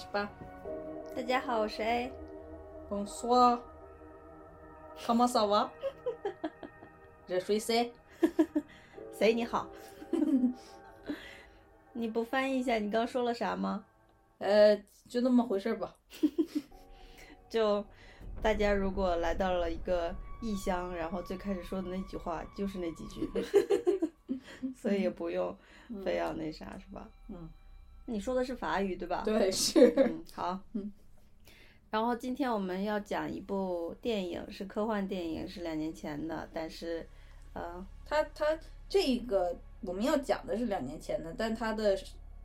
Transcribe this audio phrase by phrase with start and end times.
[0.00, 0.30] 始吧。
[1.14, 2.10] 大家好，我是 A。
[2.88, 3.60] Bonsoir。
[4.98, 5.68] Comment ça va？
[7.26, 7.92] 热水谁？
[9.12, 9.68] 谁你好？
[11.92, 13.84] 你不翻译一下你刚说了啥吗？
[14.38, 14.74] 呃，
[15.06, 15.94] 就那么回事吧。
[17.50, 17.84] 就
[18.40, 23.28] 大家如果来到了一个异乡，然后最开始说的那句话就是那几句，
[24.74, 25.54] 所以也不用
[26.02, 27.06] 非要那啥，是吧？
[27.28, 27.50] 嗯，
[28.10, 29.22] 你说的是法语对吧？
[29.24, 29.94] 对，是。
[29.96, 30.60] 嗯，好。
[30.72, 30.92] 嗯。
[31.90, 37.04] 然后今天我们要讲一部电影，是科幻电影，是两年前的，但是，
[37.52, 38.46] 呃，它它
[38.88, 41.98] 这个我们要讲的是两年前的，但它的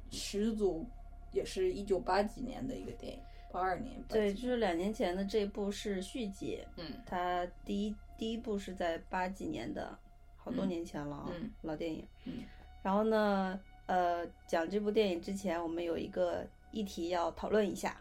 [0.09, 0.85] 始祖
[1.31, 3.19] 也是一九八几年的一个电影，
[3.51, 4.03] 八二年。
[4.09, 6.63] 对，就是两年前的这部是续集。
[6.77, 6.85] 嗯。
[7.05, 9.95] 它第一第一部是在八几年的，
[10.37, 12.03] 好多年前了啊，嗯、老电影。
[12.23, 12.43] 嗯。
[12.81, 17.95] 然后呢，呃，讲这部电影之前，我们有一个议题要讨论一下。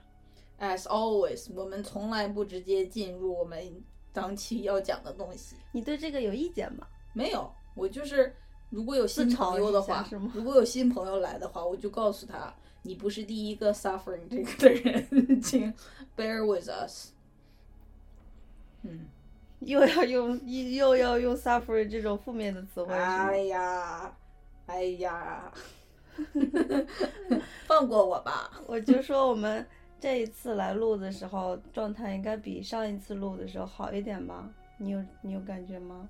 [0.59, 3.61] As always，我们从来不直接进入我们
[4.13, 5.57] 当期要讲的东西。
[5.73, 6.87] 你对这个有意见吗？
[7.13, 8.35] 没有，我就是
[8.71, 15.75] 如果有新朋友的话，如果有新朋友来的话，我就告诉他，你不是第一个 suffering 这个的人， 请
[16.17, 17.11] bear with us。
[18.83, 19.07] 嗯，
[19.61, 22.95] 又要用又要用 suffering 这种负面的词汇。
[22.95, 24.17] 哎呀，
[24.67, 25.53] 哎呀，
[27.67, 28.51] 放过我吧！
[28.67, 29.67] 我就说我们。
[30.01, 34.47] 这一次来录的时候，状态应该比上一次录的时候好一点吧？
[34.77, 36.07] 你有你有感觉吗？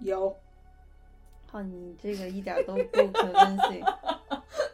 [0.00, 0.34] 有。
[1.44, 3.84] 好，你这个一点都不 convincing。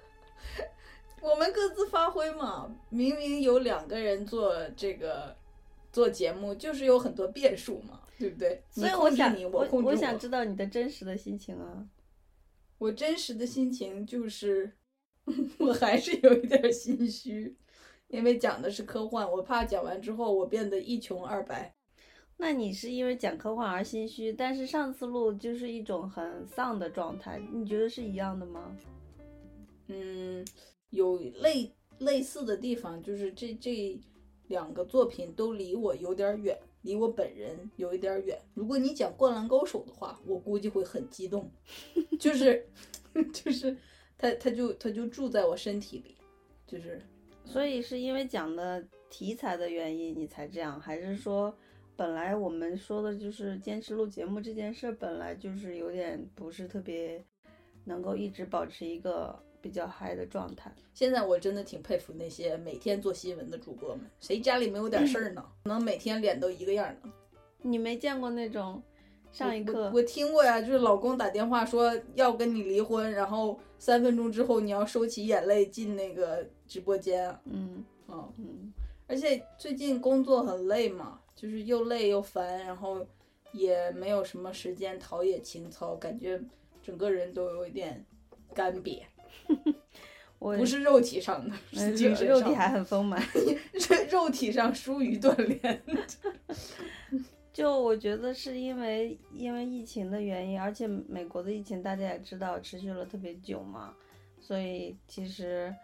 [1.21, 5.35] 我们各自发挥嘛，明明有两个人做这个
[5.91, 8.63] 做节目，就是有很多变数嘛，对不对？
[8.71, 11.85] 所以我想，你我我想知道你的真实的心情啊。
[12.83, 14.73] 我真实的心情就是，
[15.61, 17.57] 我还是有一点心虚。
[18.09, 21.73] 因为讲的是科幻，我怕讲完之后我变得一穷二白。
[22.39, 28.77] 那你是因为讲科幻而心虚，但是上次录就是一种很丧的状态，你觉得是一样的吗？
[29.87, 30.45] 嗯，
[30.91, 33.97] 有类类似的地方，就是这这
[34.49, 38.39] 两个作品都离我有点远，离我本人有一点远。
[38.55, 41.51] 如果你讲《灌篮高手》的话，我估计会很激动，
[42.21, 42.67] 就是
[43.33, 43.77] 就是
[44.17, 46.17] 他他就他就住在我身体里，
[46.67, 47.01] 就是。
[47.45, 51.53] 所以是因为讲的题材的原因你才这样，还是说
[51.97, 57.23] 本来我们说的就是坚持录节目这件事本来就是有点不是特别
[57.85, 60.71] 能够一直保持一个比较嗨的状态？
[60.93, 65.43] 现在我真的挺佩服那些每天做新闻的主播们，谁家里没有点事儿呢？
[65.65, 67.13] 能每天脸都一个样呢？
[67.63, 68.83] 你没见过那种
[69.33, 69.93] 上一课我？
[69.93, 76.45] 我听过呀，就是老公打电话说要跟你离婚，然后三分钟之后你要收起眼泪进那个。
[76.65, 78.73] 直播间，嗯哦嗯，
[79.07, 83.07] 而且最近工作很累嘛，就是又累又烦，然后
[83.53, 86.41] 也没有什么时间陶冶情操，感觉
[86.83, 88.03] 整个人都有一点
[88.55, 89.03] 干瘪。
[90.39, 93.23] 我不是肉体上的，是精神上肉体还很丰满，
[94.11, 95.83] 肉体上疏于锻炼。
[97.53, 103.95] 就我觉得是因为因为疫情的原因，而且美国的疫情大家也知道持续了特别久嘛，
[104.41, 105.75] 所以其实。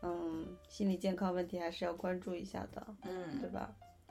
[0.00, 3.68] 嗯，心理健康问题还是要关注一下的，嗯，对吧？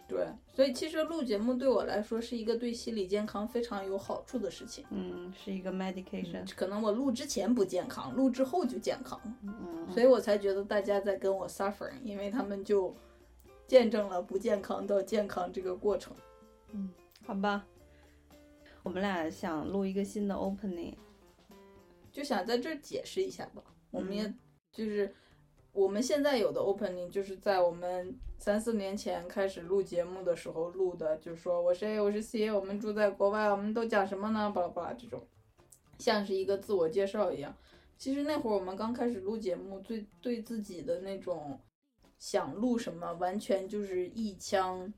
[0.07, 4.85] 对，所以其实录节目对我来说是一个对心理健康非常有好处的事情。
[4.89, 6.47] 嗯，是一个 medication、嗯。
[6.55, 12.95] 可能我录之前不健康，录之后就健康，嗯，所以我才觉得大家在跟我 suffer，因为他们就
[13.67, 16.15] 见证了不健康到健康这个过程。
[16.71, 16.89] 嗯，
[17.25, 17.65] 好吧，
[18.83, 20.95] 我们俩想录一个新的 opening，
[22.13, 23.61] 就想在这儿解释一下吧。
[23.91, 24.33] 我们也
[24.71, 25.13] 就是。
[25.77, 34.49] 我们现在有的 opening 就是在我们三四年前开始录节目的时候录的，就是说我是 A，我是 C，我们住在国外，我们都讲什么呢？
[34.49, 35.21] 巴拉巴拉这种，
[35.99, 37.55] 像是一个自我介绍一样。
[37.95, 41.59] 其实那会儿我们刚开始录节目，最对自己的那种
[42.17, 44.91] 想录什么，完全就是一腔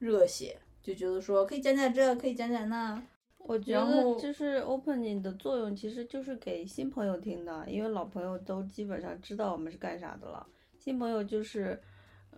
[0.00, 3.00] 热血，就觉得说可以讲讲这，可以讲讲那。
[3.46, 10.46] 我觉得就是 opening 的作用其实就是给新朋友听的，因为老朋友都基本上知道我们是干啥的了。
[10.78, 11.78] 新朋友就是，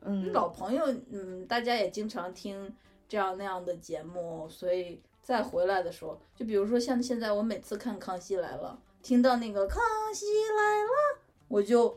[0.03, 2.75] 嗯，老朋友，嗯，大家也经常听
[3.09, 8.77] 这样那样的节目，所以再回来的时候，就比如说像现在我每次看《康熙来了》，
[9.07, 9.81] 听到那个“康
[10.13, 11.97] 熙来了”，我就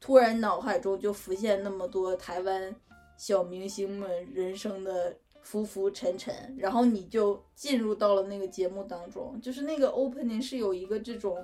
[0.00, 2.74] 突然脑海中就浮现那么多台湾
[3.16, 5.16] 小明星们人生的
[5.48, 11.42] 浮浮沉沉，然后你就进入到了那个节目当中，就是那个 opening 是有一个这种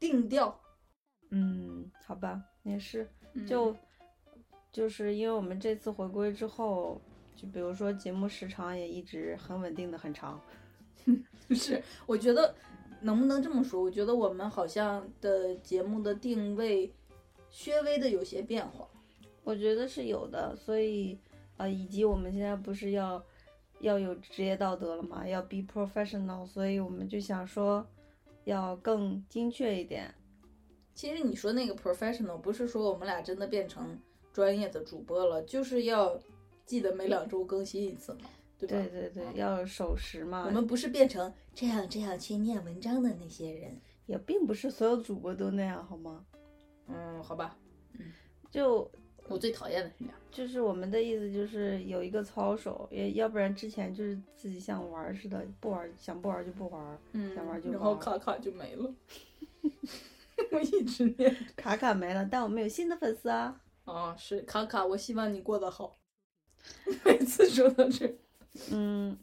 [0.00, 0.58] 定调，
[1.28, 3.76] 嗯，好吧，也是，嗯就
[4.72, 6.98] 就是因为我们这次回归之后，
[7.34, 10.40] 就比如说节目时长也一直很稳定的很长。
[11.52, 12.54] 是，我觉得
[13.02, 13.82] 能不能这么说？
[13.82, 16.90] 我觉得我们好像的节目的定位，
[17.50, 18.88] 稍微的有些变化。
[19.44, 21.18] 我觉得是有的，所以
[21.56, 23.24] 呃，以及我们现在不是要
[23.80, 27.86] 要有职业道德了嘛，要 be professional，所以我们就想说
[28.44, 30.14] 要更精确一点。
[30.94, 33.98] 其实你说那个 professional，不是说我们俩真的变成
[34.32, 36.18] 专业的主播了，就是要
[36.64, 38.20] 记得每两周更新一次嘛，
[38.58, 38.76] 对吧？
[38.76, 40.44] 对对对，要守时嘛。
[40.46, 43.78] 我们不是变成这样这样去念文章的那些人。
[44.06, 46.24] 也并不是所有主播都那样，好吗？
[46.86, 47.56] 嗯，好吧，
[47.98, 48.12] 嗯
[48.48, 48.88] 就
[49.28, 50.14] 我最讨厌的是这样。
[50.30, 58.94] 就是我们的意思就是有一个操守，也要不然之前就是自己像玩儿似的，不玩儿想不玩儿就不玩儿，嗯想玩就然后卡卡就没了。
[60.52, 61.34] 我一直念。
[61.56, 63.60] 卡卡没了，但我们有新的粉丝啊。
[63.84, 65.96] 啊，是卡卡，我希望你过得好。
[67.04, 68.12] 每次说到这，
[68.72, 69.16] 嗯，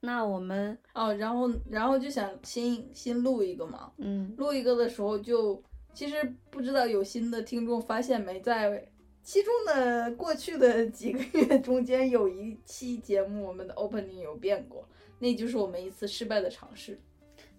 [0.00, 5.62] 那我们哦，然后然后就想新新录一个嘛，嗯录一个的时候就
[5.92, 8.88] 其实不知道有新的听众发现没，在
[9.24, 14.86] 其中的过去的几个月中间，有一期节目我们的 opening 有变过，
[15.18, 17.00] 那就是我们一次失败的尝试。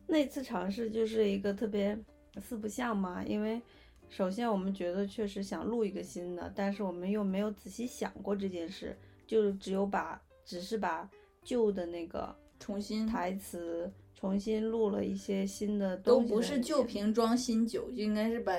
[0.06, 1.98] 那次尝试就是一个特别
[2.40, 3.60] 四不像嘛，因为
[4.08, 8.96] 首先我们觉得确实想录一个新的，但是我们又没有仔细想过这件事，
[9.26, 11.10] 就只有把只是把
[11.44, 18.56] 旧的那个重新台词重新录了一些新的都东西在里面，不是旧瓶装新酒，就应该是把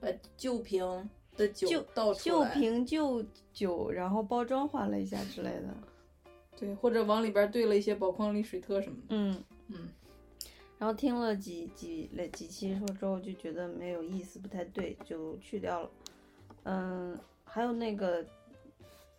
[0.00, 1.08] 把旧瓶
[1.40, 5.74] 的酒旧倒出旧，瓶旧酒，然后包装换了一下之类的。
[6.58, 9.04] 对，或者往里边兑了一些宝矿力水特什么的。
[9.08, 9.88] 嗯，嗯，
[10.76, 15.90] 然后听了几几了几期说之后，就觉得没有意思，不太对，就去掉了。
[16.64, 18.22] 嗯，还有那个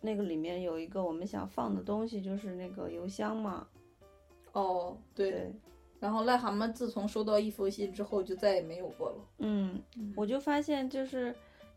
[0.00, 3.66] 那个里面有一个我们想放的东西，就是那个邮箱嘛。
[4.52, 5.32] 哦，对。
[5.32, 5.52] 对，
[5.98, 9.16] 然后癞蛤蟆自从收到一封信之后，就再也没有过了。
[9.38, 9.82] 嗯，
[10.14, 11.34] 我就发现就是。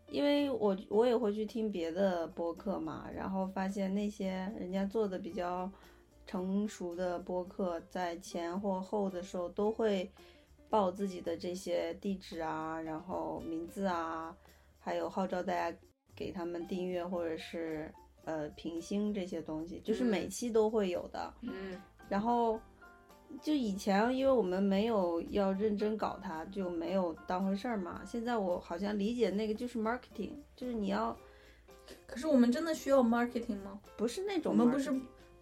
[0.09, 5.69] 因为我我也会去听别的播客嘛，然后发现那些人家做的比较
[6.25, 10.11] 成熟的播客，在前或后的时候都会
[10.69, 14.35] 报自己的这些地址啊，然后名字啊，
[14.79, 15.77] 还有号召大家
[16.15, 17.93] 给他们订阅或者是
[18.23, 21.33] 呃评星这些东西，就是每嗯期都会有的。
[21.41, 22.59] 嗯然后
[23.41, 28.01] 就以前因为我们没有要认真搞它，就没有当回事儿嘛。
[28.05, 31.15] 现在我好像理解那个就是 marketing，就是你要
[32.07, 33.79] 可是我们真的需要 marketing 吗？
[33.97, 34.93] 不是那种我们不是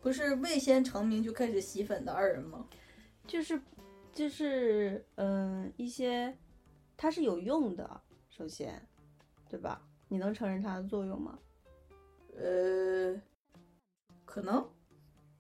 [0.01, 2.67] 不是未先成名就开始洗粉的二人吗？
[3.25, 3.62] 就是
[4.13, 6.35] 就是嗯、一些
[6.97, 8.85] 它是有用的，首先
[9.47, 9.81] 对吧？
[10.09, 11.39] 你能承认它的作用吗？
[12.35, 13.21] 呃，
[14.25, 14.67] 可能。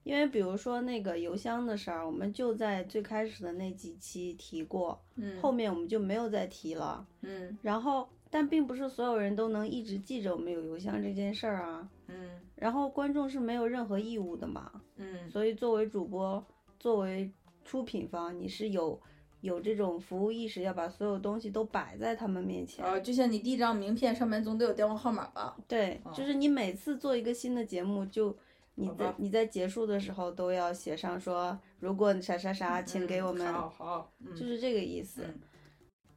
[0.03, 7.05] 因为比如说那个邮箱的事儿，我们就在最开始的那几期提过，嗯后面我们就没有再提了。
[7.21, 11.89] 嗯然后，但并不是所有人都能一直记着我们有邮箱这件事儿啊。
[12.07, 16.43] 嗯然后观众是没有任何义务的嘛，嗯所以作为主播，
[16.79, 17.31] 作为
[17.65, 18.99] 出品方，你是有
[19.41, 22.85] 有这种服务意识，要把所有东西都摆在他们面前。
[22.85, 25.57] 啊，就像你第一张名片，上面总得有电话号码吧？
[25.67, 28.35] 对，哦就是你每次做一个新的节目，就
[28.75, 35.23] 你在你在结束的时候都要写上说，如果啥啥啥，请给我们，嗯好好，嗯就是这个意思。
[35.23, 35.39] 嗯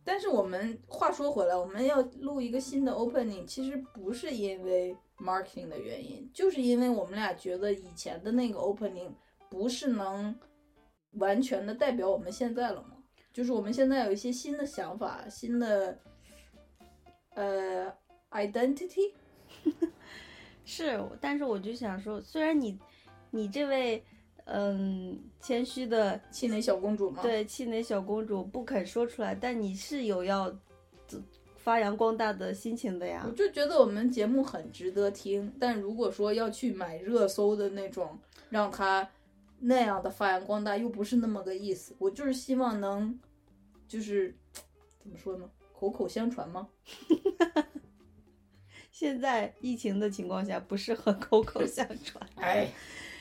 [0.09, 9.11] 但是我们话说回来，我们要录一个新的 opening，其实不是因为 marketing 的原因，就是因为我们俩觉得以前的那个 opening
[9.51, 10.39] 不是能
[11.15, 13.03] 完全的代表我们现在了嘛。
[13.33, 15.99] 就是我们现在有一些新的想法，新的
[17.35, 17.93] 呃
[18.31, 19.13] identity。
[20.67, 22.79] 是，但是我就想说，虽然你
[23.31, 24.05] 你这位
[24.45, 27.23] 嗯谦虚的气馁小公主吗？
[27.23, 30.55] 对气馁小公主不肯说出来，但你是有要
[31.55, 33.31] 发扬光大的心情的呀我。
[33.33, 38.19] 就觉得我们节目很值得听，但如果说要去买热搜的那种，
[38.51, 39.09] 让它
[39.59, 41.95] 那样的发扬光大，又不是那么个意思。
[41.99, 43.19] 我就是希望能，
[43.89, 44.37] 就是
[44.99, 46.69] 怎么说呢，口口相传吗？
[48.99, 52.27] 现在疫情的情况下，不适合 口口相传。
[52.37, 52.67] 哎，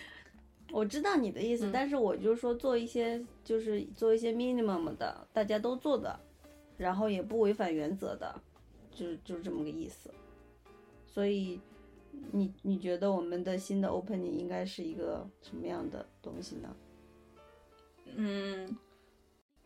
[0.71, 6.17] 我知道你的意思，嗯但是我就说做一些就是做一些 minimum 的，大家都做的，
[6.77, 8.33] 然后也不违反原则的，
[8.89, 10.09] 就是就是这么个意思。
[11.05, 11.59] 所以
[12.31, 16.73] 你你觉得我们的新的 opening 应该是一个什么样的东西呢？
[18.15, 18.77] 嗯，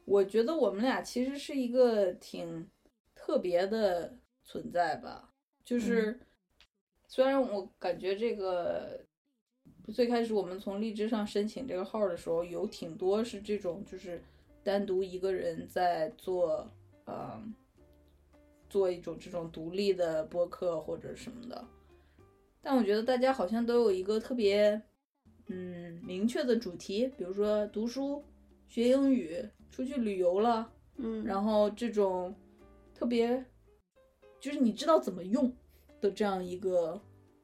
[0.06, 2.68] 我觉得我们俩其实是一个挺
[3.14, 5.29] 特别的存在吧。
[5.70, 6.20] 就是
[7.08, 9.00] 虽然我感觉这个
[9.94, 14.20] 最开始我们从荔枝上申请这个号的时候，有挺多是这种就是
[14.64, 16.68] 单独一个人在做，
[17.06, 17.40] 呃，
[18.68, 21.64] 做一种这种独立的播客或者什么的。
[22.64, 24.82] 但我觉得大家好像都有一个特别，
[25.50, 28.24] 嗯，明确的主题，比如说读书、
[28.68, 32.34] 学英语、出去旅游了，嗯，然后这种
[32.96, 33.46] 特别，
[34.40, 35.52] 就是你知道怎么用
[36.02, 37.00] 的这样一个，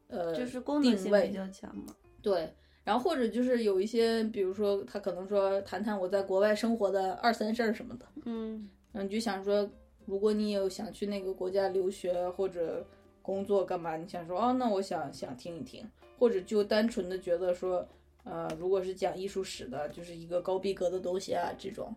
[0.08, 1.96] 呃，就是功能性比较强嘛。
[2.22, 9.70] 对，然后或者就是有一些，比如说他可能说谈谈我在国外生活的二三事儿什么的，嗯然后你就想说，
[10.06, 12.86] 如果你有想去那个国家留学或者
[13.22, 15.86] 工作干嘛，你想说哦，那我想想听一听，
[16.18, 17.88] 或者就单纯的觉得说，
[18.24, 21.94] 呃，如果是讲艺术史的，就是一个高逼格的东西啊这种。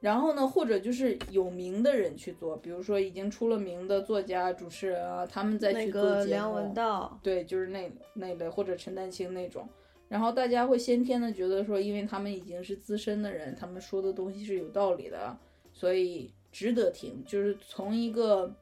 [0.00, 6.74] 然后呢，或者就是有名的人去做，比如说已经出了名的作家、主持人啊，他们再去做节个梁目文。
[6.74, 9.66] 道，对，就是那那类或者陈丹青那种，
[10.08, 15.36] 然后大家会先天的觉得说，因为他们已经是资深的人，他们说的东西是有道理的，
[15.72, 17.24] 所以值得听。
[17.26, 18.54] 就是从一个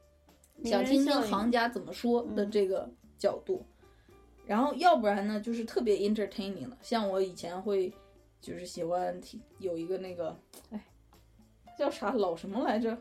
[0.62, 2.88] 想听听行家怎么说的嗯这个
[3.18, 3.66] 角度，
[4.46, 7.92] 然后要不然呢，就是特别 entertaining 的，像我以前会
[8.40, 10.38] 就是喜欢听有一个那个，
[10.70, 10.80] 哎，
[11.78, 12.96] 叫啥老什么来着？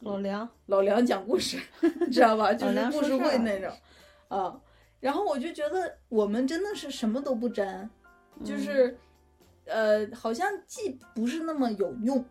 [0.00, 1.58] 老梁，老梁讲故事，
[2.12, 2.52] 知道吧？
[2.52, 3.72] 就是故事会那种，
[4.28, 4.60] 啊。
[5.00, 7.88] 然后我就觉得我们真的是什么都不沾，
[8.44, 8.98] 就嗯是，
[9.64, 12.24] 呃，好像既不是那么有用。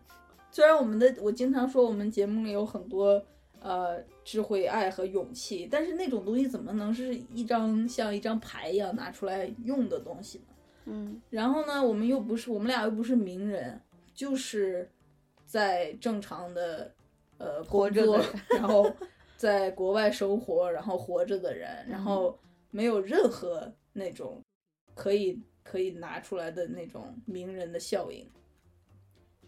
[0.50, 3.24] 虽然我们的我经常说我们节目里有很多
[3.60, 10.44] 呃智慧、爱和勇气，但是那种东西怎么能是一张像一张牌一样拿出来用的东西呢？
[10.86, 13.80] 嗯然后呢，我们又不是我们俩又不是名人，
[14.14, 14.88] 就是
[15.46, 16.92] 在正常的
[17.38, 18.92] 呃工作活着的，然后
[19.36, 22.38] 在国外生活，然后活着的人，然后
[22.70, 24.42] 没有任何那种
[24.94, 28.28] 可以可以拿出来的那种名人的效应。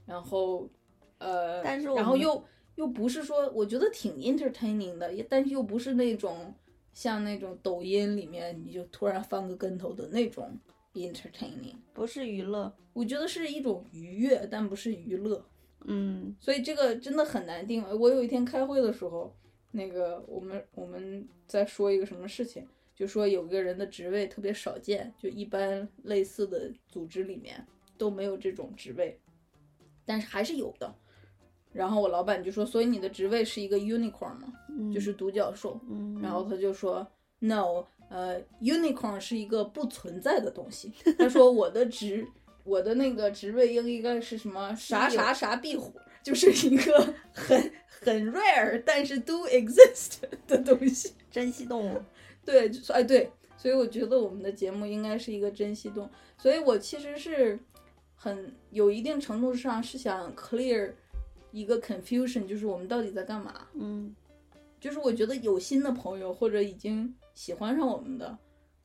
[0.06, 0.70] 然后
[1.18, 2.42] 呃，但是我然后又
[2.76, 6.54] 又不是说我觉得挺 entertaining 的，也但是又不是那种
[6.92, 10.58] 像那种抖音里面你就突然翻个跟头的那种
[10.94, 11.76] entertaining。
[11.92, 15.44] 不是娱乐，我觉得是一种愉悦，但不是娱乐，
[15.84, 17.84] 嗯所以这个真的很难定。
[17.98, 19.34] 我有一天开会的时候，
[19.70, 27.66] 那个我们我们在说一个什么事情，就说有一个人的职位特别少见，就一般类似的组织里面
[27.96, 29.18] 都没有这种职位，
[30.04, 30.94] 但是还是有的。
[31.72, 34.52] 然后我老板就说，所以你的职位是一个 unicorn 嘛？
[34.70, 35.78] 嗯，就是独角兽。
[35.88, 37.06] 嗯，然后他就说
[37.40, 40.92] ，no，呃，unicorn 是一个不存在的东西。
[41.18, 42.26] 他说我的职，
[42.68, 51.14] 我的那个职位应应该是什么啥啥啥壁虎，就是 一个很很 rare 但是 do exist 的东西。
[51.30, 52.02] 珍稀动物，
[52.44, 56.10] 对，就是哎对，所以我觉得我们的节目应该是一个珍稀动物。
[56.38, 57.58] 所以我其实是
[58.14, 60.92] 很有一定程度上是想 clear
[61.52, 63.66] 一个 confusion，就是我们到底在干嘛。
[63.74, 64.14] 嗯
[64.80, 68.38] 就是我觉得有新的朋友或者已经喜欢上我们的，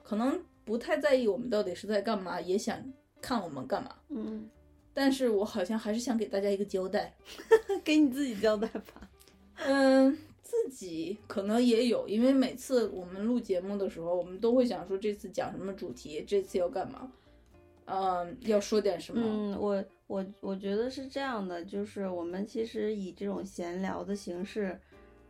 [0.03, 2.83] 可能不太在意我们到底是在干嘛，也想
[3.23, 3.95] 看我们干嘛。
[4.09, 4.49] 嗯，
[4.93, 7.15] 但是我好像还是想给大家一个交代。
[7.85, 9.09] 给你自己交代吧。
[9.55, 17.09] 嗯，自己可能也有，因为每次我们录节目的时候，我们都会想说这次讲什么主题，这次要干嘛，
[17.85, 19.21] 嗯，要说点什么。
[19.23, 24.77] 嗯，我我我觉得是这样的，就是我们其实以这种闲聊的形式，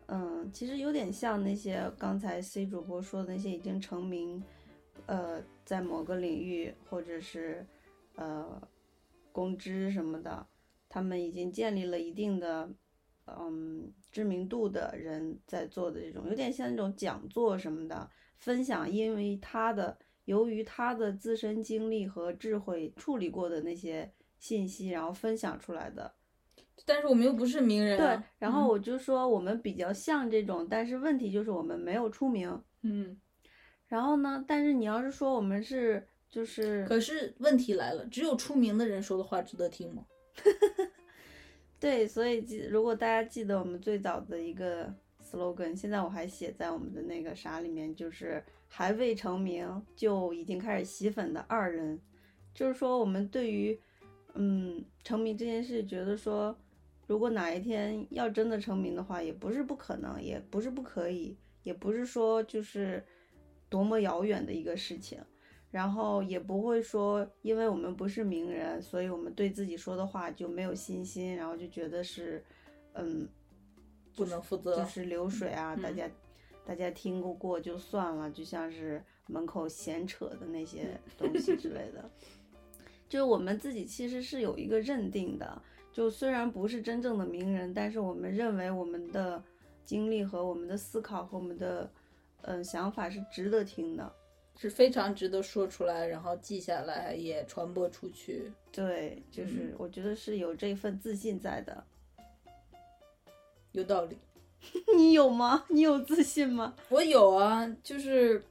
[0.07, 4.43] 嗯，其实有点像那些刚才 C 主播说的那些已经成名，
[5.05, 7.65] 呃，在某个领域或者是
[8.15, 8.67] 呃
[9.31, 10.47] 公知什么的，
[10.87, 12.69] 他们已经建立了一定的
[13.25, 26.13] 嗯知名度的人在做的这种，有点像那种讲座什么的分享，因为他的由于他的自身经历和智慧处理过的那些信息，然后分享出来的。
[26.85, 32.61] 但是我们又不是名人、对啊。，然后我就说我们比较像这种，但是问题就是我们没有出名。
[32.81, 33.19] 嗯，
[33.87, 40.03] 然后呢，但是你要是说我们是就是可是问题来了，只有出名的人说的话值得听吗？
[41.79, 44.91] 对，所以记如果大家记得我们最早的一个
[45.23, 52.01] slogan，现在我还写在我们的那个啥里面，就是还未成名就已经开始吸粉的二人，
[52.51, 53.79] 就是说我们对于
[54.33, 56.57] 嗯成名这件事，觉得说
[57.05, 63.05] 如果哪一天要真的成名的话，也不是不可能，也不是不可以，也不是说就是
[63.69, 65.23] 多么遥远的一个事情。
[65.73, 72.45] 然后也不会说，因为我们不是名人，所以我们对自己说的话就没有信心，然后就觉得是，
[72.93, 73.27] 嗯，
[74.15, 74.77] 不能负责。
[74.77, 76.09] 就是流水啊，大嗯家
[76.63, 82.07] 大家听过过就算了，就像是门口闲扯的那些 东西之类的。
[83.09, 85.59] 就是我们自己其实是有一个认定的，
[85.91, 89.43] 就虽然不是真正的名人，但是我们认为我们的
[89.83, 91.91] 经历和我们的思考和我们的
[92.41, 94.15] 嗯、呃想法是值得听的。
[94.57, 98.51] 是非常值得说出来，然后记下来，也传播出去。
[98.71, 101.83] 对，就是我觉得是有这份自信在的。
[103.71, 104.17] 有道理。
[104.95, 105.65] 你有吗？
[105.69, 106.73] 你有自信吗？
[106.89, 108.41] 我有啊，就是，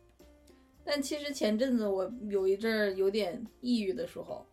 [0.84, 4.44] 但其实前阵子我有一阵儿有点抑郁的时候，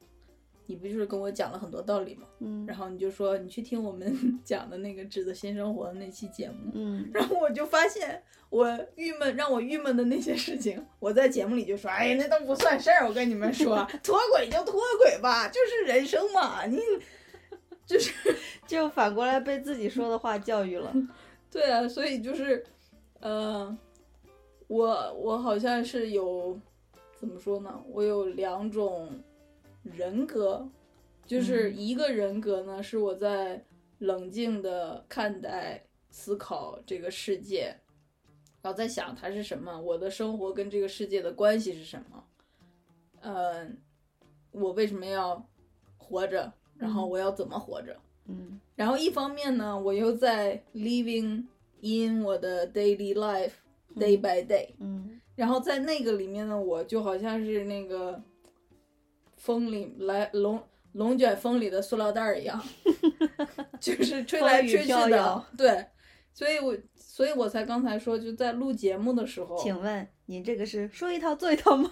[0.69, 2.27] 你不就是跟我讲了很多道理吗？
[2.41, 8.21] 嗯然后你就说你去听我们 讲的那个《纸的新生活》的那期节目，嗯 然后我就发现
[8.51, 13.07] 我郁闷让我郁闷的那些事情，我在节目里就说，哎，那都不算事儿。
[13.07, 16.79] 我跟你们说，脱轨就脱轨吧，就是人生嘛，你
[17.87, 18.13] 就是
[18.67, 20.93] 就反过来被自己说的话教育了。
[21.51, 22.63] 对啊，所以就是，
[23.21, 23.75] 呃，
[24.67, 26.59] 我我好像是有
[27.19, 27.83] 怎么说呢？
[27.89, 29.09] 我有两种
[29.83, 30.67] 人格，
[31.25, 31.77] 就是嗯。
[31.77, 33.63] 一个人格呢是我在
[33.99, 37.75] 冷静的看待、思考这个世界，
[38.61, 42.23] 然后在想它是什么，我的生活跟这个世界的关系是什么，
[43.21, 43.77] 嗯、
[44.51, 45.45] 我为什么要
[45.97, 47.09] 活着，然后嗯。
[47.09, 47.95] 我要怎么活着。
[48.25, 48.59] 嗯。
[48.75, 51.43] 然后一方面呢，我又在 living
[51.81, 53.53] in 我的 daily life
[53.95, 55.19] day by day，、嗯。
[55.35, 58.21] 然后在那个里面呢，我就好像是那个
[59.49, 62.63] 风里来龙龙卷风里的塑料袋儿一样，
[63.81, 65.43] 就是吹来吹去的。
[65.57, 65.83] 对，
[66.35, 71.91] 所以我所以我才刚才说，就在录节目的时候，请问你这个是说一套做一套吗？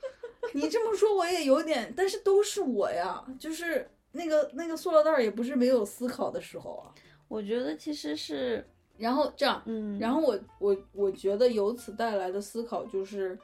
[0.52, 6.92] 你这么说我也有点，但是都是我呀，就是那个那个塑料袋儿也不是没有思考的时候啊。
[7.26, 8.68] 我觉得其实是，
[8.98, 13.38] 然后这样，嗯，然后我我我觉得由此带来的思考就是，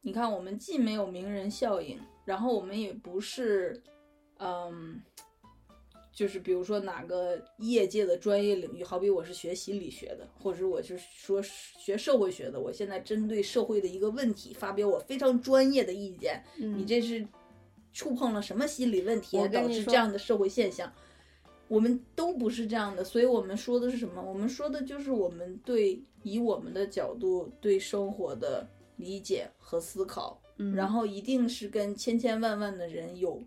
[0.00, 3.82] 你看我们既没有名人效应，然后我们也不是，
[4.38, 5.00] 嗯，
[6.12, 17.26] 就是比如说哪个业界的专业领域，好比我是学心理学的，或者是我是说学社会学的，我现在针对社会的一个问题发表我非常专业的意见，嗯你这是
[17.92, 20.92] 触碰了什么心理问题导致这样的社会现象？
[21.68, 24.22] 我们都不是这样的，所以我们说的是什么？
[24.22, 28.64] 我们说的就是我们对以我们的角度对生活的
[28.96, 33.42] 理解和思考，嗯然后一定是跟千千万万的人有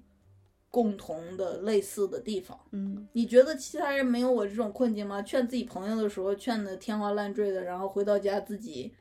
[0.69, 2.59] 共同的类似的地方。
[2.71, 5.21] 嗯你觉得其他人没有我这种困境吗？
[5.21, 8.93] 劝自己朋友的时候劝的天花乱坠的，然后回到家自己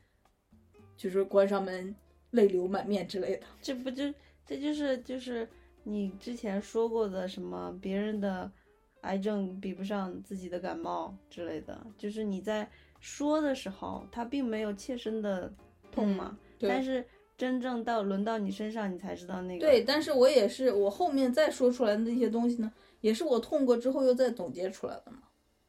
[0.97, 1.95] 就是关上门
[2.31, 3.45] 泪流满面之类的。
[3.61, 4.13] 这不就
[4.45, 5.47] 这就是就是
[5.83, 8.51] 你之前说过的什么别人的
[9.01, 12.69] 癌症比不上自己的感冒之类的，就是你在
[12.99, 15.53] 说的时候，他并没有切身的
[15.91, 17.05] 痛嘛，对但是
[17.39, 25.19] 真正到轮到你身上，你才知道那个对，但是我也是，我后面再说出来的那些东西呢，也是我痛过之后又再总结出来的嘛。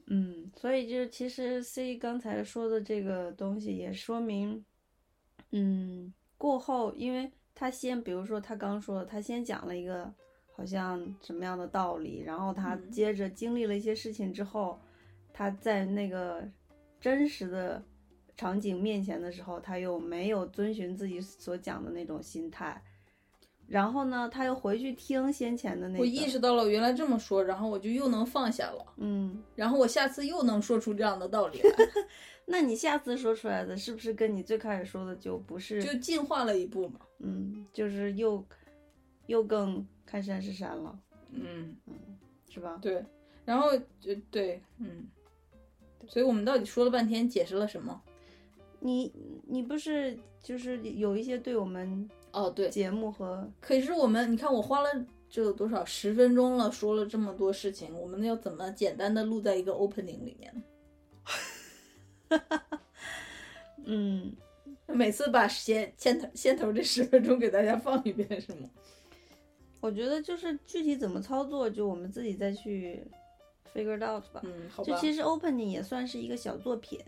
[0.07, 4.65] 嗯，所以就是其实 C 刚才说的这个东西也说明，
[5.53, 10.13] 嗯，过后，因为他先，比如说他刚说，他先讲了一个
[10.51, 14.81] 好像什么样的道理，然后他嗯接着经历了一些事情之后，
[15.33, 16.43] 他在那个
[17.01, 17.81] 真实的
[18.41, 22.83] 场景面前的时候，他又没有遵循自己所讲的那种心态，
[23.69, 29.43] 然后呢，他又回去听先前的那个，我意识到了原来这么说，然后我就又能放下了，嗯。
[29.55, 31.71] 然后我下次又能说出这样的道理来，
[32.47, 35.85] 那你下次说出来的是不是跟你最开始说的就不是？
[35.85, 37.01] 就进化了一步嘛。
[37.19, 38.43] 嗯，就是又
[39.27, 40.99] 又更看山是山了，
[41.31, 41.77] 嗯，
[42.49, 42.79] 是吧？
[42.81, 43.05] 对，
[43.45, 45.07] 然后就对，嗯，
[46.09, 48.01] 所以我们到底说了半天，解释了什么？
[48.81, 49.13] 你
[49.47, 54.89] 你不是就是有一些对我们哦，对，节目和可是我们，你看我花了
[55.29, 60.63] 这有多少十分钟了，说了这么多事情，我们要怎么简单的录在一个 opening 里面？
[63.85, 64.33] 嗯，
[64.87, 68.69] 每次把先先头先头这十分钟给大家放一遍是吗？
[69.81, 73.03] 我觉得就是具体怎么操作，就我们自己再去
[73.75, 74.41] figure it out 吧。
[74.45, 74.93] 嗯，好吧。
[74.93, 77.01] 就其实 opening 也算是一个小作品，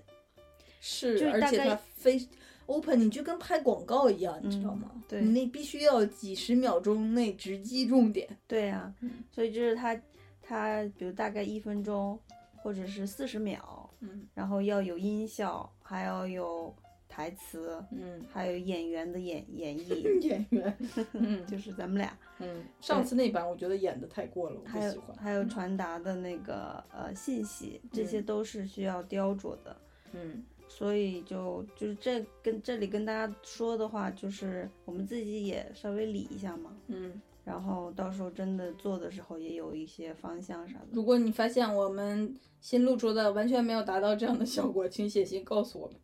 [0.84, 2.28] 是，就是大概而且它非
[2.66, 4.90] opening 就跟拍广告一样，你知道吗？
[4.94, 8.26] 嗯对你那必须要几十秒钟内直击重点。
[8.46, 9.94] 对呀、嗯所以就是它
[10.42, 12.18] 它比如大概一分钟
[12.56, 16.74] 或者是四十秒，嗯然后要有音效，还要有
[17.08, 20.76] 台词，嗯，还有演员的演演绎， 演员，
[21.12, 25.14] 嗯就是咱们俩，嗯，上次那版我觉得演的太过了，我不喜欢。
[25.18, 29.76] 还有传达的那个呃信息，这些嗯都是需要雕琢的。
[30.14, 30.42] 嗯
[30.74, 40.86] 所以就就是这跟这里跟大家说的话，就是我们自己也稍微理一下嘛，嗯，然后到时候真的做的时候也有一些方向啥的。
[40.92, 46.00] 如果你发现我们新录出的完全没有达到这样的效果，请写信告诉我们，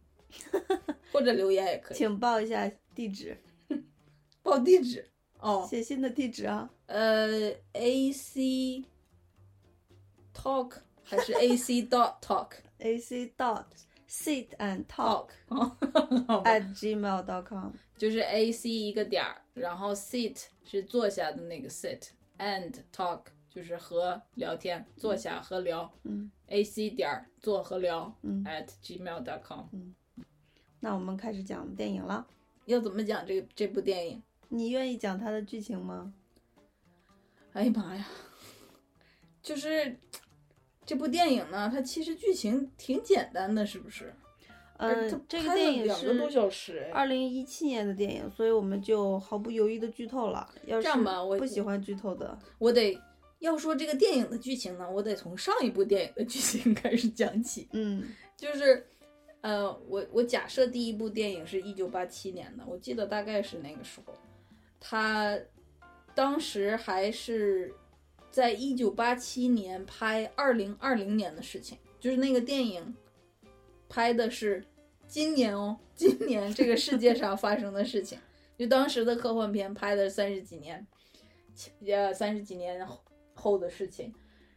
[1.13, 1.97] 或者留言也可以。
[1.97, 3.37] 请报一下地址，
[4.43, 5.09] 报地址
[5.41, 6.71] 哦，写信的地址啊。
[6.87, 8.85] 呃，A C
[10.35, 13.65] talk 还是 A C dot talk a c dot
[14.09, 15.31] sit and talk
[16.45, 17.73] at gmail dot com。
[17.97, 25.93] 就是 A C 一个点儿，然后 sit 是坐下的那个 sit，and talk 就是和聊天，坐下和聊。
[26.05, 29.67] 嗯 A C 点儿坐和聊嗯，at gmail dot com。
[29.73, 29.95] 嗯
[30.81, 32.27] 那我们开始讲电影了。
[32.67, 34.23] 要怎么讲这这部电影？
[34.49, 36.13] 你愿意讲它的剧情吗？
[37.53, 38.07] 哎呀妈呀，
[39.43, 39.99] 就是
[40.89, 44.11] 这部电影呢，它其实剧情挺简单的，是不是？
[44.79, 50.49] 而嗯它，这个电影两个多是小时，哎二零一七年的电影，所以我们就毫不犹豫的剧透了。
[50.65, 52.99] 要是这样吧我不喜欢剧透的，我得
[53.41, 57.69] 要说这个电影的剧情呢，我得从上一部电影的剧情 开始讲起。
[57.73, 58.03] 嗯
[58.35, 58.87] 就是，
[59.43, 64.15] 呃，我我假设第一部电影是一九八七年的，我记得大概是那个时候，
[64.81, 65.39] 他
[66.15, 67.75] 当时还是
[68.31, 72.95] 在一九八七年拍二零二零年的事情，就是那个电影
[73.89, 74.65] 拍的是
[75.07, 78.19] 今年哦， 今年这个世界上发生的事情，
[78.57, 80.87] 就当时的科幻片拍的三十几年，
[81.87, 83.01] 呃，三十几年后
[83.35, 84.13] 后的事情，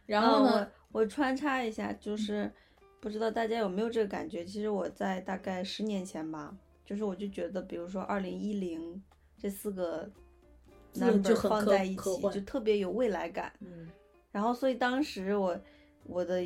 [0.06, 2.52] 然后呢，我穿插一下，就是
[3.00, 4.44] 不知道大家有没有这个感觉？
[4.44, 6.54] 其实我在大概十年前吧，
[6.84, 9.02] 就是我就觉得，比如说二零一零
[9.38, 10.08] 这四个
[10.94, 13.52] number 很放在一起，就特别有未来感。
[13.60, 13.88] 嗯
[14.30, 15.60] 然后，所以当时我
[16.04, 16.42] 我的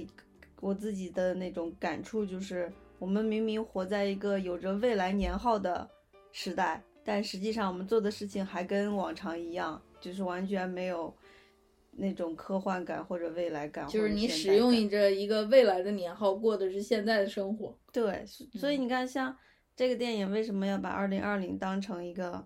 [0.60, 5.88] 我自己的那种感触就是，我们明明活在一个有着未来年号的
[6.32, 11.14] 时代，但实际上我们做的事情还跟往常一样，就是完全没有
[11.92, 17.78] 那种科幻感或者未来感，就是你使用着一个未来的年号，过的是现在的生活。
[17.92, 19.36] 对，所所以嗯你看，像
[19.76, 22.44] 这个电影为什么要把二零二零当成一个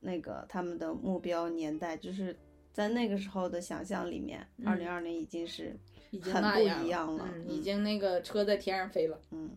[0.00, 1.96] 那个他们的目标年代？
[1.96, 2.36] 就是
[2.72, 5.76] 在那个时候的想象里面，二零二零已经是
[6.10, 9.20] 已经很不一样了已经那个车在天上飞了。
[9.30, 9.50] 嗯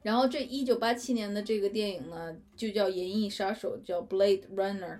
[0.00, 4.94] 然后这一九八七年的这个电影呢，就叫《银翼杀手》，叫《Blade Runner》，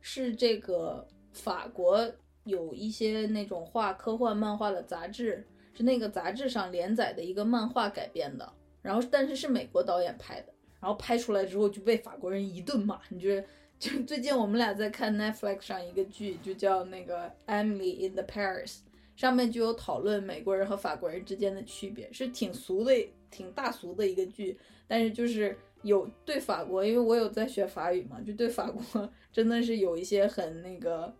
[0.00, 2.08] 是这个法国
[2.44, 8.50] 有一些那种画科幻漫画的杂志，是那个杂志上连载的一个漫画改编的。
[8.80, 13.00] 然后但是是美国导演拍的，然后拍出来之后就被法国人一顿骂。
[13.08, 13.46] 你觉得？
[13.78, 18.68] 就最近我们俩在看 Netflix 上一个剧，就叫那个《Emily in the Paris》，
[19.14, 22.92] 上面就有讨论美国人和法国人之间的区别，是挺俗的、
[23.30, 24.56] 挺大俗的一个剧，
[24.88, 31.14] 但是就是有对法国，因为我有在学法语嘛，就对法国真的是有一些很那个，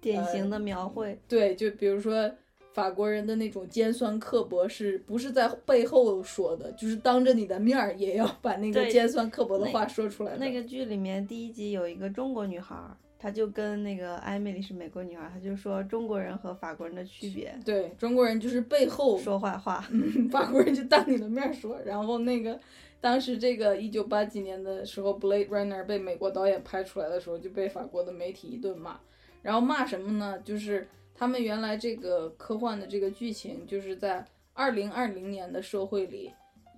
[0.00, 1.18] 典型的描绘。
[1.26, 2.30] 对，就比如说
[2.72, 10.38] 法国人的那种尖酸刻薄，是不是在背后说的，就是当着你的面儿也要把那个尖酸刻薄的话说出来的。
[10.38, 19.84] 那个剧里面第一集有一个中国女孩儿，她就跟那个艾米丽是美国女孩儿，她就说中国人和法国人的区别，对中国人就是背后说坏话。
[19.92, 22.58] 嗯，法国人就当你的面儿说，然后那个
[23.00, 28.98] 当时这个一九八几年的时候，《Blade Runner》被美国导演拍出来的时候，就被法国的媒体一顿骂。
[29.42, 30.38] 然后骂什么呢？
[30.44, 30.86] 就是
[31.22, 36.32] 他们原来这个科幻的这个剧情，就是在二零二零年的社会里，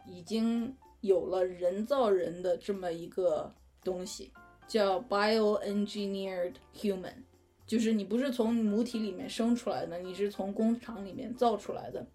[0.07, 3.51] 已经有了人造人的这么一个
[3.83, 4.31] 东西，
[4.69, 7.15] 叫 bioengineered human。
[7.67, 12.07] 就是你不是从母体里面生出来的，你是从工厂里面造出来的。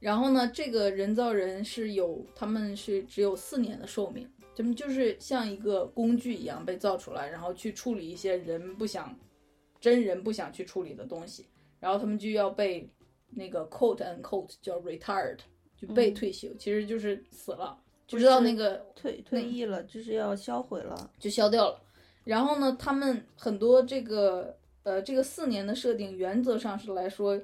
[0.00, 9.14] 然后呢，这个人造人是有，他们是只有四年的寿命，他们就是像一个工具一样被造出来，然后去处理一些人不想、
[9.84, 11.46] 真人不想去处理的东西，
[11.78, 12.88] 然后他们就要被
[13.28, 15.40] 那个 quote and quote 叫 retired，
[15.76, 21.10] 就被退休，其实就是死了，不知道那个退退役了，就是要销毁了。
[21.18, 21.78] 就消掉了。
[22.24, 27.38] 然后呢，他们很多这个呃这个四年的设定，原则上是来说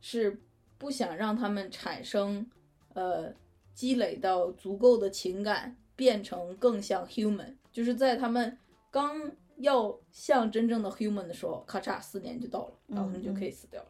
[0.00, 0.40] 是
[0.78, 2.50] 不想让他们产生
[2.94, 3.30] 呃
[3.74, 8.56] 积累到足够的情感，变成更像 human，就是在他们
[8.90, 13.88] 刚要像真正的 human 的时候，咔嚓四年就到了，然后他们就可以死掉了。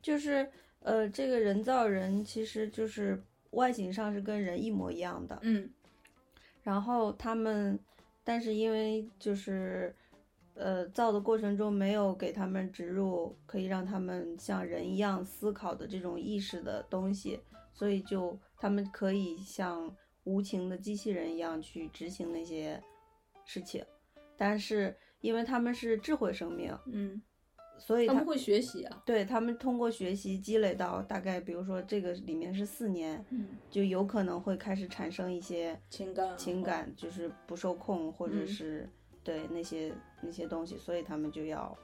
[0.00, 5.70] 就是呃，这个人造人其实就是外形上是跟人一模一样的，嗯
[6.62, 7.78] 然后他们，
[8.22, 9.94] 但是因为就是，
[10.54, 17.40] 呃，造的过程中没有给他们植入可以让他们像人一样思考的这种意识的东西，
[17.72, 19.92] 所以就他们可以像
[20.24, 22.80] 无情的机器人一样去执行那些
[23.44, 23.84] 事情，
[24.42, 27.22] 但是因为他们是智慧生命，嗯，
[27.78, 29.02] 所以他他们会学习啊。
[29.06, 38.90] 对他们通过学习积累到大概，比如说这个里面是四年，嗯，就有可能会开始产生一些情感啊情感，就是不受控，或者嗯是、
[39.22, 41.78] 对那些那些东西，所以他们就要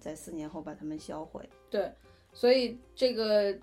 [0.00, 1.48] 在四年后把他们销毁。
[1.70, 1.92] 对，
[2.32, 3.56] 所以这个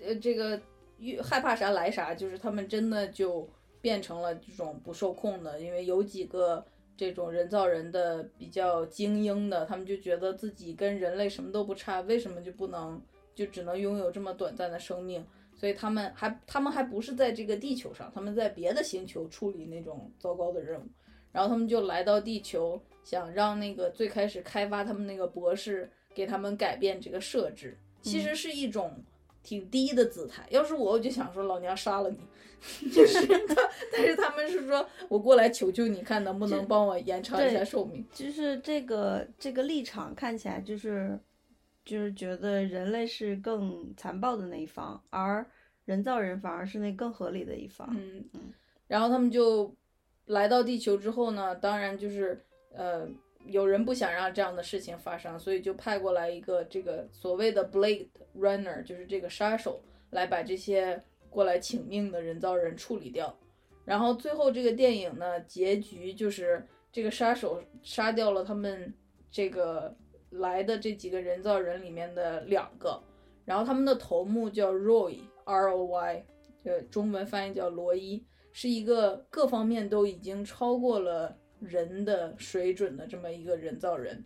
[0.00, 0.58] 呃，这个
[1.00, 3.46] 越害怕啥来啥，就是他们真的就
[3.82, 6.64] 变成了这种不受控的，因为有几个
[7.00, 13.00] 这种人造人的比较精英的，他们就觉得自己跟人类什么都不差，为什么就不能
[13.34, 15.24] 就只能拥有这么短暂的生命？
[15.56, 20.84] 所以他们还他们还不是在这个地球上，他们在别的星球处理那种糟糕的任务，
[21.32, 29.02] 然后他们就来到地球，想让那个最开始开发他们那个博士给他们改变这个设置，其实是一种
[29.42, 30.46] 挺低的姿态。
[30.50, 32.18] 要是我，我就想说老娘杀了你，
[32.90, 33.54] 就是他，
[33.92, 38.06] 但是他们是说我过来求求你，看能不能帮我延长一下寿命。
[38.12, 41.18] 就是这个这个立场看起来就是
[41.84, 45.44] 就是觉得人类是更残暴的那一方，而
[45.84, 47.88] 人造人反而是那更合理的一方。
[47.92, 48.40] 嗯嗯，
[48.86, 49.74] 然后他们就
[50.26, 53.08] 来到地球之后呢，当然就是呃，
[53.46, 63.36] 有人不想让这样的事情发生，所以就派过来一个这个所谓的 Blade Runner，就是这个杀手，来把这些过来请命的人造人处理掉。
[63.84, 68.92] 然后最后这个电影呢，结局就是这个杀手杀掉了他们
[69.30, 69.96] 这个
[70.30, 73.02] 来的这几个人造人里面的两个，
[73.44, 76.24] 然后他们的头目叫 Roy R O Y，
[76.64, 84.24] 呃，中文翻译叫罗伊，是一个各方面都已经超过了人的水准的这么一个人造人。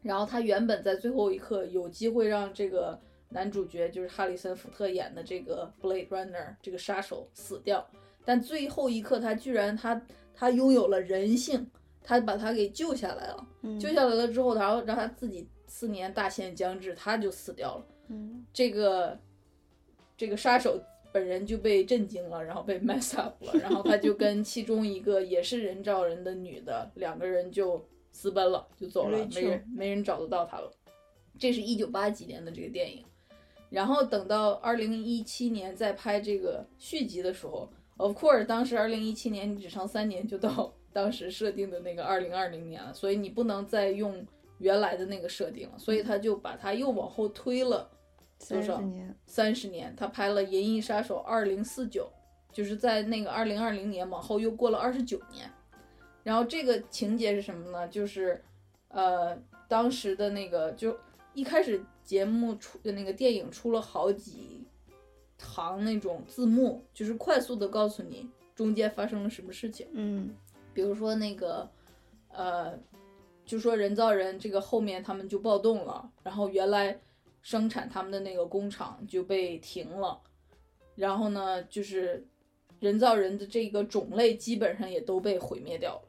[0.00, 7.86] 然后他原本在最后一刻有机会让这个男主角，就是哈里森福特演的这个 Blade Runner 这个杀手死掉，
[8.24, 10.00] 但最后一刻他居然他
[10.32, 11.68] 他拥有了人性，
[12.02, 13.46] 他把他给救下来了。
[13.62, 17.86] 嗯救下来了之后，然后让他自己四年大限将至，他就死掉了。
[18.08, 19.18] 嗯这个
[20.16, 20.80] 这个杀手
[21.18, 30.70] 本人就被震惊了，然后被 mess up 了，然后他就跟其中一个也是人造人的女的，两个人就私奔了，就走了，没人没人找得到他了。
[31.36, 33.04] 这是一九八几年的这个电影，
[33.68, 44.24] 然后等到二零一七年再拍这个续集的时候，of course，当时二零一七年你只剩三年就到当时设定的那个二零二零年了，所以你不能再用
[44.58, 47.90] 原来的那个设定了，所以他就把它又往后推了。
[48.38, 52.10] 三少十年，三十年，他拍了《银翼杀手二零四九》，
[52.54, 55.50] 就是在那个二零二零年往后又过了二十九年。
[56.22, 57.88] 然后这个情节是什么呢？
[57.88, 58.42] 就是，
[58.88, 60.96] 呃，当时的那个就
[61.32, 64.66] 一开始节目出的那个电影出了好几
[65.38, 69.86] 行那种字幕，就是快速的告诉你中间发生了什么事情。
[69.92, 70.34] 嗯
[70.74, 71.68] 比如说那个，
[72.28, 72.78] 呃，
[73.44, 77.00] 就说人造人这个后面他们就暴动了，然后原来
[77.42, 80.20] 生产他们的那个工厂就被停了，
[80.94, 82.26] 然后呢，就是
[82.80, 86.08] 人造人的这个种类基本上也都被毁灭掉了，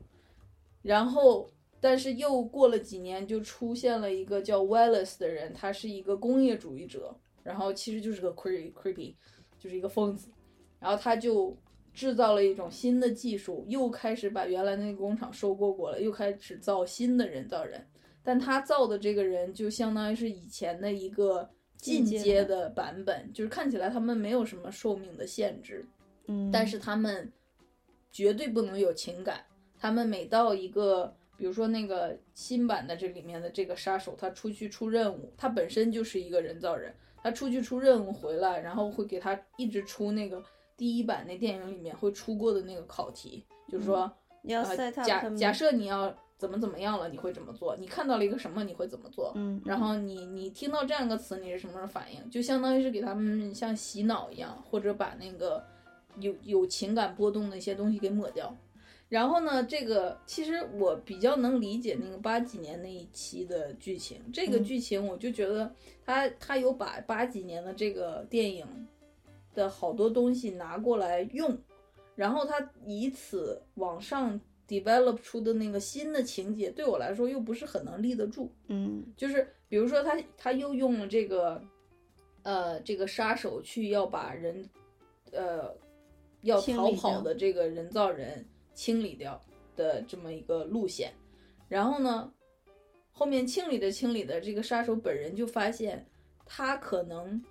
[0.82, 1.50] 然后。
[1.82, 9.15] 但是又过了几年，就出现了一个叫 Wallace 的人，他是一个工业主义者，然后其实就是个 creepy creepy，
[9.58, 10.28] 就是一个疯子，
[10.78, 11.58] 然后他就
[11.94, 17.88] 制造了一种新的技术，又开始把原来那个工厂收购过了，又开始造新的人造人。
[18.30, 25.84] 但他造的这个人就相当于是以前的一个进进阶阶的版本，就是看起来他们没有什么寿命的限制，
[26.28, 27.34] 嗯，但是他们
[28.12, 29.44] 绝对不能有情感。
[29.80, 40.39] 他们每到一个，比如说那个新版的这里面的这个杀手，他出去出任务，他本身就是一个人造人，他出去出任务回来，然后会给他一直出那个
[40.78, 44.12] 第一版那电影里面会出过的那个考题，就是说，
[44.44, 44.63] 你要
[45.04, 47.75] 假假设你要怎么怎么样了，你会怎么做？
[47.78, 49.34] 你看到了一个什么，你会怎么做？
[49.36, 52.30] 嗯，然后你你听到这样一个词，你是什么反应？
[52.30, 55.62] 就相当于是给他们像洗脑一样，或者把那个
[56.19, 58.56] 有有情感波动的一些东西给抹掉。
[59.10, 64.21] 然后呢，这个其实我比较能理解那个八几年那一期的剧情。
[64.32, 65.69] 这个嗯剧情我就觉得
[66.06, 68.65] 他他有把八几年的这个电影
[69.54, 71.58] 的好多东西拿过来用，
[72.15, 74.39] 然后他以此往上
[74.70, 78.50] develop 出的那个新的情节，对我来说又不是很能立得住。
[78.68, 81.62] 嗯就是比如说他他又用了这个，
[82.44, 84.64] 呃，这个杀手去要把人，
[85.32, 85.76] 呃，
[86.44, 89.42] 要逃跑的这个人造人清理掉
[89.76, 91.12] 的这么一个路线，
[91.68, 92.32] 然后呢，
[93.12, 96.06] 后面清理着清理的这个杀手本人就发现
[96.46, 97.44] 他可能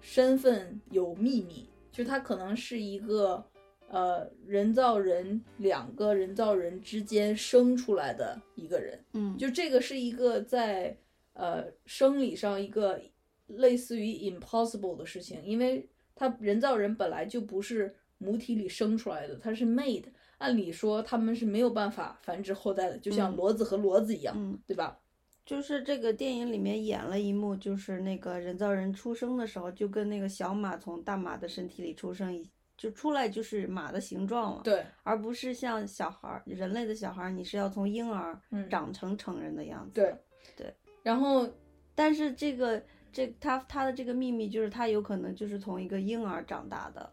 [0.00, 3.44] 身份有秘密，就他可能是一个。
[3.88, 10.96] 呃，人造人两个人造人之间生出来的一个人，嗯，就这个是一个在
[11.34, 13.00] 呃生理上一个
[13.46, 20.04] 类似于 impossible 的事情，因为他人造人本来就不是母体里生出来的，它是 made，
[20.38, 23.36] 按理说他们是没有办法繁殖后代的，就像嗯。
[23.36, 24.98] 骡子和骡子一样，嗯，对吧？
[25.44, 39.92] 就是这个电影里面演了一幕，就是那个人造人出生的时候，就跟那个小马从大马的身体里出生一，就出来就是马的形状了，对，而不是像小孩儿，人类的小孩儿，你是要从婴儿嗯，长成成人的样子。
[39.94, 40.14] 对，
[40.56, 40.74] 对。
[41.02, 41.48] 然后
[41.94, 47.10] 但是这个这他他的这个秘密就是他有可能就是从一个婴儿长大的。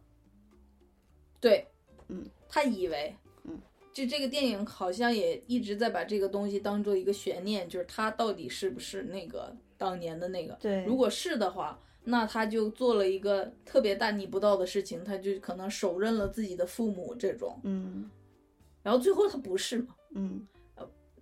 [1.39, 1.65] 对，
[2.09, 3.57] 嗯，他以为，嗯，
[3.93, 10.53] 就这个电影好像也一直在把这个东西当做一个悬念，就是他到底是不是那个当年的那个。
[10.55, 17.59] 对，如果是的话，那他就做了一个特别大逆不道的事情，他就可能手刃了自己的父母这种。
[17.63, 18.09] 嗯
[18.81, 19.95] 然后最后他不是嘛？
[20.15, 20.45] 嗯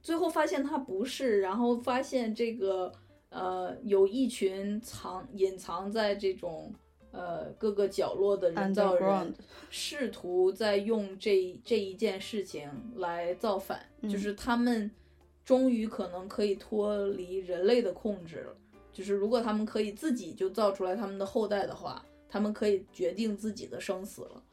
[0.02, 2.92] 最后发现他不是，然后发现这个
[3.30, 6.74] 呃有一群藏隐藏在这种
[7.12, 9.32] 呃各个角落的人造人
[9.70, 14.90] 试图在用这这一件事情来造反，嗯就是他们
[15.46, 18.56] 终于可能可以脱离人类的控制了。
[18.92, 24.44] 就是如果他们可以自己就造出来他们的后代的话，他们可以决定自己的生死了。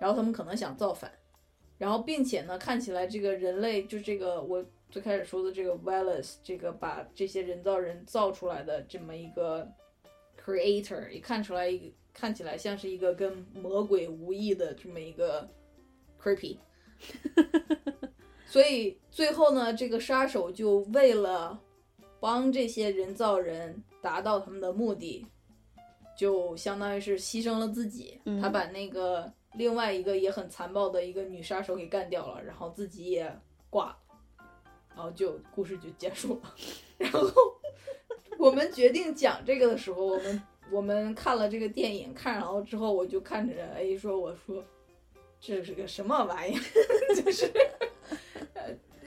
[0.00, 1.12] 然后他们可能想造反，
[1.78, 9.70] 然后并且呢，看起来这个人类就这个我最开始说的这个 Wallace，这个把这些人造人造出来的这么一个
[10.44, 15.48] creator，也看出来一个看起来像是一个跟魔鬼无异的这么一个
[16.20, 16.58] creepy。
[18.44, 21.58] 所以最后呢，这个杀手就为了
[22.22, 25.26] 帮这些人造人达到他们的目的，
[26.16, 28.20] 就相当于是牺牲了自己。
[28.26, 33.28] 嗯他把那个另外一个也很残暴的一个女杀手给干掉了，然后自己也
[33.68, 33.96] 挂了，
[34.94, 36.54] 然后就故事就结束了。
[36.96, 37.28] 然后
[38.38, 44.62] 我们决定讲这个的时候，我们我们看了这个电影，看然后之后，我就看着 A 说：“我说
[45.40, 46.60] 这是个什么玩意儿？”
[47.20, 47.52] 就是。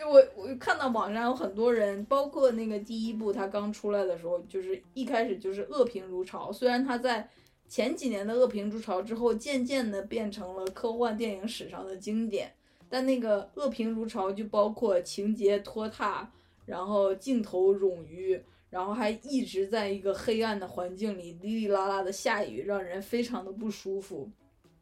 [0.06, 6.52] 我我看到网上有很多人，包括那个第一部他刚出来的时候，就是一开始就是恶评如潮。
[6.52, 7.30] 虽然他在
[7.68, 12.54] 前几年的恶评如潮之后，渐渐的变成了科幻电影史上的经典，
[12.88, 16.32] 但那个恶评如潮就包括情节拖沓，
[16.66, 18.40] 然后镜头冗余，
[18.70, 24.30] 然后还一直在一个黑暗的环境里哩哩啦啦的下雨，让人非常的不舒服。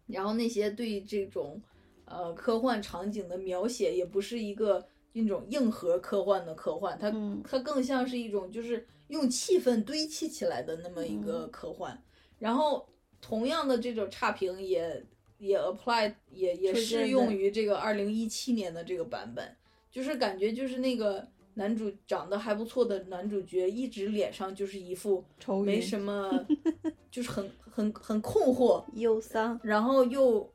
[0.08, 1.62] 然后那些对这种
[2.06, 12.02] 呃科幻场景的描写，也不是一个那种硬核科幻的科幻，它嗯它更像是一种就是用气氛堆砌起来的那么一个科幻。
[12.40, 12.88] 然后
[13.22, 15.06] 同样的这种差评也
[15.38, 19.56] 也 apply 也也适用于这个二零一七年的这个版本，
[19.90, 25.24] 就是感觉就是那个男主长得还不错的男主角，一直脸上就是一副
[25.64, 26.46] 没什么，
[27.12, 29.60] 就是很很很困惑，忧伤。
[29.64, 30.52] 然后又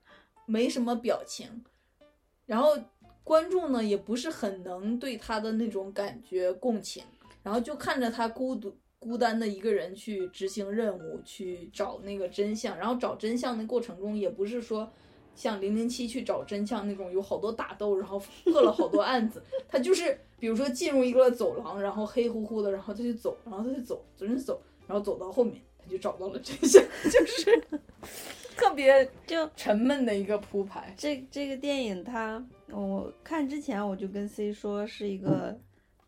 [0.46, 1.64] 没什么表情，
[2.46, 2.76] 然后
[3.28, 7.04] 观众呢也不是很能对他的那种感觉共情，
[7.42, 14.90] 然后就看着他孤独孤单的一个人去执行任务，去找那个真相，然后找真相的过程中也不是说。
[15.34, 19.40] 像零零七去找真相那种，有好多打斗，然后破了好多案子。
[19.68, 27.62] 他就是，比如说进入一个走廊，然后黑乎乎的，然后他就走，然后他就走，走着走，然后走到后面，他就找到了真相， 就是
[28.58, 30.92] 特别就沉闷的一个铺排。
[30.96, 35.58] 这这个电影它，我看之前我就跟 C 说是一个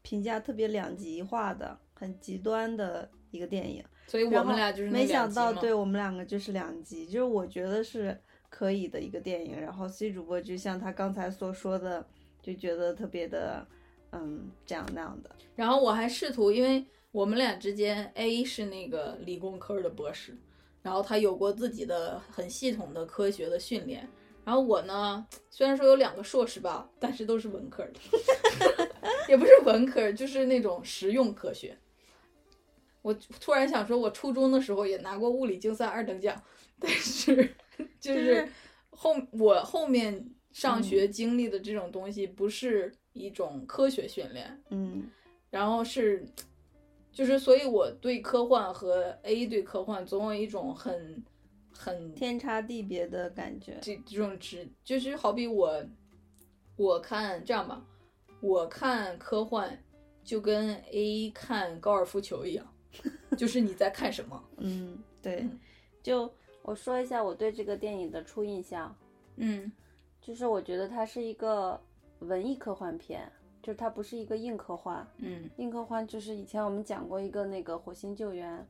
[0.02, 3.84] 评价特别两极化的、很极端的一个电影。
[4.08, 9.60] 所以我们俩就是没想到，对我们两个就是两极，就是我觉得是可以的一个电影。
[9.60, 12.04] 然后 C 主播就像他刚才所说的，
[12.42, 13.64] 就觉得特别的，
[14.10, 15.30] 嗯，这样那样的。
[15.54, 20.36] 然后我还试图，因为我们俩之间，A 是那个理工科的博士，
[20.82, 24.08] 然后他有过自己的很系统的科学的训练。
[24.42, 28.00] 然后我呢，虽然说有两个硕士吧，但是都是文科的，
[29.28, 31.76] 也不是文科，就是那种实用科学。
[33.02, 36.42] 我突然想说，我初中的时候也拿过物理竞赛二等奖，
[36.78, 37.36] 但是
[38.00, 38.48] 就就是是
[38.90, 45.08] 后我后面上嗯学经历的这种东西，不是一种科学训练，嗯
[45.50, 46.24] 然后是，
[47.12, 51.22] 就是所以我对科幻和 A 对科幻总有一种很
[51.76, 53.78] 很天差地别的感觉。
[53.82, 55.84] 这这种直，就是好比我
[56.76, 57.84] 我看这样吧，
[58.40, 59.82] 我看科幻
[60.22, 62.66] 就跟 A 看高尔夫球一样，
[63.36, 65.58] 就是你在看什么，嗯，对嗯，
[66.02, 66.32] 就
[66.62, 68.94] 我说一下我对这个电影的初印象，
[69.36, 69.70] 嗯
[70.20, 71.80] 就是我觉得它是一个
[72.20, 73.30] 文艺科幻片，
[73.62, 75.06] 就是它不是一个硬科幻。
[75.18, 75.48] 嗯。
[75.56, 78.66] 硬科幻就是以前我们讲过一个那个火星救援，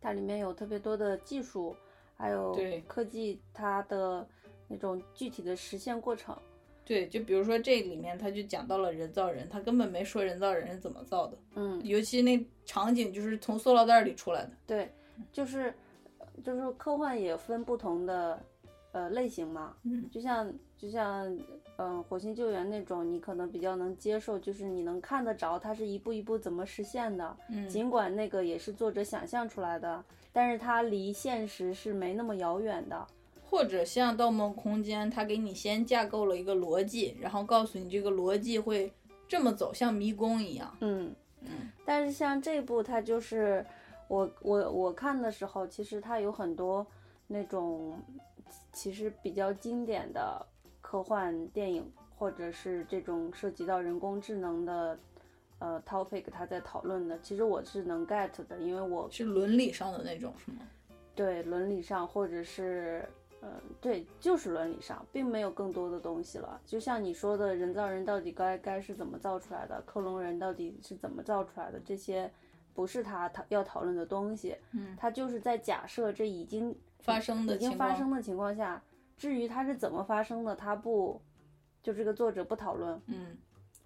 [0.00, 1.76] 它里面有特别多的技术，
[2.16, 2.80] 还有对。
[2.82, 4.26] 科技它的
[4.66, 6.36] 那种具体的实现过程。
[6.84, 14.90] 对，就比如说这里面他就讲到了人造人，他根本没说人造人是怎么造的，嗯，尤其那场景就是从塑料袋里出来的，对，
[15.30, 15.74] 就是
[16.42, 18.42] 就是科幻也分不同的
[18.92, 20.08] 呃类型嘛，嗯。
[20.10, 21.38] 就像就像
[21.78, 33.06] 嗯、呃火星救援那种，你可能比较能接受，就是你能看得着它是一步一步怎么实现的，嗯尽管那个也是作者想象出来的，但是它离现实是没那么遥远的。
[33.50, 38.92] 或者像《盗梦空间》，它给你先架构了一个逻辑，然后告诉你这个逻辑会
[39.26, 40.76] 这么走，像迷宫一样。
[40.80, 41.10] 嗯，
[41.40, 43.64] 嗯但是像这部它就是
[44.06, 46.86] 我我我看的时候，其实它有很多
[47.26, 47.98] 那种
[48.70, 50.44] 其实比较经典的
[50.88, 51.84] 科幻电影，
[52.16, 54.98] 或者是这种涉及到人工智能的
[55.58, 60.60] 呃 topic，他在讨论的，其实我是能 get 的，因为我是伦理上的那种，是吗？
[61.14, 63.06] 对伦理上或者是。
[63.40, 63.48] 嗯，
[63.80, 66.60] 对，就是伦理上，并没有更多的东西了。
[66.66, 72.28] 就像你说的，人造人到底该该是怎么造出来的，克隆人到底是怎么造出来的，这些
[72.74, 74.56] 不是他讨要讨论的东西。
[74.72, 78.82] 嗯，他就是在假设这已经发生的已经发生的情况下，
[79.18, 81.20] 至于它是怎么发生的，他不，
[81.82, 83.36] 就这个作者不讨论，嗯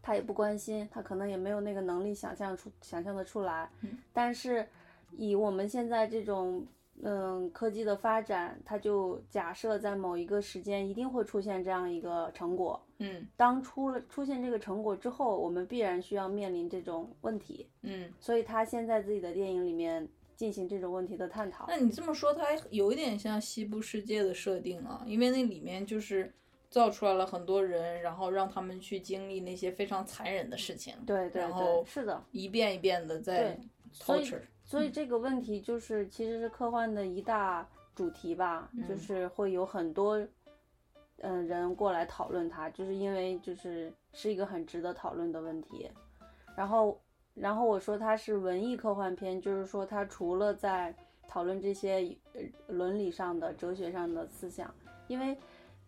[0.05, 3.71] 他也不关心，他可能也没有那个能力想象出想象的出来。
[3.83, 4.67] 嗯但是
[5.13, 6.67] 以我们现在这种
[7.03, 12.85] 嗯科技的发展，他就假设在某一个时间一定会出现这样一个成果。
[12.99, 18.13] 嗯当出了出现这个成果之后，我们必然需要面临这种问题，嗯。
[18.19, 20.09] 所以他现在自己的电影里面
[20.43, 21.67] 进行这种问题的探讨。
[21.69, 26.35] 那你这么说，它还有一点像西部世界的设定啊，因为那里面就是
[26.69, 33.57] 造出来了很多人，然后让他们去经历那些非常残忍的事情，对对对，然后是的，一遍一遍的在
[33.93, 34.41] 所以 torture。
[34.65, 37.65] 所以这个问题就是其实是科幻的一大
[37.95, 40.19] 主题吧，就嗯是会有很多
[41.19, 45.89] 嗯、人过来讨论它，就是因为就是是一个很值得讨论的问题。
[46.57, 47.01] 然后
[47.35, 50.95] 然后我说它是文艺科幻片，就是说它除了在
[51.27, 54.73] 讨论这些呃伦理上的、哲学上的思想，
[55.09, 55.37] 因为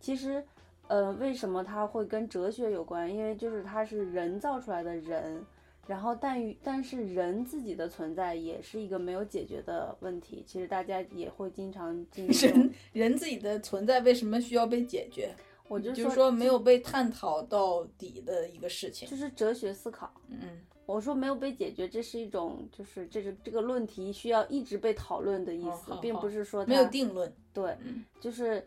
[0.01, 0.43] 其实
[0.89, 3.15] 呃为什么它会跟哲学有关？
[3.15, 5.45] 因为就是它是人造出来的人。
[5.87, 15.35] 然后但于但是人自己的存在也是一个没有解决的问题，其实大家也会经常进行人人自己的存在为什么需要被解决？
[15.69, 19.15] 我就就是说没有被探讨到底的一个事情就。
[19.15, 20.11] 是哲学思考。
[20.29, 20.39] 嗯
[20.87, 27.33] 我说没有被解决，这是一种就是这个这个论题需要一直被讨论的意思，并不是说没有定论。
[27.53, 28.63] 对，嗯就是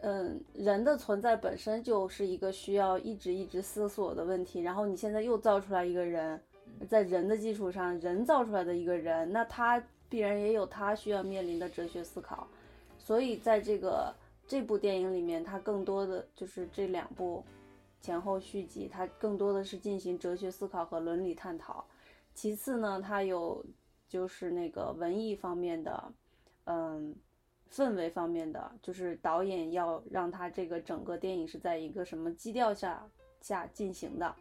[0.00, 4.60] 嗯，人的存在本身就是一个需要一直一直思索的问题。
[4.60, 6.40] 然后你现在又造出来一个人，
[6.88, 12.46] 在人的基础上，人造出来的一个人，那他必然也有他需要面临的哲学思考。
[12.98, 14.12] 所以在这个
[14.46, 17.44] 这部电影里面，它更多的就是这两部
[18.00, 21.84] 前后续集，它更多的是进行哲学思考和伦理探讨。
[22.34, 23.64] 其次呢，它有
[24.08, 26.12] 就是那个文艺方面的，
[26.64, 27.14] 嗯，
[27.70, 33.06] 氛围方面的，就是导演要让他这个整个电影是在一个什么基调下
[33.40, 34.34] 下进行的。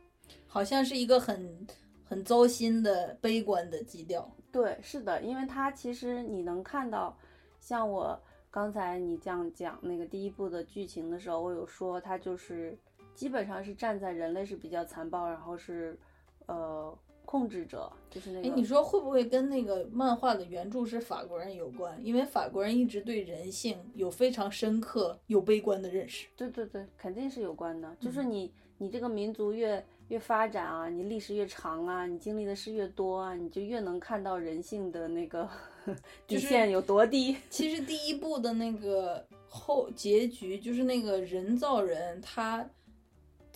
[0.47, 1.67] 好像是一个很
[2.03, 4.29] 很糟心的悲观的基调。
[4.51, 7.17] 对，是的，因为它其实你能看到，
[7.59, 12.77] 像我刚才你这样讲那个第一部的剧情的时候，我有说它就是
[13.19, 15.99] 基本上是站在人类是比较残暴，然后是
[16.45, 18.55] 呃控制者，就是那哎，个。
[18.55, 21.99] 你说会不会跟那个漫画的原著是法国人有关？
[22.01, 26.29] 因为法国人一直对人性有非常深刻又悲观的认识。
[26.37, 27.93] 对对对，肯定是有关的。
[27.99, 35.45] 就是嗯你你这个民族越越发展啊，你历史越长啊，你经历的事越多啊，你就越能看到人性的那个
[36.25, 37.35] 底就是线有多低。
[37.51, 42.65] 其实第一部的那个后结局，就是那个人造人，他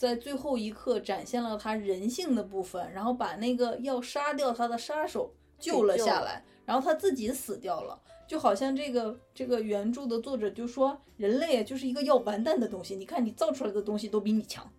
[0.03, 7.97] 在最后一刻展现了他人性的部分，然后把那个要杀掉他的杀手救了下来，然后他自己死掉了。
[8.27, 14.69] 就好像这个这个原著的作者就说，人类啊就是一个要完蛋的东西，你看你造出来的东西都比你强。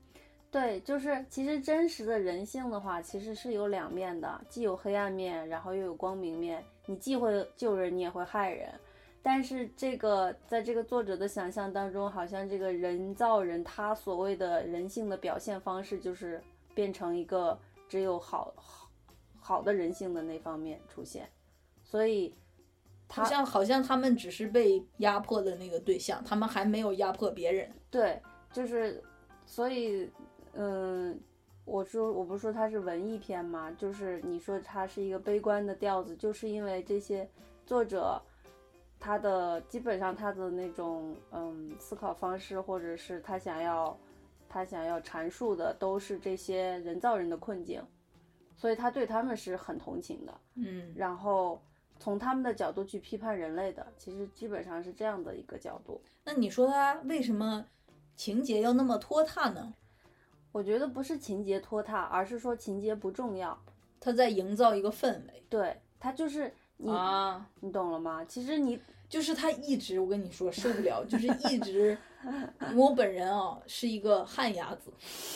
[0.50, 6.62] 对，就是其实真实的人性的话，其实是有两面的，既有黑暗面，然后又有光明面。
[6.84, 8.68] 你既会救人，你也会害人。
[9.26, 16.44] 但是这个在这个作者的想象当中，好像这个人造人他所谓的人性的表现方式，就是
[16.74, 17.58] 变成一个
[17.88, 18.90] 只有好好
[19.40, 21.26] 好的人性的那方面出现，
[21.82, 22.34] 所以
[23.08, 27.72] 好像好像他们只是被压迫的那个对象，他们还没有压迫别人。
[27.90, 28.20] 对，
[28.52, 29.02] 就是
[29.46, 30.10] 所以，
[30.52, 31.18] 嗯，
[31.64, 33.70] 我说我不是说它是文艺片吗？
[33.78, 37.26] 就是你说它是一个悲观的调子，就是因为这些
[37.64, 38.20] 作者
[38.98, 43.96] 他的基本上他的那种嗯思考方式，或者是他想要
[44.48, 47.82] 他想要阐述的，都是这些人造人的困境，
[48.56, 50.34] 所以他对他们是很同情的。
[50.54, 51.60] 嗯，然后
[51.98, 56.00] 从他们的角度去批判人类的，其实基本上是这样的一个角度。
[56.24, 57.64] 那你说他为什么
[58.16, 59.74] 情节要那么拖沓呢？
[60.52, 63.58] 我觉得不是情节拖沓，而是说情节不重要。
[64.00, 68.24] 他在营造一个氛围对，他就是你，啊，你懂了吗？
[68.24, 71.96] 其实你就是他一直，我跟你说受不了， 就是一直，
[72.74, 74.90] 我本人啊是一个旱鸭子，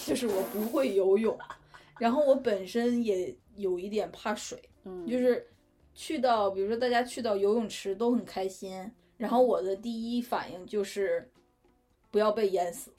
[0.06, 1.38] 就是我不会游泳，
[1.98, 5.46] 然后我本身也有一点怕水，嗯，就是
[5.94, 11.30] 去到，比如说大家去到游泳池都很开心，然后我的第一反应就是
[12.10, 12.92] 不要被淹死。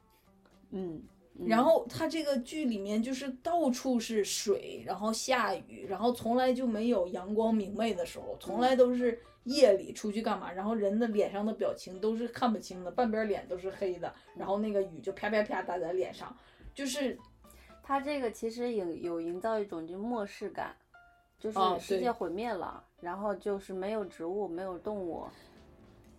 [0.71, 1.03] 嗯，嗯
[1.47, 16.35] 然后它这个剧里面就是到处是水，然后下雨，然后从来就没有阳光明媚的时候，从来都是夜里出去干嘛，然后人的脸上的表情都是看不清的，半边脸都是黑的，然后那个雨就啪啪啪打在脸上，
[16.73, 17.17] 就是
[17.81, 20.75] 它这个其实有有营造一种就末世感，
[21.39, 25.25] 就是世界毁灭了，然后就是没有植物，没有动物。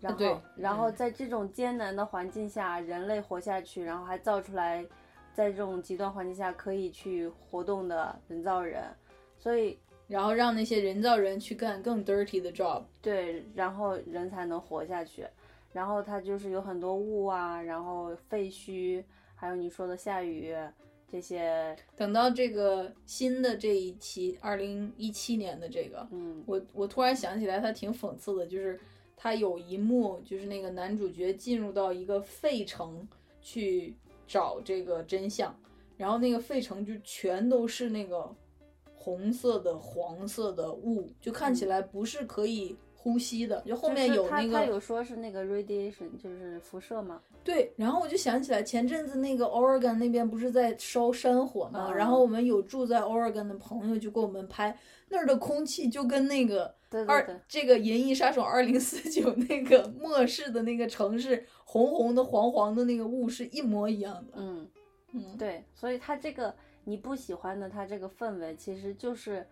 [0.00, 0.96] 然后，然后嗯。
[0.96, 4.82] 在这种艰难的环境下，人类活下去，然后还造出来，
[5.34, 8.84] 在这种极端环境下可以去活动的人造人，
[9.38, 15.26] 所以然后让那些人造人去干更 dirty 的 job，对，然后人才能活下去。
[15.72, 19.04] 然后它就是有很多雾啊，然后废墟，
[19.36, 20.52] 还有你说的下雨
[21.06, 28.80] 这些，等到这个新的这一期，二零一七年的这个，嗯我我突然想起来，它挺讽刺的，就是
[29.16, 33.08] 它有一幕，就是那个男主角进入到一个废城
[33.40, 33.94] 去
[34.30, 35.52] 找这个真相，
[35.96, 38.32] 然后那个费城就全都是那个
[38.94, 51.86] 红色的、黄色的雾，就看起来不是可以呼吸的，就后面有那个他有说是那个 radiation，就是辐射嘛，对，然后我就想起来，前阵子那个 Oregon 那边不是在烧山火吗？
[51.88, 54.76] 嗯然后我们有住在 Oregon 的朋友就给我们拍
[55.08, 56.74] 那儿的空气，就跟那个
[57.06, 64.34] 二这个《银翼杀手二零四九》那个 末世的那个城市，红红的、黄黄的那个雾是一模一样的。
[64.36, 64.68] 嗯，
[65.14, 69.46] 嗯，对，所以他这个你不喜欢的，他这个氛围其实就是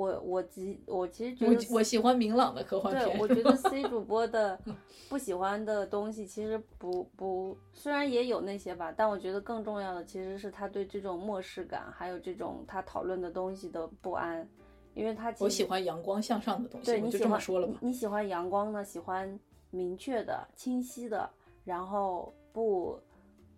[0.00, 3.18] 我我其我其实觉得我我喜欢明朗的科幻对，片。
[3.18, 4.58] 我觉得 C 主播的
[5.10, 14.48] 不喜欢的东西其实不不，虽然也有那些吧，但我觉得更重要的其实是他对这种漠视感，还有这种他讨论的东西的不安，
[14.94, 17.74] 因为他其实我喜欢阳光向上的东西，对你喜欢这么说了吧。
[17.82, 19.38] 你你喜欢阳光的，喜欢
[19.70, 21.28] 明确的、清晰的，
[21.62, 22.98] 然后不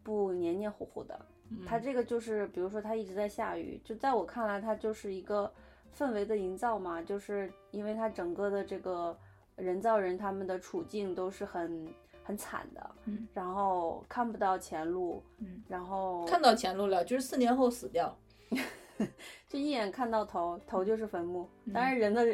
[0.02, 1.24] 不黏黏糊糊的。
[1.66, 5.52] 它嗯这个就是，比如说他一直在下雨，就在我看来，他就是一个
[5.96, 9.16] 氛围的营造嘛，就是因为它整个的这个
[9.56, 11.88] 人造人他们的处境都是很
[12.22, 18.16] 很惨的，嗯然后看不到前路，嗯然后看到前路了，就是四年后死掉。
[19.48, 22.24] 就一眼看到头，头就是坟墓，嗯当然人的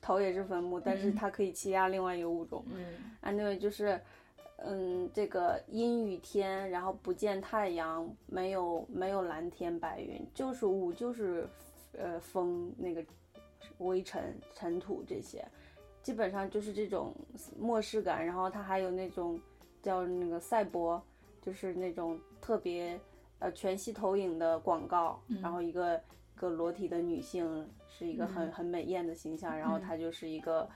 [0.00, 2.64] 头也是坟墓，但是嗯它可以欺压另外一个物种。
[2.72, 4.00] 嗯 anyway 就是，
[4.56, 11.46] 嗯，这个阴雨天，然后不见太阳，没有没有蓝天白云，就是雾，就是
[11.98, 13.04] 呃风那个
[13.78, 15.46] 微尘尘土这些，
[16.02, 17.14] 基本上就是这种
[17.58, 18.24] 漠视感。
[18.24, 19.40] 然后它还有那种
[19.82, 21.02] 叫那个赛博，
[21.40, 22.98] 就是那种特别
[23.38, 26.00] 呃全息投影的广告，然后一个
[26.34, 30.68] 个裸体的女性，是一个很、嗯很美艳的形象，然后嗯她就是一个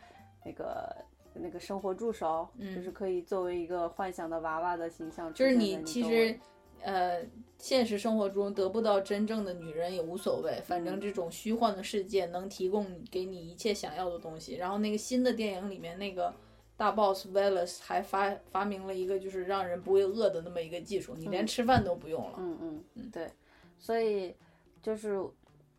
[0.45, 0.97] 那个
[1.35, 6.39] 那个生活助手，就是嗯可以作为一个幻想的娃娃的形象就是你其实，
[6.83, 7.25] 呃，
[7.59, 14.57] 现实生活中得不到真正的女人也无所谓，反正嗯这种虚幻的世界能提供给你一切想要的东西。
[14.57, 16.33] 然后那个新的电影里面那个
[16.77, 21.47] 大 boss Velas 还发发明了一个就是让人不会饿的那么一个技术，你连嗯。
[21.47, 22.37] 吃饭都不用了。
[22.39, 23.11] 嗯嗯嗯。
[23.11, 23.29] 对，
[23.79, 24.35] 所以
[24.81, 25.21] 就是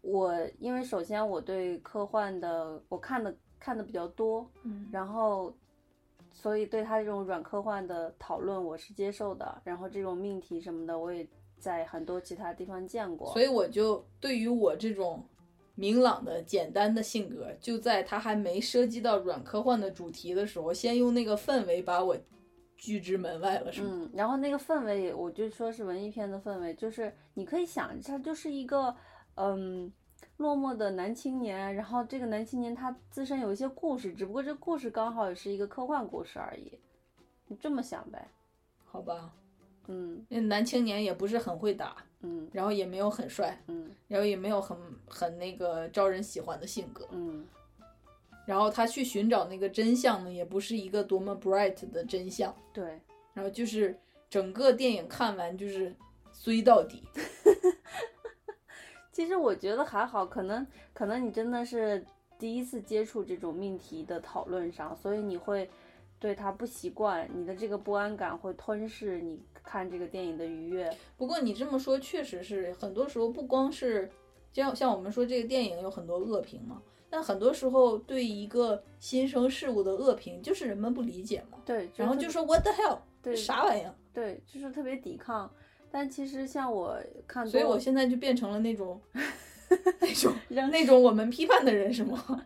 [0.02, 4.90] 我，因为首先我对科幻的我看的看的比较多，嗯。
[4.92, 5.56] 然后
[6.42, 11.28] 所以对他这种软科幻的讨论我是接受的，然后这种命题什么的我也
[11.60, 15.22] 在很多其他地方见过，所以我就对于我这种
[15.76, 22.16] 明朗的、简单的性格，就在他还没涉及到软科幻的主题的时候，先用那个氛围把我
[22.78, 23.90] 拒之门外了，是吗？
[23.92, 28.96] 嗯，然后那个氛围，我就说是文艺片的氛围，就是你可以想，它就是一个
[29.36, 29.92] 嗯
[30.40, 36.80] 落寞的男青年，然后这个男青年他自身有一些故事，只不过这故事刚好也是一个科幻故事而已，
[37.48, 38.26] 你这么想呗，
[38.86, 39.34] 好吧，
[39.88, 40.26] 嗯。
[40.30, 43.92] 那男青年也不是很会打，嗯然后也没有很帅，嗯。
[44.08, 44.78] 然后也没有很
[45.10, 47.46] 很那个招人喜欢的性格，嗯。
[48.46, 53.02] 然后他去寻找那个真相呢，也不是一个多么 bright 的真相，对，
[53.34, 55.94] 然后就是整个电影看完就是
[56.32, 57.04] 衰到底。
[59.20, 62.02] 其实我觉得还好，可能可能你真的是
[62.38, 65.70] 第一次接触这种命题的讨论上，所以你会
[66.18, 70.90] 对它不习惯，你的这个不安感会吞噬你看这个电影的愉悦。
[71.18, 74.10] 不过你这么说确实是，很多时候不光是
[74.54, 83.94] 像像我们说这个电影有很多恶评嘛，但很多时候对一个新生事物的恶评就是人们不理解嘛，对，特然后就说 What the hell，对啥玩意儿？
[84.14, 85.52] 对，就是特别抵抗。
[85.92, 89.00] 但其实像我看，所以我现在就变成了那种
[90.00, 92.46] 那种扔那种我们批判的人是吗？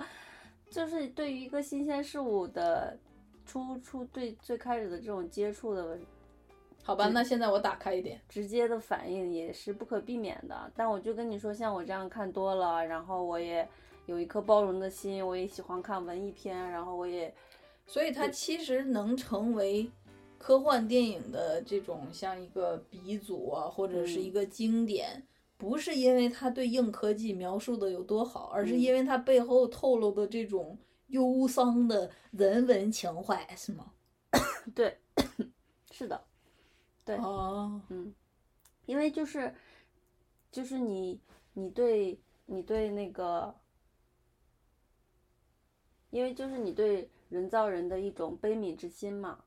[0.70, 2.96] 就是对于一个新鲜事物的
[3.44, 5.98] 初初对最开始的这种接触的
[6.84, 8.18] 好吧，那现在我打开一点。
[8.28, 10.72] 直接的反应也是不可避免的。
[10.74, 13.68] 但我就跟你说，像我这样看多了，然后我也
[14.06, 17.34] 有一颗包容的心，我也喜欢看文艺片，然后我也
[17.86, 19.90] 所以它其实能成为
[20.38, 25.26] 科幻电影的这种像一个鼻祖啊，或者是一个经典，
[25.56, 30.78] 不是因为它对硬科技描述的有多好，而是嗯因为它背后透露的这种
[31.08, 33.92] 忧伤的人文情怀，是吗？
[34.74, 34.96] 对，
[35.90, 36.24] 是的，
[37.04, 38.14] 对，哦，嗯，
[38.86, 39.52] 因为就是
[40.52, 41.20] 就是你
[41.54, 43.54] 你对你对那个，
[46.10, 49.44] 因为就是你对人造人的一种悲悯之心嘛。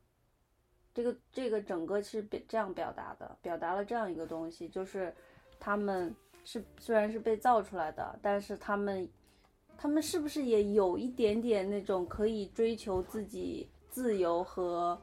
[0.93, 5.13] 这个这个整个是表这样表达的，表达了这样一个东西，就是
[5.59, 6.13] 他们
[6.43, 9.07] 是虽然是被造出来的，但是他们
[9.77, 14.99] 他们是不是也有一点点那种可以追求自己自由和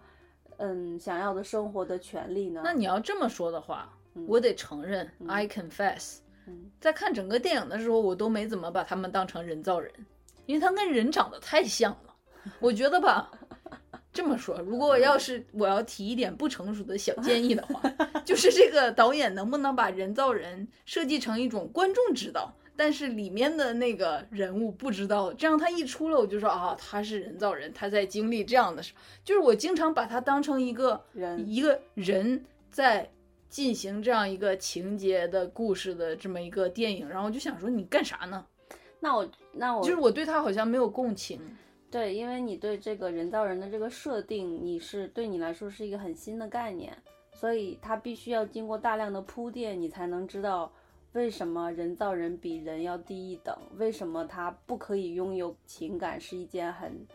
[0.58, 2.60] 嗯想要的生活的权利呢？
[2.64, 9.92] 那你要这么说的话，嗯我得承认、嗯 i confess，嗯在看整个电影的时候，我都没怎么把他们当成人造人，
[10.46, 12.14] 因为他跟人长得太像了。
[12.60, 13.30] 我觉得吧，
[14.18, 17.80] 这么说，如果我要是我要提一点不成熟的小建议的话，
[18.26, 28.92] 就是这个导演能不能把人造人设计成一种观众知道，但是里面的那个人物不知道，这样他一出来我就说啊，他是人造人，他在经历这样的事，
[29.22, 33.08] 就是我经常把他当成一个人一个人在
[33.48, 38.44] 进行这样一个情节的故事的这么一个电影，然后我就想说你干啥呢？
[38.98, 41.40] 那我那我就是我对他好像没有共情。
[41.90, 46.96] 对，因为你对这个人造人的这个设定，你是对你来说是一个很新的概念，
[47.32, 50.70] 所以它必须要经过大量的铺垫，你才能知道
[51.12, 57.06] 为什么人造人比人要低一等，为什么他不可以拥有情感是一件很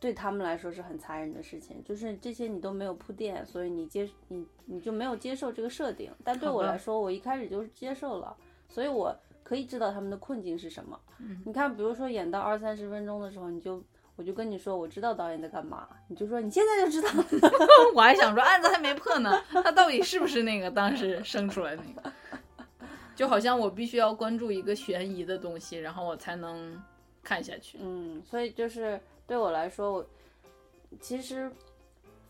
[0.00, 1.82] 对他们来说是很残忍的事情。
[1.84, 6.10] 就是这些你都没有铺垫，所以你接你你就没有接受这个设定。
[6.24, 8.36] 但对我来说，我一开始就是接受了，
[8.68, 10.98] 所以我可以知道他们的困境是什么。
[11.20, 13.80] 嗯你看，比如说演到二三十分钟的时候，你就
[14.18, 17.24] 我就跟你说，我知道导演在干嘛，你就说你现在就知道了。
[17.94, 22.12] 我还想说案子还没破呢，他到底是不是那个当时生出来那个？
[23.14, 26.76] 就好像我必须要关注一个悬疑的东西，然后我才能
[27.22, 27.78] 看下去。
[27.80, 30.06] 嗯，所以就是对我来说，我
[31.00, 31.48] 其实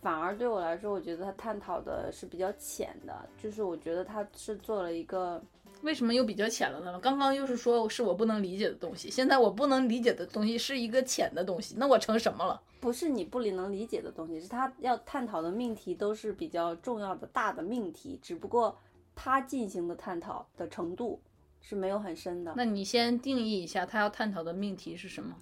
[0.02, 5.42] 反而对我来说，我觉得他探讨的是比较浅的，就是我觉得他是做了一个，
[5.82, 6.98] 为什么又比较浅了呢？
[7.00, 12.60] 刚刚又是说是我不能理解的东西，现在我不能理解的东西是一个浅的东西，那我成什么了？
[12.80, 18.76] 不是你不理能理解的东西，是他要探讨的命题都是比较重要的大的命题，只不过
[19.14, 21.20] 他进行的探讨的程度
[21.60, 22.54] 是没有很深的。
[22.56, 25.36] 那你先定义一下他要探讨的命题是什么？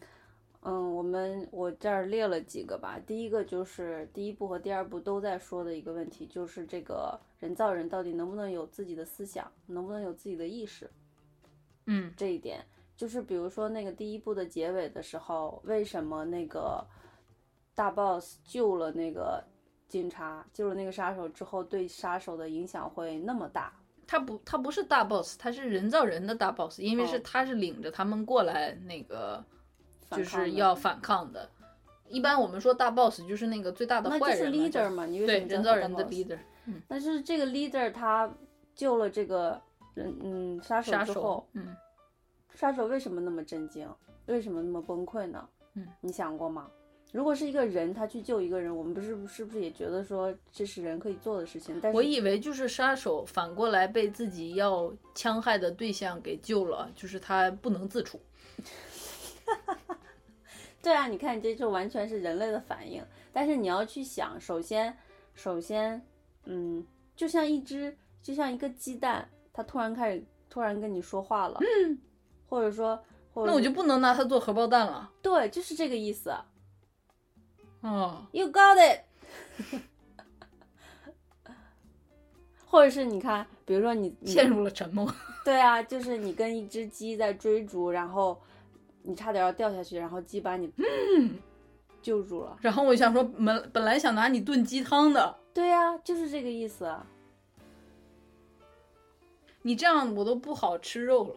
[0.69, 2.99] 嗯，我们我这儿列了几个吧。
[3.07, 10.91] 第一个就是第一部和第二部都在说的一个问题，就是这个人造人到底能不能有自己的思想，能不能有自己的意识？
[11.87, 16.85] 嗯这一点，就是比如说那个第一部的结尾的时候，为什么那个
[17.73, 19.41] 大 boss 救了那个
[19.87, 23.73] 警察，救了那个杀手之后，对杀手的影响会那么大？
[24.05, 29.45] 他不，他不是大 boss，他是人造人的大 boss，因为是哦他是领着他们过来那个，
[30.11, 31.49] 就是要反抗的。
[32.09, 35.07] 一般我们说大 boss 就是那个最大的那就是坏人嘛，leader 嘛？
[35.07, 36.39] 你为对人造人的 leader
[36.87, 38.33] 但是这个 leader 他
[38.75, 39.61] 救了这个
[39.95, 41.77] 人，嗯，杀手杀手之后，，嗯，
[42.55, 43.89] 杀手为什么那么震惊？
[44.27, 45.49] 为什么那么崩溃呢？
[45.75, 46.69] 嗯，你想过吗？
[47.13, 51.79] 如果是一个人，他去救一个人，我们不是是不是也觉得说这是人可以做的事情？
[51.81, 58.21] 但是我以为就是杀手反过来被自己要戕害的对象给救了，就是他不能自处。
[60.83, 63.05] 对啊，你看这就完全是人类的反应。
[63.33, 64.97] 但是你要去想，首先，
[65.35, 66.01] 首先，
[66.45, 71.99] 嗯，就像一只，就像一个鸡蛋，它突然开始突然跟你说话了，嗯，
[72.49, 72.97] 或者说，
[73.35, 75.11] 或者那我就不能拿它做荷包蛋了。
[75.21, 76.35] 对，就是这个意思。
[77.81, 79.01] 哦，You got it。
[82.69, 85.13] 或者是你看，比如说你你陷入了沉默。
[85.45, 88.41] 对啊，就是你跟一只鸡在追逐，然后
[89.07, 90.69] 你差点要掉下去，然后鸡把你
[92.03, 92.59] 救住了。
[92.61, 97.07] 然后我想说，本本来想拿你炖鸡汤的，对呀、就是这个意思啊。
[99.63, 101.37] 你这样我都不好吃肉了。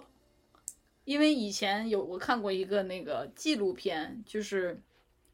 [1.06, 4.82] 因为以前有我看过一个那个纪录片，就是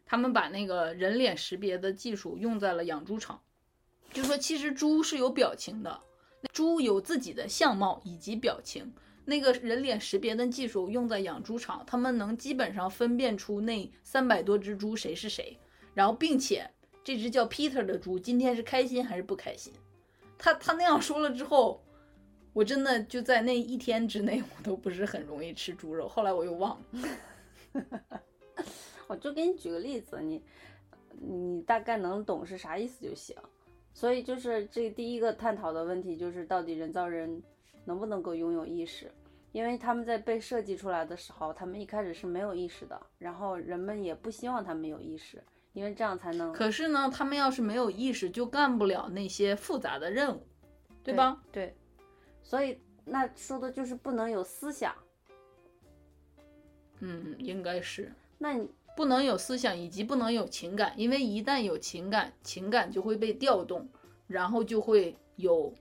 [0.06, 3.42] 他们把那个人脸识别的技术用在了养猪场，
[4.14, 6.02] 就说其实猪是有表情的，
[6.54, 8.94] 猪有自己的相貌以及表情。
[9.26, 15.58] 那个人脸识别的技术用在养猪场，他们能基本上分辨出那三百多只猪谁是谁，
[15.94, 16.70] 然后并且
[17.04, 19.74] 这只叫 Peter 的猪今天是开心还是不开心。
[20.38, 21.84] 他他那样说了之后，
[22.54, 26.08] 我真的就在那一天之内，我都不是很容易吃猪肉。
[26.08, 27.10] 后来我又忘了。
[29.08, 30.42] 我就给你举个例子，你
[31.20, 33.36] 你大概能懂是啥意思就行。
[33.94, 37.42] 所以就是这第一个探讨的问题，就是到底人造人
[37.86, 39.12] 能不能够拥有意识？
[39.52, 50.46] 因为他们在被设计出来的时候，他们一开始是没有意识的，然后人们也不希望他们有意识，因为这样才能可是呢，他们要是没有意识，就干不了那些复杂的任务，
[51.02, 51.42] 对吧？？
[51.54, 51.74] 对，
[52.44, 54.94] 所以那说的就是不能有思想。
[57.00, 63.88] 嗯，应该是那你不能有思想，以及不能有情感，因为一旦有情感，情感就会被调动，
[64.28, 65.74] 然后就会有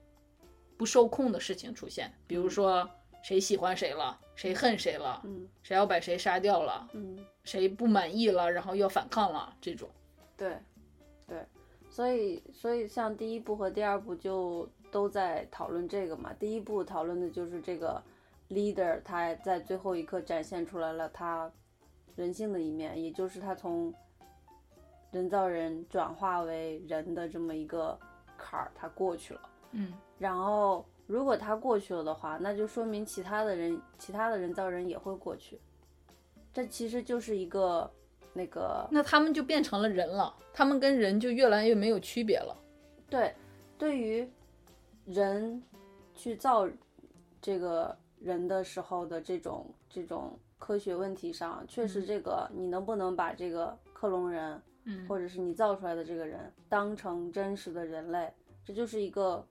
[0.76, 2.88] 不受控的事情出现，比如说
[3.22, 7.24] 谁喜欢谁了，谁恨谁了，嗯谁要把谁杀掉了，嗯。
[7.44, 9.86] 谁不满意了，然后要反抗了，这种。
[10.34, 10.56] 对，
[11.26, 11.44] 对，
[11.90, 16.32] 所以所以像第一部和第二部就都在讨论这个嘛。
[16.40, 18.02] 第一部讨论的就是这个
[18.48, 21.52] leader 他在最后一刻展现出来了他
[22.16, 23.92] 人性的一面，也就是他从
[25.10, 27.98] 人造人转化为人的这么一个
[28.38, 29.40] 坎儿，他过去了。
[29.72, 35.60] 嗯，然后如果他过去了的话，那就说明其他的人，其他的人造人也会过去。
[36.52, 37.90] 这其实就是一个
[38.32, 42.56] 那个那他们就变成了人了，他们跟人就越来越没有区别了。
[43.10, 43.34] 对，
[43.76, 44.28] 对于
[45.04, 45.62] 人
[46.14, 46.68] 去造
[47.42, 58.32] 这个人的时候的这种这种科学问题上，确实这个你能不能把这个克隆人，嗯或者是你造出来的这个人当成真实的人类，
[58.64, 59.44] 这就是一个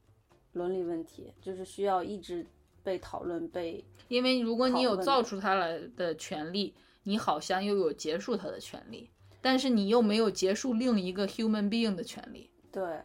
[0.53, 2.45] 伦理问题，就是需要一直
[2.83, 6.73] 被讨论被因为如果你有造出它来的权利，
[7.03, 9.09] 你好像又有结束它的权利，
[9.41, 12.49] 但是你又没有结束另一个 human being 的权利。
[12.71, 12.99] 对，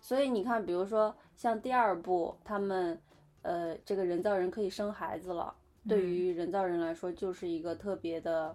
[0.00, 3.00] 所以你看，比如说像第二部，他们
[3.42, 5.54] 呃，这个人造人可以生孩子了，
[5.88, 6.06] 对嗯。
[6.06, 8.54] 于人造人来说，就是一个特别的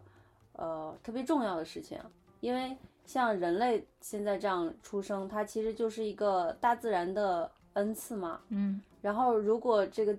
[0.53, 1.99] 呃特别重要的事情，
[2.39, 8.41] 因为像人类现在这样出生，它其实就是一个大自然的恩赐嘛。
[8.49, 10.17] 嗯，然后如果这个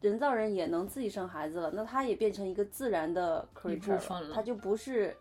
[0.00, 5.16] 人造人也能自己生孩子了，那它也变成一个自然的 creature 分了它就不是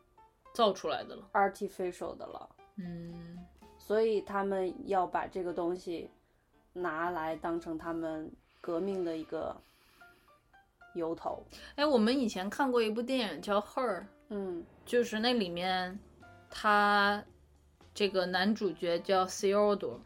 [0.54, 1.30] 造出来的了。
[1.34, 2.50] artificial 的了。
[2.78, 3.38] 嗯，
[3.78, 6.10] 所以他们要把这个东西
[6.72, 8.32] 拿来当成他们
[8.62, 9.54] 革命的一个
[10.94, 11.44] 由头。
[11.76, 16.00] 哎，我们以前看过一部电影叫《Her》，嗯就是那里面
[16.50, 17.22] 他
[17.94, 20.00] 这个男主角叫 Theodore，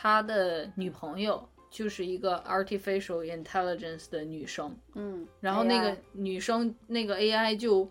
[0.00, 7.90] 他的女朋友就是一个 artificial intelligence 的女生，嗯，然后那个女生那个 AI 就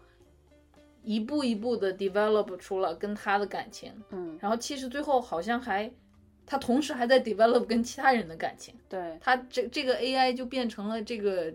[1.04, 5.92] 一步一步的 develop 出了跟他的感情，嗯，然后其实最后好像还，
[6.46, 11.54] 他同时还在 develop 跟其他人的感情，对，他这这个 AI 就变成了这个，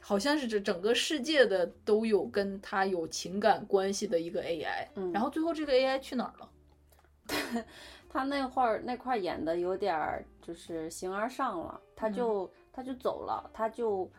[0.00, 6.48] 好像是这整个世界的都有跟他有情感关系的一个 AI，、嗯然后最后这个 AI 去哪儿了？
[8.12, 14.10] 他那会儿那块儿演的有点儿就是形而上了，他就、他就走了，他就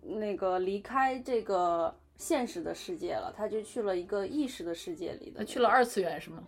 [0.00, 6.42] 那个离开这个现实的世界了，他就去了一个意识的世界里的她去了二次元是吗？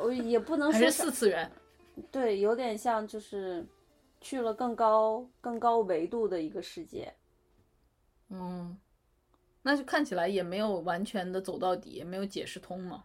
[0.00, 1.50] 我也不能说是四次元？
[2.12, 3.66] 对，有点像就是
[4.20, 7.12] 去了更高更高维度的一个世界。
[8.28, 8.78] 嗯，
[9.62, 13.04] 那就看起来也没有完全的走到底，也没有解释通嘛。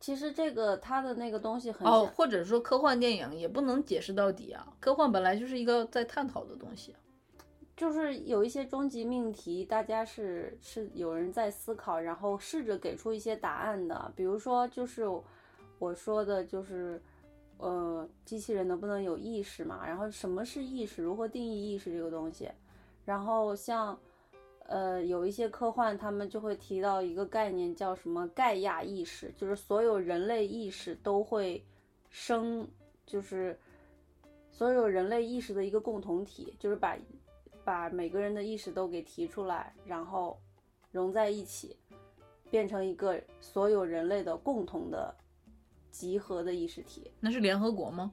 [0.00, 6.98] 其实这个它的那个东西很哦，或者说科幻电影也不能解释到底啊，科幻本来就是一个在探讨的东西啊。
[7.76, 14.12] 就是有一些终极命题，大家是是有人在思考，然后试着给出一些答案的。
[14.14, 15.04] 比如说，就是
[15.78, 17.00] 我说的，就是
[17.56, 19.86] 呃，机器人能不能有意识嘛？
[19.86, 21.02] 然后什么是意识？
[21.02, 22.50] 如何定义意识这个东西？
[23.06, 23.98] 然后像
[24.70, 31.60] 呃，有一些科幻，他们就会提到一个概念，叫什么盖亚意识，就是所有人类意识都会
[32.08, 32.64] 生，
[33.04, 33.58] 就是
[34.48, 36.96] 所有人类意识的一个共同体，就是把
[37.64, 40.38] 把每个人的意识都给提出来，然后
[40.92, 41.76] 融在一起，
[42.48, 45.12] 变成一个所有人类的共同的
[45.90, 47.10] 集合的意识体。
[47.18, 48.12] 那是联合国吗？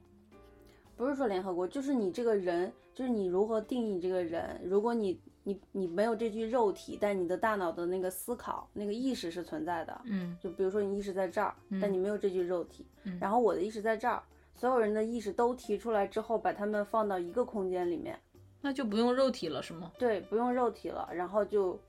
[0.96, 4.60] 不是说联合国，就是你这个人，就是你如何定义你这个人。
[4.64, 9.98] 如果你你你没有这具肉体，但你的大脑的那个思考、那个意识是存在的。
[10.04, 14.22] 嗯就比如说你意识在这儿，但你没有这具肉体，嗯然后我的意识在这儿，
[14.54, 18.20] 所有人的意识都提出来之后，把他们放到一个空间里面，
[18.60, 19.90] 那就不用肉体了是吗？
[19.98, 21.80] 对，不用肉体了，然后就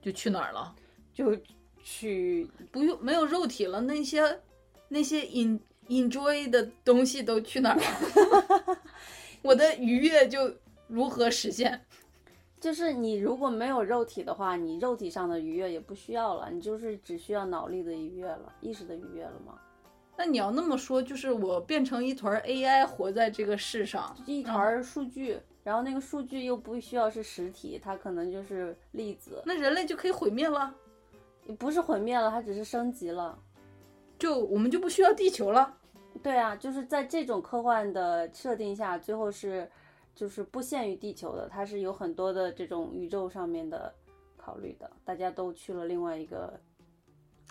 [0.00, 0.74] 就去哪儿了？
[1.12, 1.36] 就
[1.82, 4.40] 去不用没有肉体了，那些
[4.88, 8.78] 那些 in enjoy 的东西都去哪儿了？
[9.42, 10.50] 我的愉悦就
[10.88, 11.78] 如何实现？
[12.64, 19.58] 就是你如果没有肉体的话，你肉体上的愉悦也不需要了，你就是只需要脑力的愉悦了，意识的愉悦了吗？
[20.16, 30.74] 那你要那么说，就是我变成一团 AI 活在这个世上，一团儿数据，然后那个数据又不需要是实体，它可能就是粒子，那人类就可以毁灭了，
[31.58, 33.38] 不是毁灭了，它只是升级了。
[34.18, 35.76] 就我们就不需要地球了。
[36.22, 39.70] 对啊，就是在这种科幻的设定下，最后是
[40.14, 43.92] 就是不限于地球的，它是有很多的这种宇宙上面的
[44.36, 46.60] 考虑的，大家都去了另外一个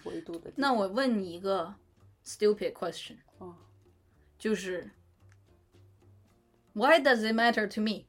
[0.06, 0.52] 维度的。
[0.56, 1.74] 那我问你一个
[2.26, 3.54] stupid question，哦，
[4.38, 4.90] 就是
[6.74, 8.06] Why does it matter to me？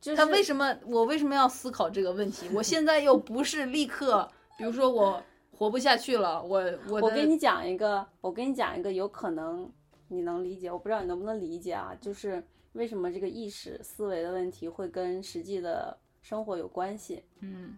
[0.00, 2.48] 就是他为什么我为什么要思考这个问题？
[2.52, 4.28] 我现在又不是立刻，
[4.58, 5.22] 比如说我
[5.52, 9.72] 活不下去了，我我我给你讲一个，我给你讲一个有可能
[10.08, 17.76] 你能理解，我不知道你能不能理解啊，就是为什么这个意识思维的问题会跟实际的生活有关系，嗯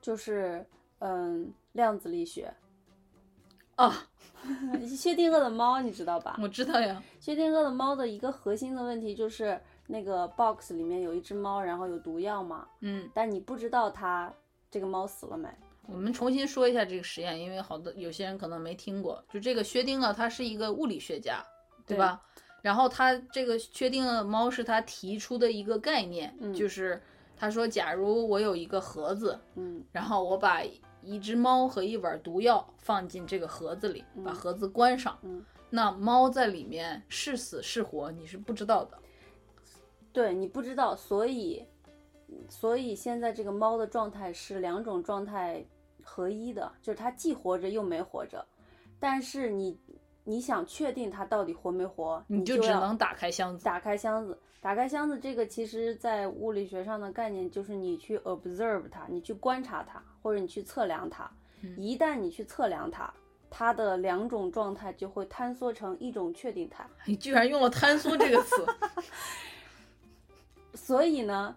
[0.00, 0.64] 就是
[0.98, 2.52] 嗯量子力学，
[3.76, 3.92] 哦，
[4.86, 6.38] 薛定谔的猫你知道吧？
[6.40, 14.32] 我知道呀，薛定谔的猫的一个核心的问题就是那个 box 里面有一只猫，然后有毒药嘛，嗯，但你不知道它
[14.70, 15.48] 这个猫死了没。
[15.88, 19.24] 我们重新说一下这个实验，因为好多有些人可能没听过。
[19.30, 21.44] 就这个薛定谔，他是一个物理学家，
[21.86, 22.20] 对吧？
[22.66, 27.00] 然后他这个确定谔猫是他提出的一个概念，嗯就是
[27.36, 30.64] 他说，假如我有一个盒子，嗯然后我把
[31.00, 38.98] 一只猫和一碗毒药放进这个盒子里，把盒子关上，嗯那猫在里面是死是活，你是不知道的。
[40.12, 41.64] 对你不知道，所以
[42.48, 45.64] 所以现在这个猫的状态是两种状态
[46.02, 48.44] 合一的，就是它既活着又没活着。
[48.98, 49.78] 但是你
[50.28, 53.64] 你想确定它到底活没活，你就只能打开箱子。
[53.64, 54.36] 打开箱子。
[54.60, 61.30] 打开箱子这个其实在物理学上的概念就是你去 observe 它，你去观察它，或者你去测量它。
[61.76, 63.08] 一旦你去测量它，
[63.48, 66.84] 它的两种状态就会坍缩成一种确定态。
[67.04, 68.66] 你居然用了“坍缩”这个词，
[70.74, 71.56] 所以呢，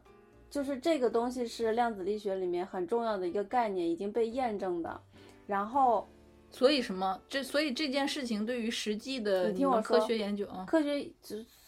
[0.51, 5.01] 就是这个东西是量子力学里面很重要的一个概念，已经被验证的。
[5.47, 6.07] 然后
[6.51, 7.19] 所以什么？
[7.29, 11.09] 这所以这件事情对于实际的你听我们科学研究啊，科学，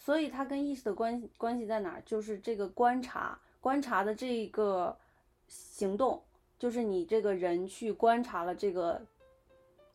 [0.03, 2.03] 所以它跟意识的关系关系在哪儿？
[2.05, 4.97] 就是这个观察，观察的这个
[5.47, 6.21] 行动，
[6.57, 9.01] 就是你这个人去观察了这个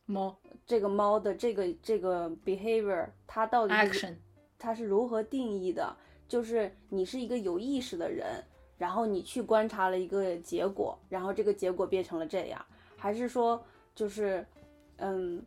[0.05, 0.35] 猫
[0.65, 4.15] 这个猫的这个这个 behavior，它到底 action，
[4.57, 5.95] 它是如何定义的？
[6.27, 8.43] 就是你是一个有意识的人，
[8.77, 12.65] 然后你去观察了一个结果，然后这个结果变成了这样，
[12.97, 13.63] 还是说
[13.95, 14.45] 就是
[14.97, 15.43] 嗯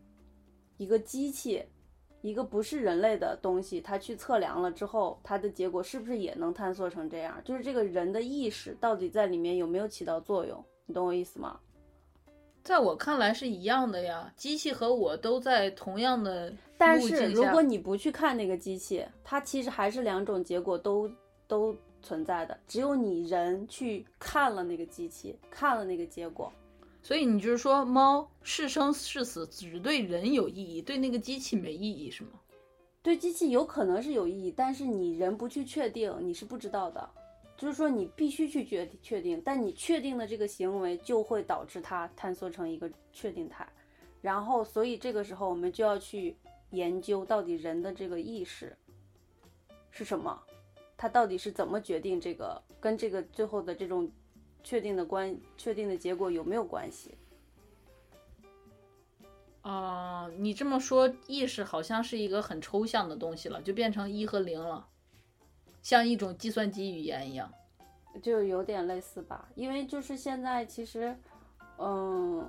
[0.77, 1.65] 一个机器，
[2.23, 7.41] 一个不是人类的东西，它去测量了之后，它的结果是不是也能探索成这样？
[7.45, 10.65] 就是这个人的意识到底在里面有没有起到作用？
[10.87, 11.59] 你懂我意思吗？
[12.63, 21.11] 在我看来是一样的呀，机器和我都在同样的但是如果你不去看那个机器，它其实还是两种结果都
[21.47, 22.59] 都存在的。
[22.67, 26.53] 只有你人去看了那个机器，看了那个结果，
[27.03, 32.31] 所以你就是说，猫是生是死只对人有意义，对那个机器没意义是吗？
[33.03, 37.09] 对机器有可能是有意义，但是你人不去确定，你是不知道的。
[37.57, 43.69] 就是说你必须去确确定，但你确定的这个行为就会导致它坍缩成一个确定态，
[44.23, 46.35] 然后所以这个时候我们就要去
[46.71, 48.75] 研究到底人的这个意识
[49.91, 50.43] 是什么，
[50.97, 54.11] 它到底是怎么决定这个跟这个最后的这种
[54.63, 57.15] 确定的关确定的结果有没有关系？
[59.63, 64.87] 啊、你这么说，意识好像是一个很抽象的东西了，就变成一和零了，
[65.83, 67.53] 像一种计算机语言一样。
[68.23, 71.15] 就有点类似吧，因为就是现在其实，
[71.79, 72.49] 嗯，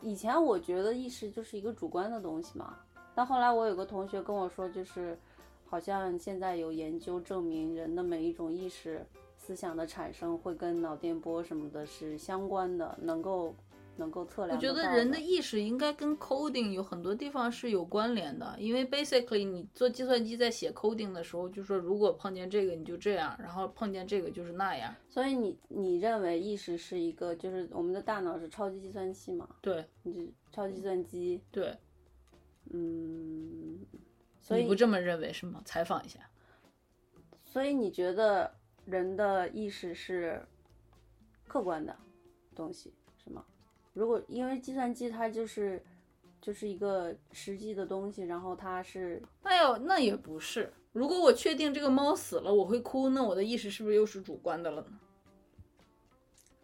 [0.00, 2.78] 以前我觉得意识就是一个主观的东西嘛，
[3.16, 5.18] 但后来我有个同学跟我说，就是
[5.66, 9.04] 好像现在有研究证明，人的每一种意识
[9.48, 13.56] 思想的产生会跟脑电波什么的是相关的，能够
[13.96, 14.60] 能够测量我。
[14.60, 24.94] 觉得人的意识应该跟 coding 有很多地方是有关联的，因为 basically 你做计算机在写 coding 的时候，就说如果碰见这个你就这样，然后碰见这个就是那样。
[25.08, 29.48] 所以你你认为意识是一个，就是我们的大脑是超级计算器嘛？
[29.62, 31.74] 对你是超级计算机，对，
[32.68, 33.78] 嗯，
[34.42, 35.62] 所以你不这么认为是吗？
[35.64, 36.20] 采访一下。
[37.42, 38.57] 所以你觉得
[38.88, 40.42] 人的意识是
[41.46, 41.94] 客观的
[42.54, 43.44] 东西是吗？
[43.92, 45.82] 如果因为计算机它就是
[46.40, 50.72] 就是一个实际的东西，然后它是那要那也不是。
[50.92, 54.98] 如果我确定这个猫死了，我会哭，那我的意识是不是又是主观的了呢？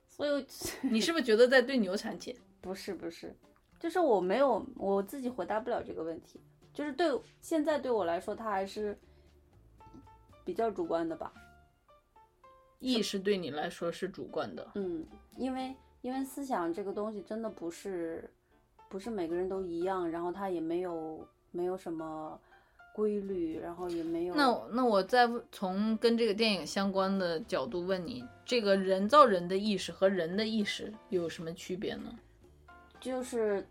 [0.08, 0.46] 所以
[0.80, 2.34] 你是不是觉得在对牛弹琴？
[2.62, 3.36] 不是不是，
[3.78, 6.40] 就是我没有我自己回答不了这个问题，
[6.72, 8.98] 就是对现在对我来说，它还是
[10.44, 11.30] 比较主观的吧。
[12.84, 14.70] 意识对你来说是主观的。
[14.74, 15.04] 嗯，
[15.36, 18.30] 因为因为思想这个东西真的不是
[18.88, 22.38] 不是每个人都一样，然后它也没有没有什么
[22.94, 32.14] 规律，然后也没有那那我再从跟这个电影相关的角度问你，这个人造人的意识和人的意识有什么区别呢？
[33.00, 33.66] 就是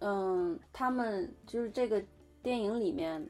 [0.00, 2.02] 嗯，他们就是这个
[2.42, 3.26] 电影里面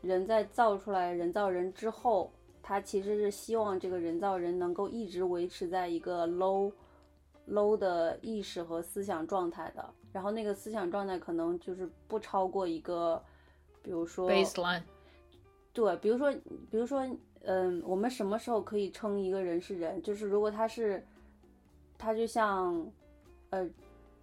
[0.00, 2.32] 人在造出来人造人之后，
[2.62, 6.72] 他其实是希望这个人造人能够一直维持在一个 low
[7.48, 13.22] low 的意识和思想状态的，然后那个思想状态可能就是不超过一个，
[13.82, 14.82] 比如说 baseline
[15.72, 16.30] 对，比如说，
[16.70, 17.02] 比如说，
[17.44, 20.00] 嗯，我们什么时候可以称一个人是人？
[20.02, 21.02] 就是如果他是，
[21.96, 22.86] 他就像，
[23.48, 23.66] 呃，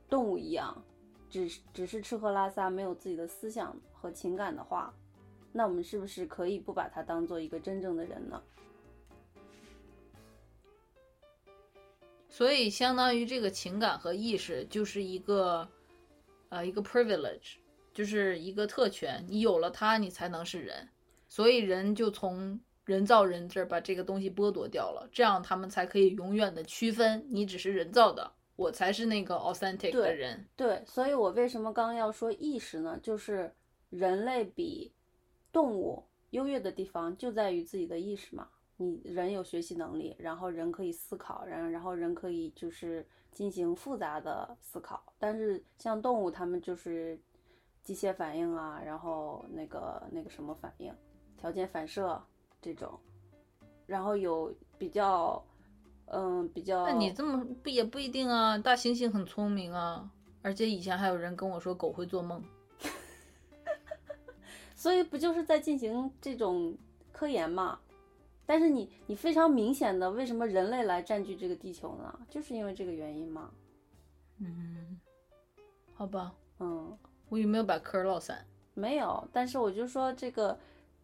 [0.07, 0.79] 动物一样，
[1.27, 4.93] 只只是吃喝拉撒，没有自己的思想和情感的话，
[5.51, 8.41] 那我们是不是可以不把他当做一个真正的人呢？
[12.29, 15.67] 所以相当于这个情感和意识就是一个，
[16.49, 17.55] 呃，一个 privilege，
[17.93, 19.25] 就是一个特权。
[19.27, 20.87] 你有了它，你才能是人。
[21.27, 30.47] 所以人就从人造人这儿把这个东西剥夺掉了，这样他们才可以永远的区分你只是人造的，我才是那个 authentic 的对人。
[30.55, 32.97] 对，所以我为什么刚刚要说意识呢？
[33.01, 33.53] 就是
[33.89, 34.93] 人类比
[35.51, 38.47] 动物优越的地方就在于自己的意识嘛。
[38.81, 45.03] 你人有学习能力，然后人可以思考，然然后人可以就是进行复杂的思考。
[45.17, 47.19] 但是像动物，它们就是
[47.83, 50.93] 机械反应啊，然后那个那个什么反应，
[51.35, 52.23] 条件反射
[52.61, 52.97] 这种，
[53.85, 55.43] 然后有比较，
[56.05, 56.85] 嗯，比较。
[56.85, 58.57] 那你这么不也不一定啊？
[58.57, 60.09] 大猩猩很聪明啊，
[60.41, 62.41] 而且以前还有人跟我说狗会做梦。
[64.79, 66.73] 所以不就是在进行这种
[67.11, 67.77] 科研嘛？
[68.45, 72.17] 但是你你非常明显的，为什么人类来占据这个地球呢？
[72.29, 73.51] 就是因为这个原因嘛。
[74.37, 74.97] 嗯，
[75.93, 78.45] 好吧，嗯，我有没有把嗑儿落散？
[78.73, 80.57] 没有，但是我就说这个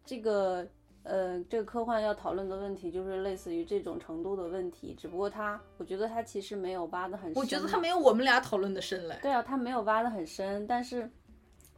[0.06, 0.66] 这个
[1.02, 7.38] 呃，这个科幻要讨论的问题就是类似于这种程度的问题，只不过它，我觉得它其实没有挖的很深。
[7.38, 9.18] 我觉得它没有我们俩讨论的深嘞。
[9.20, 11.10] 对啊，它没有挖的很深，但是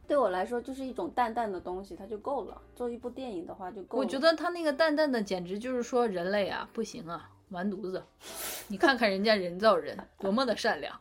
[0.09, 2.59] 对我来说就是一种淡淡的东西，它就够了。
[2.75, 4.03] 做一部电影的话就够了。
[4.03, 8.03] 我觉得他那个淡淡的，简直就是说人类啊，不行啊，完犊子！
[8.69, 10.99] 你看看人家人造人多么的善良，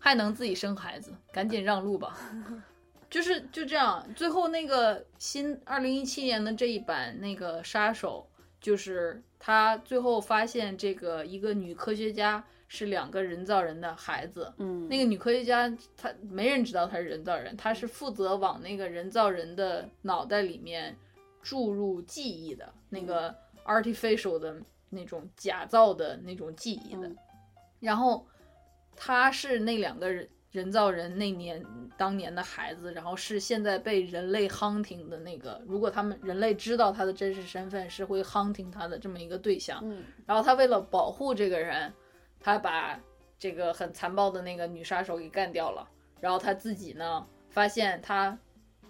[0.00, 2.18] 还能自己生孩子，赶紧让路吧。
[3.08, 8.28] 就是就这样，最后那个新二零一七年的这一版那个杀手，
[8.60, 14.50] 就是他最后发现这个一个女科学家是两个人造人的孩子。
[14.58, 20.96] 嗯，那个女科学家她没人知道她是人造人，她是负责往那个人造人的脑袋里面
[21.42, 24.56] 注入记忆的那个 artificial 的
[24.88, 27.08] 那种假造的那种记忆的。
[27.08, 27.16] 嗯
[27.80, 28.24] 然后
[28.94, 31.64] 她是那两个人人造人那年
[31.96, 39.80] 当年的孩子，然后是现在被人类 hunting 的那个，如果他们人类知道他的真实身份，是会 hunting 他的这么一个对象。
[39.82, 41.92] 嗯然后他为了保护这个人，
[42.40, 42.98] 他把
[43.38, 45.88] 这个很残暴的那个女杀手给干掉了。
[46.20, 48.38] 然后他自己呢，发现他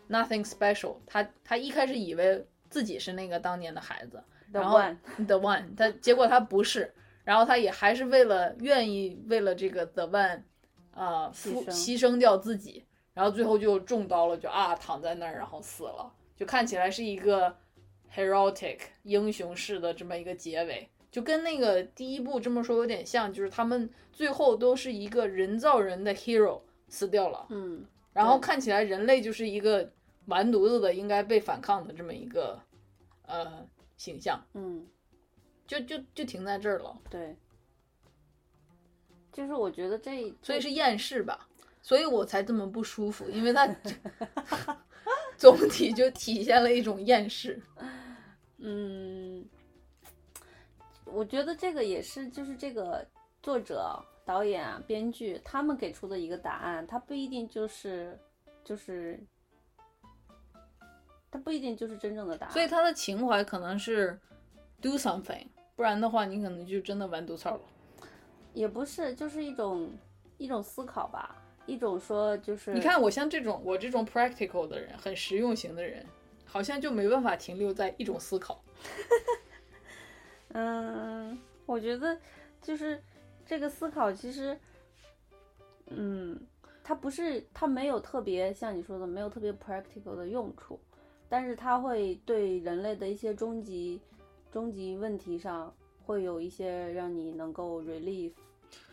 [0.09, 6.93] nothing special，他他一开始以为自己是那个当年的孩子，，The 然后 One，The One，他结果他不是，
[7.23, 10.43] 然后他也还是为了愿意为了这个 The One，
[10.93, 12.85] 呃，牺牺牲掉自己，
[13.15, 17.57] 然后最后就中刀了，就啊躺在那儿，然后死了，就看起来是一个
[18.13, 29.93] heroic 英雄式的这么一个结尾，就跟那个第一部这么说有点像，就是他们最后都是一个人造人的 hero 死掉了，嗯然后看起来人类就是一个
[30.27, 32.61] 完犊子的应该被反抗的这么一个
[33.27, 34.45] 呃形象。
[34.55, 34.87] 嗯，
[35.67, 37.37] 就就就停在这儿了，对，
[39.33, 41.49] 就是我觉得这所以是厌世吧，
[41.81, 43.69] 所以我才这么不舒服，因为他
[45.39, 47.63] 总体就体现了一种厌世。
[48.59, 49.45] 嗯，
[51.13, 53.07] 我觉得这个也是，就是这个
[53.43, 58.19] 作者、导演啊、编剧他们给出的一个答案，他不一定就是
[58.65, 59.19] 就是，
[61.31, 62.53] 他不一定就是真正的答案。
[62.53, 64.19] 所以他的情怀可能是
[64.81, 65.47] do something，
[65.77, 67.61] 不然的话你可能就真的完犊子了。
[68.53, 69.91] 也不是，就是一种
[70.39, 71.37] 一种思考吧，
[71.67, 76.05] 一种说就是你看我像这种我这种 practical 的人，很实用型的人，
[76.45, 78.63] 好像就没办法停留在一种思考。
[80.53, 82.19] 嗯，我觉得
[82.61, 83.03] 就是
[83.47, 84.59] 这个思考，其实，
[85.87, 86.39] 嗯，
[86.83, 90.79] 它不是，它没有特别像你说的，没有特别 practical 的用处，
[91.29, 94.01] 但是它会对人类的一些终极、
[94.53, 95.73] 终极问题上，
[96.05, 98.33] 会有一些让你能够 relief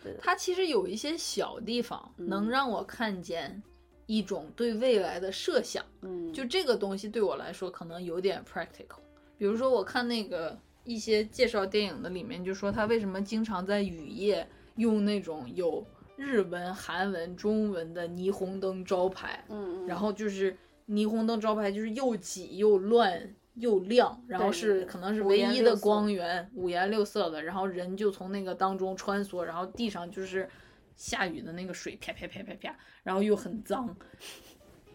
[0.04, 0.16] 的。
[0.20, 3.62] 它其实有一些小地方嗯能让我看见
[4.06, 5.84] 一种对未来的设想。
[6.02, 9.00] 嗯，就这个东西对我来说可能有点 practical。
[9.38, 10.58] 比如说，我看那个
[10.88, 15.86] 一些介绍电影的里面，就说他为什么经常在雨夜用那种有
[16.16, 20.56] 日文、韩文、中文的霓虹灯招牌，嗯，嗯，然后就是
[20.88, 30.48] 霓虹灯招牌就是又挤又乱又亮，然后是可能是唯一的光源，五颜六色的，然后人就从那个当中穿梭，然后地上就是
[30.96, 33.94] 下雨的那个水啪啪啪啪啪，然后又很脏，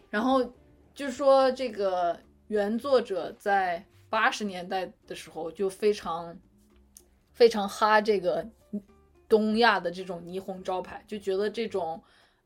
[0.09, 0.53] 然后
[0.95, 6.39] 就说这个原作者在八十年代的时候就非常
[7.31, 8.47] 非常哈这个
[9.27, 11.99] 东亚的这种霓虹招牌，就觉得这种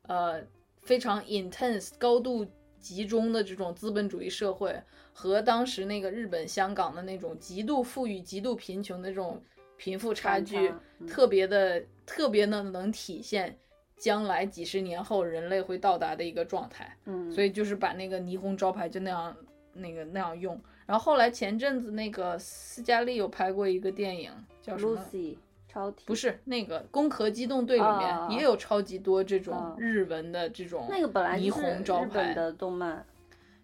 [0.04, 0.42] 呃
[0.82, 2.48] 非常 intense 高度
[2.80, 9.44] 集中的这种资本主义社会和当时那个日本、香港的那种极度富裕、极度贫穷的这种
[9.76, 13.60] 贫富差距，嗯特别的特别的能体现
[13.98, 16.98] 将来几十年后人类会到达的一个状态。
[17.04, 19.36] 嗯，所以就是把那个霓虹招牌就那样
[19.74, 20.58] 那个那样用。
[20.88, 24.32] 然后后来前阵子那个斯嘉丽有拍过一个电影，
[24.62, 25.38] 叫什么？Lucy
[25.68, 32.34] 超体不是那个《攻壳机动队》里啊面也有超级多这种啊日文的这种那个本来霓虹招牌。
[32.34, 33.06] 的动漫，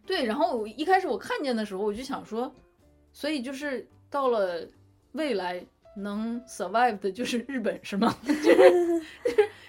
[0.06, 2.54] 对，然后我一开始我看见的时候，我就想说，
[3.14, 4.68] 所以就是到了
[5.14, 8.14] 未来能 survive 的就是日本是吗？
[8.28, 9.02] 就 是就是，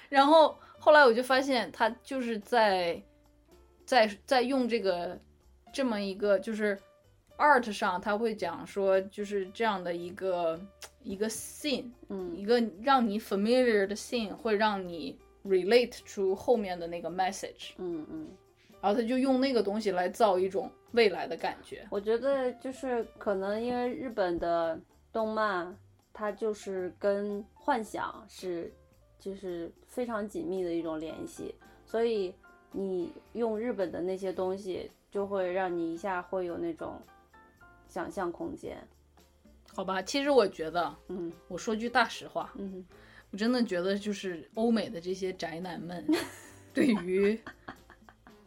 [0.08, 3.00] 然后后来我就发现他就是在
[3.86, 5.16] 在在用这个
[5.72, 6.76] 这么一个就是
[7.36, 10.60] art 上，他会讲说就是这样的一个
[11.02, 17.72] 一个 scene，嗯一个让你 familiar 的 scene 会让你 relate to 后面的那个 message。
[17.78, 18.28] 嗯嗯。
[18.80, 21.86] 然后他就用那个东西来造一种未来的感觉。
[21.90, 24.78] 我觉得就是可能因为日本的
[25.10, 25.74] 动漫，
[26.12, 28.70] 它就是跟幻想是
[29.18, 31.54] 就是非常紧密的一种联系，
[31.86, 32.34] 所以
[32.72, 37.00] 你用日本的那些东西，就会让你一下会有那种
[37.94, 38.76] 想象空间。
[39.72, 42.84] 好吧，其实我觉得，嗯我说句大实话，嗯，
[43.30, 46.04] 我真的觉得就是欧美的这些宅男们，
[46.74, 47.38] 对于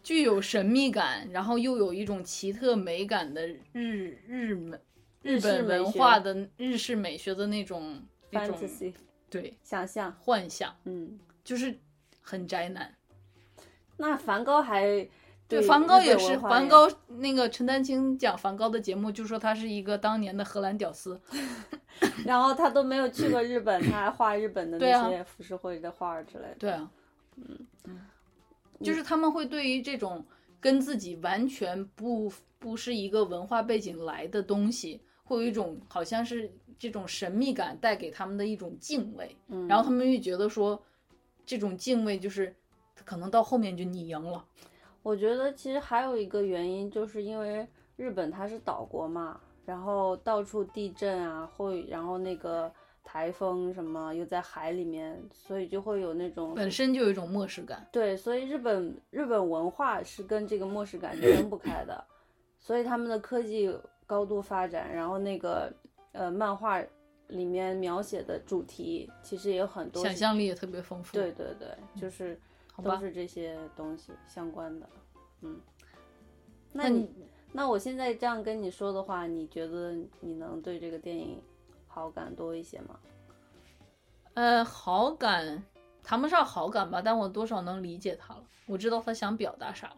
[0.03, 4.77] 具有神秘感，然后又有一种奇特美感的日日美
[5.21, 8.59] 日本文化的日式美学的那种那种
[9.29, 11.73] 对想象，幻想，嗯，就是
[12.21, 12.93] 很宅男。
[13.95, 15.07] 那梵高还
[15.47, 21.19] 对，梵高也是，梵高那个陈丹青讲梵高的节目，就说他是一个当年的荷兰屌丝。
[22.25, 26.55] 然后他都没有去过日本，他还画日本的 那些浮世绘的画儿之类的。
[26.59, 26.91] 对啊，
[27.37, 27.99] 嗯
[28.81, 30.23] 就是他们会对于这种
[30.59, 40.79] 跟自己完全不不是一个文化背景来的东西，会有一种好像是这种神秘感带给他们的一种敬畏，嗯，然后他们又觉得说，
[41.45, 42.53] 这种敬畏就是
[43.03, 44.45] 可能到后面就你赢了。
[45.07, 47.65] 我觉得其实还有一个原因，就是因为
[47.95, 52.69] 日本它是岛国嘛，然后到处地震啊，会然后那个
[53.05, 57.87] 台风什么又在海里面，所以就会有那种本身就有一种漠视感。
[57.89, 62.03] 对，所以日本日本文化是跟这个漠视感是分不开的，
[62.59, 63.73] 所以他们的科技
[64.05, 65.71] 高度发展，然后那个
[66.11, 66.83] 呃漫画
[67.27, 71.13] 里面描写的主题其实也有很多想象力也特别丰富。
[71.13, 72.37] 对对对，就是
[72.77, 74.89] 好吧都是这些东西相关的，
[75.41, 75.59] 嗯。
[76.71, 77.09] 那那你
[77.51, 81.41] 那我现在这样跟你说的话，你觉得你能对这个电影
[81.87, 82.99] 好感多一些吗？
[84.35, 85.63] 呃，好感
[86.03, 88.43] 谈不上好感吧，但我多少能理解他了。
[88.67, 89.97] 我知道他想表达啥了。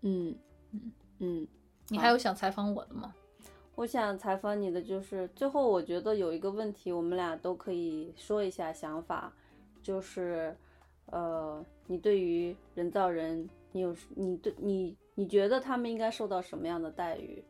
[0.00, 0.34] 嗯
[0.72, 1.48] 嗯嗯。
[1.88, 3.14] 你还有想采访我的吗？
[3.74, 9.30] 我想采访你的就是，最后我觉得有一个问题，我们俩都可以说一下想法，
[9.82, 10.56] 就是，
[11.06, 17.44] 呃，你对于人造人，你有你对你你觉得他们应该受到什么样的待遇？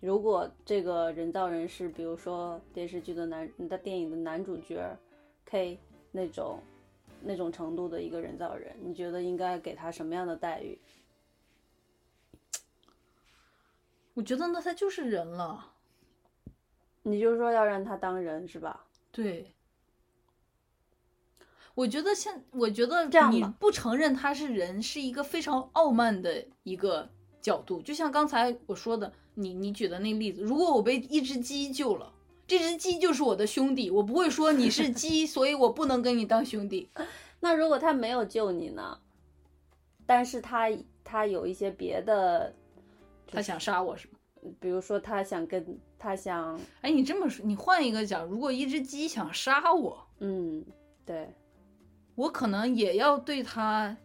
[0.00, 4.96] 如果这个人造人是比如说电视剧的男的电影的男主角
[5.46, 5.78] K
[6.12, 6.60] 那种
[7.22, 10.78] 那种程度的一个人造人，你觉得应该给他什么样的待遇？
[14.14, 15.72] 我觉得那他就是人了。
[17.02, 18.84] 你就是说要让他当人是吧？
[19.12, 19.54] 对，
[21.76, 27.06] 我觉得现，我觉得你这样吧不承认他是人，是一个非常傲慢的一个
[27.42, 27.82] 角度。
[27.82, 32.10] 就像刚才我说的，你你举的那个例子，如果我被一只鸡救了，
[32.46, 36.88] 这只鸡就是我的兄弟，我不会说你是鸡，所以我不能跟你当兄弟。
[37.40, 38.98] 那如果他没有救你呢？
[40.06, 40.70] 但是他
[41.04, 42.54] 他有一些别的，
[43.30, 44.14] 他想杀我是吗？
[44.58, 50.64] 比如说他想跟他想，哎，你这么说，你换一个讲，如果一只鸡想杀我，嗯，
[51.04, 51.28] 对，
[52.16, 53.96] 我可能也要对他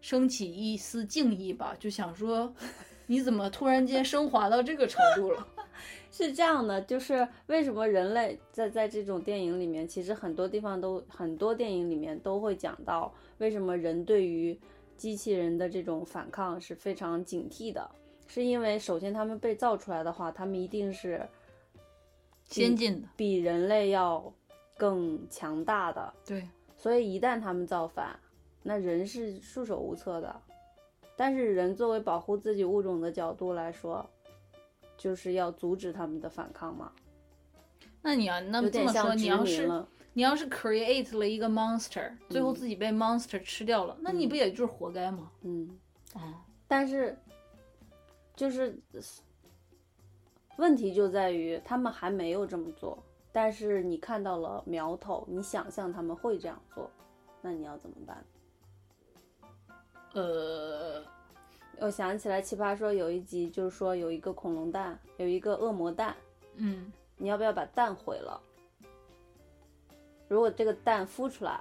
[0.00, 2.50] 升起一丝敬意吧，就想说，
[3.06, 5.46] 你怎么突然间升华到这个程度了？
[6.12, 14.58] 是这样的，就是为什么人类在在这种电影里面，其实很多地方都很多电影里面都会讲到，为什么人对于
[14.96, 17.88] 机器人的这种反抗是非常警惕的，
[18.26, 21.26] 是因为首先他们被造出来的话，他们一定是
[22.44, 24.32] 先进的，比人类要
[24.76, 26.46] 更强大的，对，
[26.80, 28.18] 所以一旦他们造反，
[28.62, 30.40] 那人是束手无策的。
[31.14, 34.08] 但是人作为保护自己物种的角度来说，
[34.96, 36.90] 就是要阻止他们的反抗嘛，
[38.00, 39.70] 那你要那么这么说，你要是。
[40.12, 45.30] 你要是 create 了一个 monster，最后自己被 monster 吃掉了，那你不也就是活该吗？
[45.42, 45.78] 嗯，
[46.14, 47.16] 啊，但是
[48.34, 48.76] 就是
[50.56, 53.00] 问题就在于他们还没有这么做，
[53.32, 56.90] 但是你看到了苗头，你想象他们会这样做，
[57.40, 58.24] 那你要怎么办？
[60.14, 61.04] 呃，
[61.78, 66.16] 我想起来，奇葩说有一集就是说有一个恐龙蛋，有一个恶魔蛋，
[66.56, 68.40] 嗯，你要不要把蛋毁了？
[70.26, 71.60] 如果这个蛋孵出来，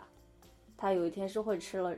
[0.76, 1.96] 它有一天是会吃了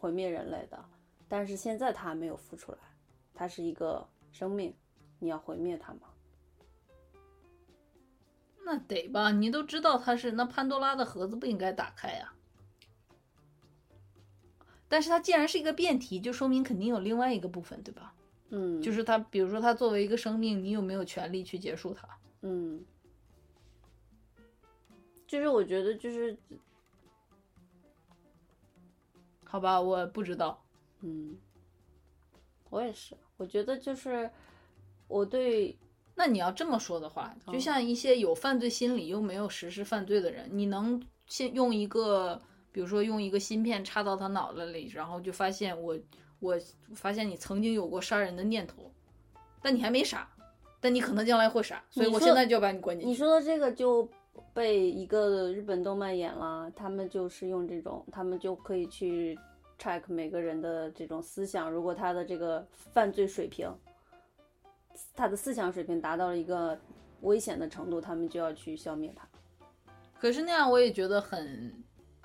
[0.00, 0.84] 毁灭人类的，
[1.28, 2.78] 但是现在它还没有孵出来，
[3.32, 4.74] 它是一个生命，
[5.20, 6.11] 你要毁灭它吗？
[8.64, 12.32] 那得吧，你都知道它是那潘多拉的盒子不应该打开呀、
[14.88, 18.14] 但是它既然是一个辩题，就说明肯定有另外一个部分，对吧？
[18.50, 22.06] 嗯，就是它，比如说它作为一个生命，你有没有权利去结束它？
[22.42, 22.84] 嗯，
[25.26, 26.36] 就是我觉得就是
[29.44, 30.62] 好吧，我不知道。
[31.00, 31.36] 嗯，
[32.70, 34.30] 我也是，我觉得就是
[35.08, 35.76] 我对
[36.14, 42.40] 那你要这么说的话，就嗯像一些有犯罪心理又没有实施犯罪的人，你能先用一个，
[42.70, 45.98] 比如说用一个芯片插到他脑子里，然后就发现我
[46.40, 46.58] 我
[46.94, 48.92] 发现你曾经有过杀人的念头，
[49.62, 50.28] 但你还没杀，
[50.80, 53.08] 但你可能将来会傻，所以我现在就要把你关进去。
[53.08, 54.06] 你说的这个就
[54.52, 59.38] 被一个日本动漫演了，他们就是用这种，他们就可以去
[59.78, 63.72] check 每个人的这种思想，如果他的这个犯罪水平，
[65.14, 66.78] 他的思想水平达到了一个
[67.22, 69.26] 危险的程度，他们就要去消灭他。
[70.18, 71.72] 可是那样我也觉得很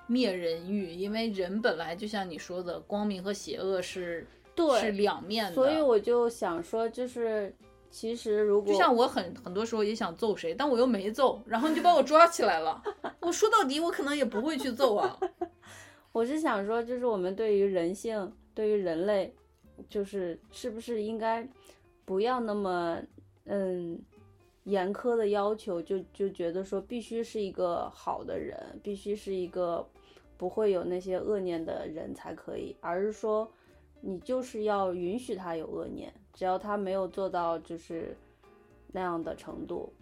[0.06, 5.54] 灭人欲，因为人本来就像你说的，光明和邪恶是对是两面的。
[5.54, 7.54] 所以我就想说，就是
[7.90, 12.82] 其实如果就像我很很多时候也想揍谁，但我又没揍，然后你就把我抓起来了。
[13.20, 15.18] 我说到底，我可能也不会去揍啊。
[16.12, 19.34] 我是想说，就是我们对于人性，对于人类，
[19.88, 21.46] 就是是不是应该
[22.08, 22.98] 不要那么
[23.44, 24.00] 嗯
[24.64, 29.86] 严苛的要求，就就觉得说必须是一个好的人，必须是一个
[30.38, 33.46] 不会有那些恶念的人才可以，而是说
[34.00, 38.16] 你就是要允许他有恶念，只要他没有做到就是
[38.90, 39.92] 那样的程度。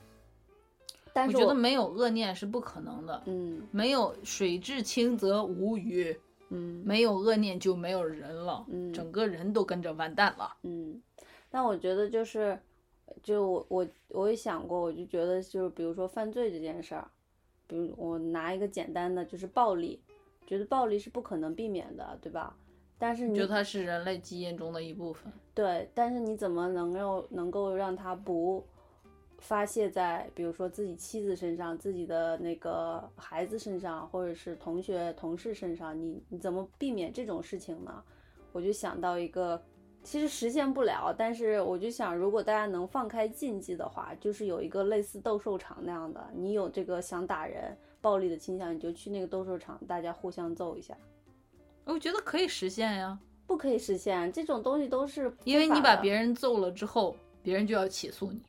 [1.12, 6.16] 但是我觉得没有恶念是不可能的，嗯没有水至清则无鱼，
[6.50, 10.56] 嗯没有恶念就没有人了，嗯整个人都跟着完蛋了。
[10.62, 11.02] 嗯，
[11.56, 12.58] 但我觉得就是，
[13.22, 17.10] 就我我我也想过，我就觉得就是比如说犯罪这件事儿，
[17.66, 19.98] 比如我拿一个简单的就是暴力，
[20.46, 22.54] 觉得暴力是不可能避免的，对吧？
[22.98, 25.32] 但是你我觉得它是人类基因中的一部分。
[25.54, 28.62] 对，但是你怎么能够能够让它不
[29.38, 35.98] 发泄在比如说自己妻子身上、自己的那个孩子身上，或者是同学同事身上？
[35.98, 38.04] 你你怎么避免这种事情呢？
[38.52, 39.62] 我就想到一个，
[40.06, 50.96] 其实实现不了，但是我就想，如果大家能放开禁忌的话，就是有一个类似斗兽场那样的，你有这个想打人、暴力的倾向，你就去那个斗兽场，大家互相揍一下。
[51.84, 53.18] 我觉得可以实现呀，
[53.48, 58.40] 不可以实现这种东西都是因为你把别人揍了之后，别人就要起诉你。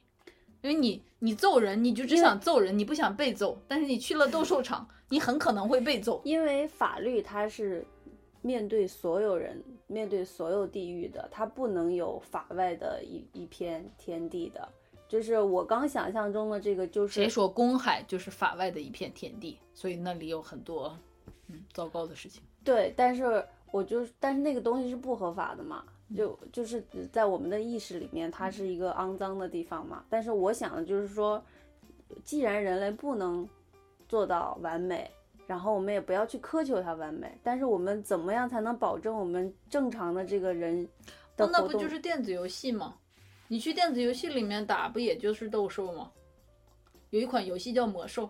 [0.62, 3.58] 因为你你揍人，你就只想揍人，你不想被揍。
[3.68, 6.22] 但是你去了斗兽场，你很可能会被揍。
[6.24, 7.84] 因为法律它是
[8.42, 14.68] 面对所有人、面对所有地域的，它不能有法外的一一片天地的。
[15.08, 19.58] 就是我刚想象中的这个，就是谁说公海就是法外的一片天地？
[19.74, 20.98] 所以那里有很多
[21.48, 22.44] 嗯糟糕的事情。
[22.64, 30.04] 对，但是我就但是那个东西是不合法的嘛，就就是在我们的意识里面，它是一个肮脏的地方嘛。
[30.10, 31.42] 但是我想的就是说，
[32.26, 33.48] 既然人类不能
[34.10, 35.10] 做到完美，
[35.48, 40.88] 然后我们也不要去苛求它完美，但是我们怎么样才能保证我们正常的这个人？
[41.38, 42.96] 那不就是电子游戏吗？
[43.48, 46.12] 你去电子游戏里面打，不也就是斗兽吗？
[47.12, 48.30] 有一款游戏叫魔兽，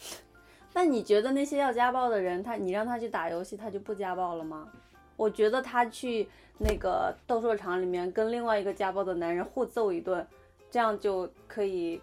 [0.72, 4.70] 那你觉得那些要家暴的人，他你让他去打游戏，他就不家暴了吗？
[5.16, 6.28] 我觉得他去
[6.58, 10.24] 那个斗兽场里面跟另外一个家暴的男人互揍一顿，
[10.70, 12.00] 这样就可以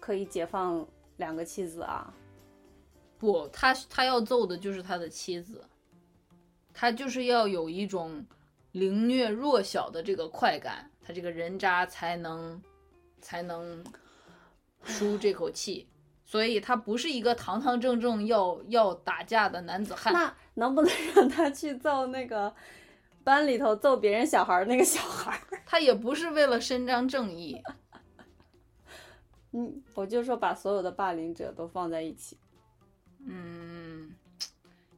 [0.00, 0.84] 可以解放
[1.18, 2.12] 两个妻子啊。
[3.20, 5.62] 不，他他要揍的就是他的妻子，
[6.72, 8.24] 他就是要有一种
[8.72, 12.62] 凌虐弱小的这个快感，他这个人渣才能
[13.20, 13.84] 才能
[14.82, 15.86] 舒这口气，
[16.24, 20.14] 所以他不是一个堂堂正正要要打架的男子汉。
[20.14, 22.54] 那能不能让他去揍那个
[23.22, 25.40] 班里头揍别人小孩儿那个小孩儿？
[25.66, 27.62] 他也不是为了伸张正义，
[29.52, 32.38] 嗯，我就说把所有的霸凌者都放在一起。
[33.26, 34.14] 嗯，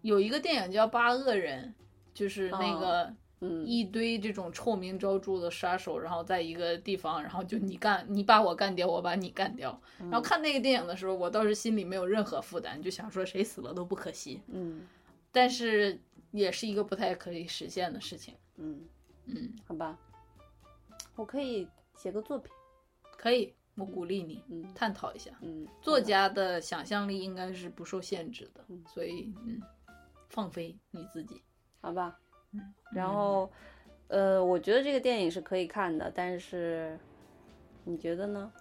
[0.02, 1.74] 有一个电影叫《八恶人》，
[2.14, 9.80] 就是那个嗯，一堆这种臭名昭著的杀手，然后在一个地方，然后就你干，你把我干掉，我把你干掉。
[9.98, 14.40] 然后看那个电影的时候，我倒是心里没有任何负担，就想说谁死了都不可惜。
[14.48, 14.86] 嗯
[15.32, 15.98] 但是
[16.30, 18.34] 也是一个不太可以实现的事情。
[18.56, 18.82] 嗯，
[19.26, 19.98] 嗯，好吧，
[21.16, 21.66] 我可以
[21.96, 22.52] 写个作品。
[23.16, 25.30] 可以，我鼓励你嗯探讨一下。
[25.40, 29.60] 嗯，作家的想象力应该是不受限制的嗯，所以嗯，
[30.28, 31.42] 放飞你自己。
[31.80, 32.18] 好吧。
[32.52, 32.60] 嗯
[32.92, 33.50] 然后，
[34.08, 36.98] 呃，我觉得这个电影是可以看的，但是
[37.84, 38.52] 你觉得呢？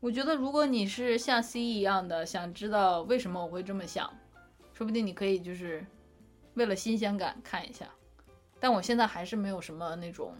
[0.00, 4.12] 我觉得如果你是像 C 一样的想知道为什么我会这么想，
[4.74, 5.84] 说不定你可以就是
[6.54, 7.88] 为了新鲜感看一下。
[8.58, 10.34] 但我现在还是没有什么那种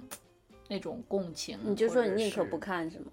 [0.68, 3.12] 那种共情，你就说你宁可不看是吗？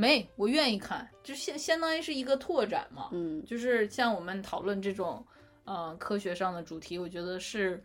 [0.00, 3.08] 没，我愿意看，就相相当于是一个拓展嘛。
[3.10, 5.26] 嗯就是像我们讨论这种
[5.64, 7.82] 呃科学上的主题，我觉得是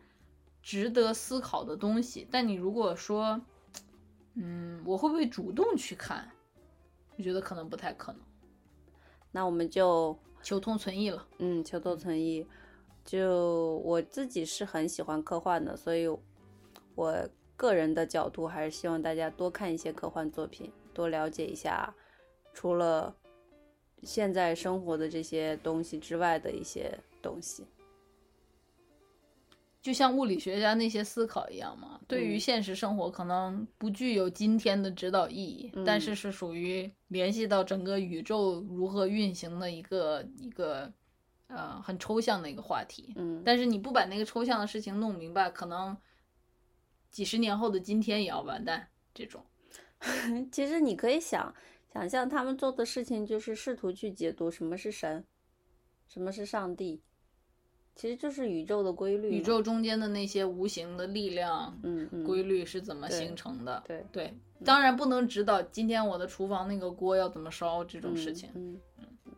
[0.62, 2.28] 值得思考的东西。
[2.30, 3.42] 但你如果说，
[4.36, 6.30] 嗯，我会不会主动去看？
[7.18, 8.22] 我觉得可能不太可能，
[9.32, 11.28] 那我们就求同存异了。
[11.40, 12.46] 嗯求同存异。
[13.04, 16.08] 就我自己是很喜欢科幻的，所以
[16.94, 17.28] 我
[17.58, 21.94] 个人的角度，还是希望大家多看一些科幻作品，多了解一下
[22.54, 23.16] 除了
[24.04, 27.66] 现在生活的这些东西之外的一些东西。
[29.82, 40.90] 就像物理学家那些思考一样嘛，对于嗯现实生活可能不具有今天的指导意义，但嗯是是属于联系到整个宇宙如何运行的一个一个
[41.48, 43.12] 呃很抽象的一个话题。
[43.18, 45.98] 嗯，但是你不把那个抽象的事情弄明白，可能
[47.12, 48.88] 几十年后的今天也要完蛋。
[49.14, 49.44] 这种，
[50.50, 51.54] 其实你可以想
[51.94, 55.24] 想象他们做的事情，就是试图去解读什么是神，
[56.08, 57.00] 什么是上帝，
[57.96, 59.30] 其实就是宇宙的规律。
[59.30, 63.84] 宇宙中间的那些无形的力量、嗯嗯规律是怎么形成的？
[63.86, 64.34] 对对，
[64.66, 68.50] 当然不能指导今天我的厨房那个锅要怎么烧这种事情。
[68.56, 69.34] 嗯，嗯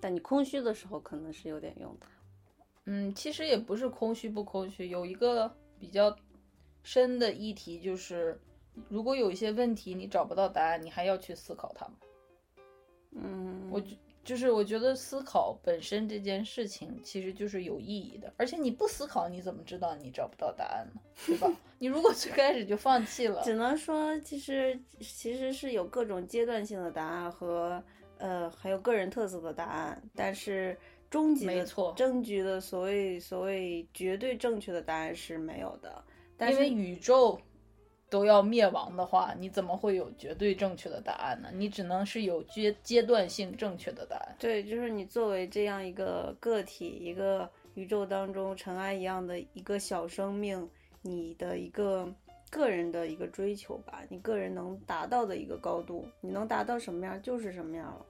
[0.00, 2.06] 但你空虚的时候可能是有点用的。
[2.86, 6.16] 嗯，其实也不是空虚不空虚，有一个比较
[6.82, 8.40] 深的议题就是，
[8.88, 11.94] 如果有一些问题你找不到答案，你还要去思考它吗？
[13.12, 21.00] 嗯，我觉就是我觉得思考本身这件事情其实就是有意义的，而且你不思考，你怎么知道你找不到答案呢？
[21.26, 21.50] 对吧？
[21.78, 27.82] 你如果最开始就放弃了，只能说，其实其实是有各种阶段性的答案和
[28.18, 30.78] 呃，还有个人特色的答案，但是
[31.08, 36.04] 终极的没错终局的所谓所谓绝对正确的答案是没有的。
[36.36, 37.40] 但是因为宇宙
[38.10, 41.48] 都要灭亡的话，你怎么会有绝对正确的答案呢？
[41.54, 44.36] 你只能是有阶阶段性正确的答案。
[44.38, 50.68] 对，就是你作为这样一个个体，一个宇宙当中尘埃一样的一个小生命，
[51.02, 52.12] 你的一个
[52.50, 58.06] 个人的一个追求吧，你个人能达到的一个高度，你能达到什么样就是什么样了。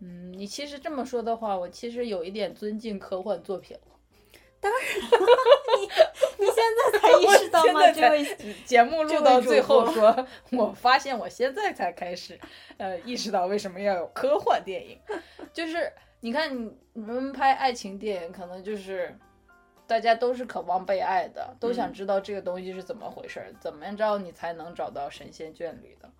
[0.00, 3.92] 嗯，你其实这么说的话，我其实有一点尊敬科幻作品了。
[4.60, 4.80] 当然
[6.38, 12.38] 你现在才意识现在这位才节目录到最后说， 我发现我现在才开始，
[12.78, 14.98] 呃，意识到为什么要有科幻电影。
[15.52, 19.16] 就是你看，你你们拍爱情电影，可能就是
[19.86, 26.10] 大家都是渴望被爱的，都想嗯知道这个东西是怎么回事儿，怎么着你才能找到神仙眷侣的。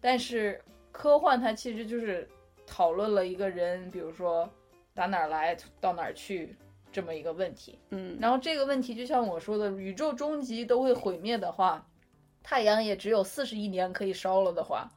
[0.00, 0.60] 但是
[0.90, 2.28] 科幻它其实就是
[2.66, 4.48] 讨论了一个人，比如说
[4.94, 6.56] 打哪儿来到哪儿去
[6.92, 7.78] 这么一个问题。
[7.90, 11.88] 嗯，然后这个问题就像我说的，宇宙终极都会毁灭的话，
[12.42, 14.90] 太阳也只有四十亿年可以烧了的话，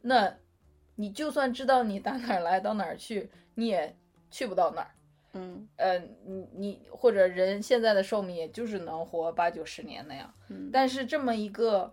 [0.00, 0.36] 那
[0.96, 3.96] 你就算知道你打哪儿来到哪儿去，你也
[4.30, 4.90] 去不到哪儿。
[5.34, 11.90] 嗯呃，你你或者人现在的寿命也就是能活八九十年那样，嗯，但是这么一个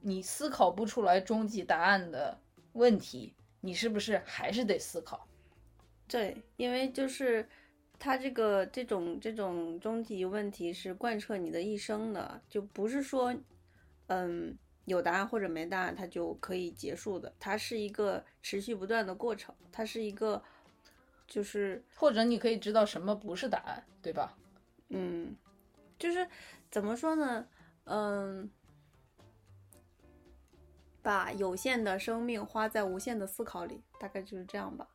[0.00, 2.38] 你思考不出来终极答案的
[2.72, 5.28] 问题，你是不是还是得思考？
[6.08, 7.46] 对，因为就是
[8.04, 13.32] 它这个这种这种终极问题是贯彻你的一生的，就不是说，
[14.08, 20.42] 嗯，有答案或者没答案它就可以结束的，它是一个持续不断的过程，它是一个，
[21.28, 24.36] 就是或者你可以知道什么不是答案，对吧？
[24.88, 25.36] 嗯，
[25.96, 26.26] 就是
[26.72, 27.46] 怎么说呢？
[27.84, 28.50] 嗯，
[31.02, 34.88] 把有限的生命花在无限的思考里，大概就是这样吧。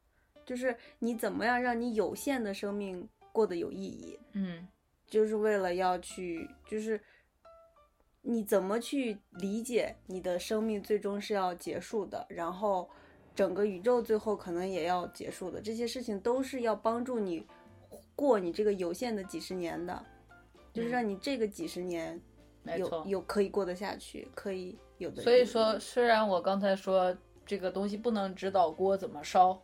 [0.47, 4.67] 就是你怎么样让你有限的生命过得有意义，嗯
[5.05, 6.99] 就是为了要去，就是
[8.21, 12.89] 你怎么去理解你的生命最终是要结束的，然后
[13.35, 17.45] 整个宇宙最后可能也要结束的，这些事情都是要帮助你
[18.15, 20.05] 过你这个有限的几十年的，
[20.73, 22.19] 就是嗯让你这个几十年
[22.77, 23.05] 有。
[23.05, 25.21] 有可以过得下去，可以有的。
[25.21, 27.15] 所以说，虽然我刚才说
[27.45, 29.61] 这个东西不能指导锅怎么烧，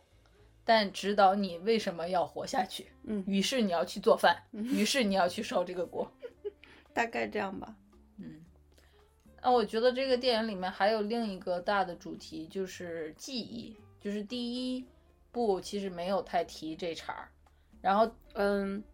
[0.64, 2.88] 但指导你为什么要活下去。
[3.04, 6.10] 嗯，于是你要去做饭，于是你要去烧这个锅。
[6.92, 7.76] 大概这样吧。
[8.18, 8.44] 嗯，
[9.42, 13.76] 那我觉得这个电影里面还有另一个大的主题，就是记忆。
[14.00, 14.84] 就是第一
[15.32, 17.28] 部其实没有太提这茬儿，
[17.80, 18.84] 然后嗯，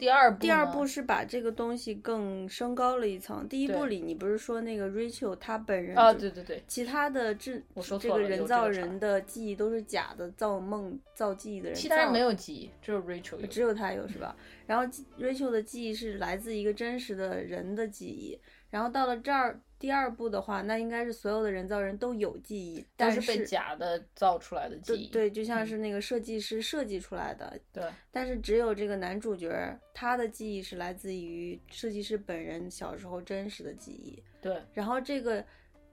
[0.00, 3.46] 第二部第二部是把这个东西更升高了一层。
[3.46, 13.46] 第一部里，你不是说那个 Rachel 他本人啊，对对对，其他的这我说这个人造人的记忆都是假的，造梦造记忆的人，其他人没有记忆，只有 Rachel 有。
[13.46, 14.34] 只有他有是吧？
[14.66, 18.40] 然后记 Rachel 的记忆是来自一个真实的人的记忆，
[18.70, 25.08] 然后到了这儿第二部的话，那应该是所有的人造人都有记忆，但但是被假的造出来的记忆。
[25.08, 27.82] 对对，就像嗯是那个设计师设计出来的，对
[28.12, 35.42] 但是只有这个男主角儿他的记忆是来自于设计师本人小时候真实的记忆，对然后这个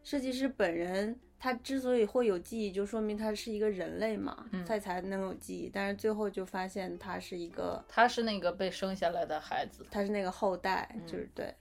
[0.03, 5.69] 设计师本人，他之所以会有记忆，就说明他是一个人类嘛，嗯他才能有记忆。
[5.73, 9.85] 但是最后就发现他是一个，他是那个被生下来的孩子。
[9.89, 11.53] 他是那个后代，嗯就是对，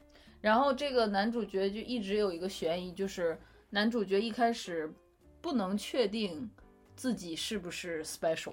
[0.46, 3.36] 然后这个男主角就一直有一个悬疑，就是
[3.68, 4.88] 男主角一开始
[5.40, 6.48] 不能确定
[6.94, 8.52] 自己是不是 special，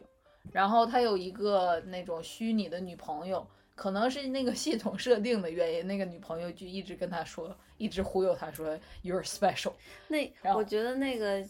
[0.52, 3.46] 然后他有一个那种虚拟的女朋友，
[3.76, 9.74] 可能是那个系统设定的原因，那个女朋友就一直跟他说，一直忽悠他说 you're special。
[10.42, 11.46] 那我觉得那个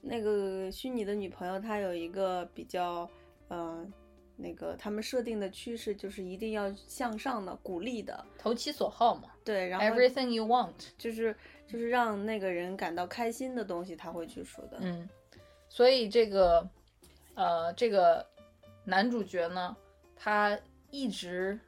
[0.00, 3.08] 那个虚拟的女朋友，她有一个比较，
[3.46, 3.86] 呃，
[4.36, 10.72] 那个他们设定的趋势就是一定要向上的、鼓励的，投其所好嘛对，然后，everything you want。
[10.98, 11.34] 就是
[11.66, 14.78] 就是让那个人感到开心的东西，他会去说的。
[14.80, 15.08] 嗯，
[15.68, 16.68] 所以这个，
[17.34, 18.26] 呃，这个
[18.84, 19.76] 男主角呢，
[20.16, 20.58] 他
[20.90, 21.58] 一直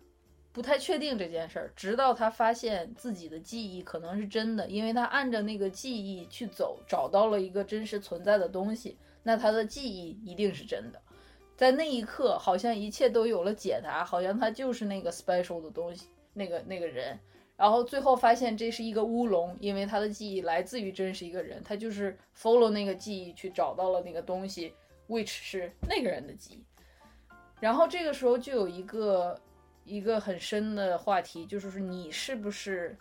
[0.53, 11.01] 不太确定这件事儿，直到他发现自己的记忆可能是真的，因为他按着那个记忆去走，找到了一个真实存在的东西，那他的记忆一定是真的。
[11.57, 17.19] 在那一刻，好像一切都有了解答，好像他就是那个 special 的东西，那个那个人。
[17.57, 24.75] 然后最后发现这是一个乌龙，因为他的记忆来自于真实一个人，他就是 follow 那个记忆去找到了那个东西
[25.09, 26.65] ，which 是那个人的记忆。
[27.59, 29.41] 然后这个时候就有一个
[29.87, 32.95] 一个很深的话题，就是说你是不是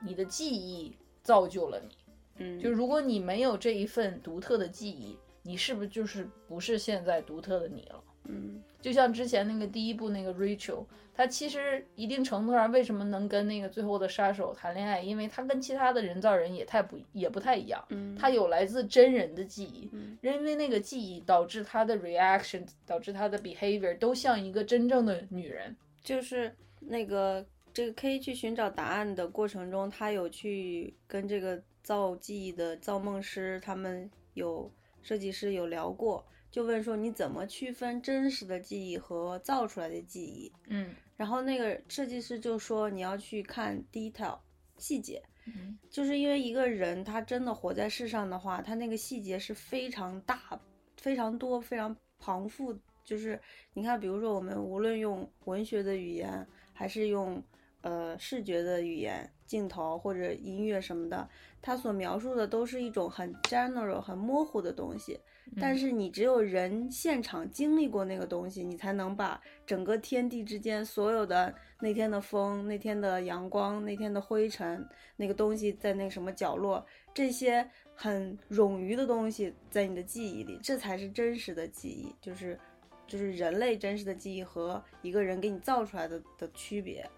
[0.00, 1.96] 你的记忆造就了你？
[2.36, 5.18] 嗯，就如果你没有这一份独特的记忆，
[5.48, 8.04] 你是不是就是不是现在独特的你了？
[8.24, 10.84] 嗯就像之前那个第一部那个 Rachel，
[11.14, 15.00] 她其实一定程度上为什么能跟那个最后的杀手谈恋爱？
[15.00, 25.74] 因为她跟其他的人造人也太不也不太一样，嗯，她有来自真人的记忆，嗯因为那个记忆导致她的 reaction，导致她的 behavior 都像一个真正的女人。
[26.04, 34.70] 就是那个这个 K 去寻找答案的过程中，他有去跟这个造记忆的造梦师，他们有
[35.02, 40.52] 设计师有聊过，就问说你怎么区分真实的记忆和造出来的记忆？
[40.68, 44.38] 嗯然后那个设计师就说你要去看 detail
[44.76, 50.60] 细节，嗯就是因为一个人他真的活在世上的话，他那个细节是非常大、
[50.96, 52.78] 非常多、非常庞复。
[53.04, 53.40] 就是
[53.72, 57.42] 你看，比如说我们无论用文学的语言，还是用
[57.80, 61.28] 呃视觉的语言、镜头或者音乐什么的，
[61.60, 65.18] 它所描述的都是一种很 general、很模糊的东西。
[65.58, 76.84] 但是你只有人现场经历过那个东西，你才能把整个天地之间所有的那天的风、那天的阳光、那天的灰尘、那个东西在那什么角落，
[77.14, 82.60] 这些很冗余的东西在你的记忆里，这才是真实的记忆，就是
[83.06, 87.08] 就是人类真实的记忆和一个人给你造出来的的区别。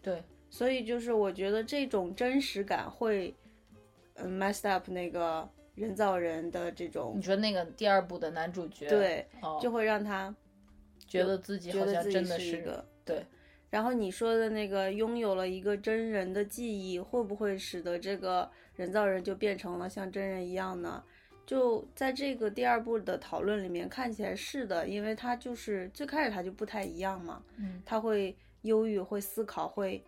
[0.00, 3.34] 对，所以就是我觉得这种真实感会，
[4.14, 10.32] 嗯，messed up 那个人造人的这种你，说那个第二部的男主角，对，哦，就会让他
[11.08, 13.26] 觉得自己好像真的是是一个对。
[13.68, 21.02] 然后你说的那个拥有了一个真人的记忆，会不会使得这个人造人就变成了像真人一样呢？
[21.44, 30.00] 就在这个第二部的讨论里面，看起来是的，因为他就是最开始他就不太一样嘛，嗯他会忧郁，会思考，会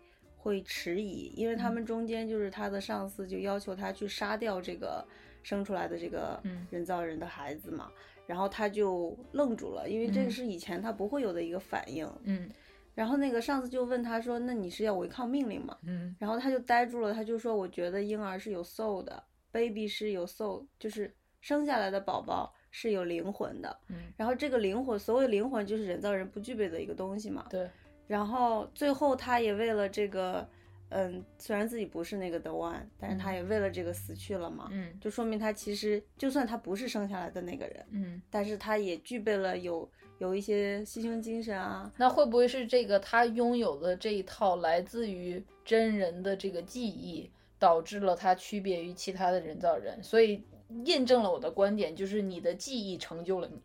[0.47, 5.05] 会迟疑，因为他嗯们中间就是他的上司就要求他去杀掉这个
[5.43, 7.91] 生出来的这个嗯人造人的孩子嘛，
[8.27, 12.09] 然后他就愣住了，因为这个嗯是以前他不会有的一个反应。
[12.23, 12.49] 嗯
[12.95, 23.79] 然后那个上司就问他说：“那你是要违抗命令吗嗯？”然后他就呆住了，他就说：“我觉得婴儿是有 soul 的，baby 是有 soul，就是生下来的宝宝是有灵魂的。
[23.89, 27.45] 嗯，然后这个灵魂，所谓灵魂就是人造人不具备的一个东西嘛。
[27.51, 27.69] 对，
[28.07, 30.47] 然后最后他也为了这个，
[30.91, 34.69] 嗯，虽然自己不是那个 the one，但是他嗯也为了这个死去了嘛。
[34.71, 39.89] 嗯就说明他其实就算他不是生下来的那个人，嗯，但是他也具备了有
[40.19, 50.03] 有一些牺牲精神啊，那会不会是这个他拥有的这一套来自于真人的这个记忆，导致了他区别于其他的人造人？
[50.03, 50.43] 所以
[50.85, 53.61] 验证了我的观点，就是你的记忆成就了你。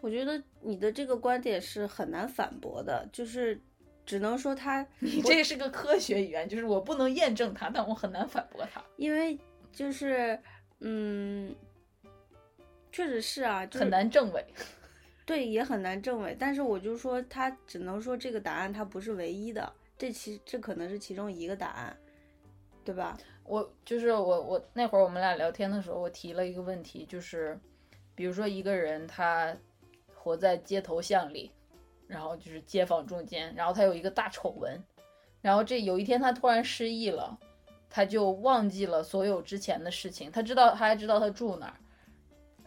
[0.00, 3.60] 我觉得你的这个观点是很难反驳的，就是
[4.04, 9.38] 只能说他， 你这是个科学语言，就是我不能验证它，但我很难反驳它，因为
[9.72, 10.38] 就是
[10.80, 11.54] 嗯，
[12.92, 14.44] 确实是啊，就是很难证伪。
[15.24, 16.36] 对，也很难证伪。
[16.38, 21.96] 但是我就说，他只能说这个答案它不是唯一的，这其这可能是其中一个答案，
[22.84, 23.18] 对吧？
[23.42, 27.58] 我就是我我那会儿我们俩聊天的时候，我提了一个问题，就是
[28.14, 29.52] 比如说一个人他
[30.26, 31.52] 活在街头巷里，
[32.08, 34.76] 然后就是街坊中间，然后他有一个大丑闻，
[35.40, 37.38] 然后这有一天他突然失忆了，
[37.88, 41.76] 他就忘记了所有之前的事情，他知道他还知道他住哪儿，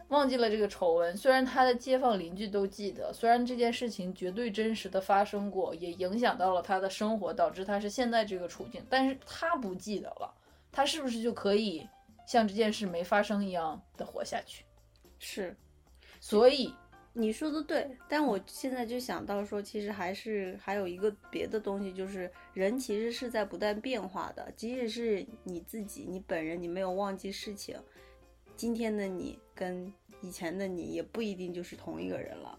[0.08, 1.14] 忘记了这个丑闻。
[1.14, 10.32] 虽然他的街坊邻居都记得，虽然这件事情绝对真实的发生过，也影响到了他的生活，导致他是现在这个处境，但是他不记得了，
[10.72, 11.86] 他是不是就可以
[12.26, 14.64] 像这件事没发生一样的活下去？
[15.18, 15.54] 是
[16.22, 16.74] 所以，
[17.20, 24.50] 你说的对，但我现在就想到说，其实还是还有一个别的东西，就是人其实是在不断变化的。
[24.56, 27.76] 即使是你自己，你本人，你没有忘记事情，
[28.56, 29.92] 今天的你跟
[30.22, 32.58] 以前的你也不一定就是同一个人了。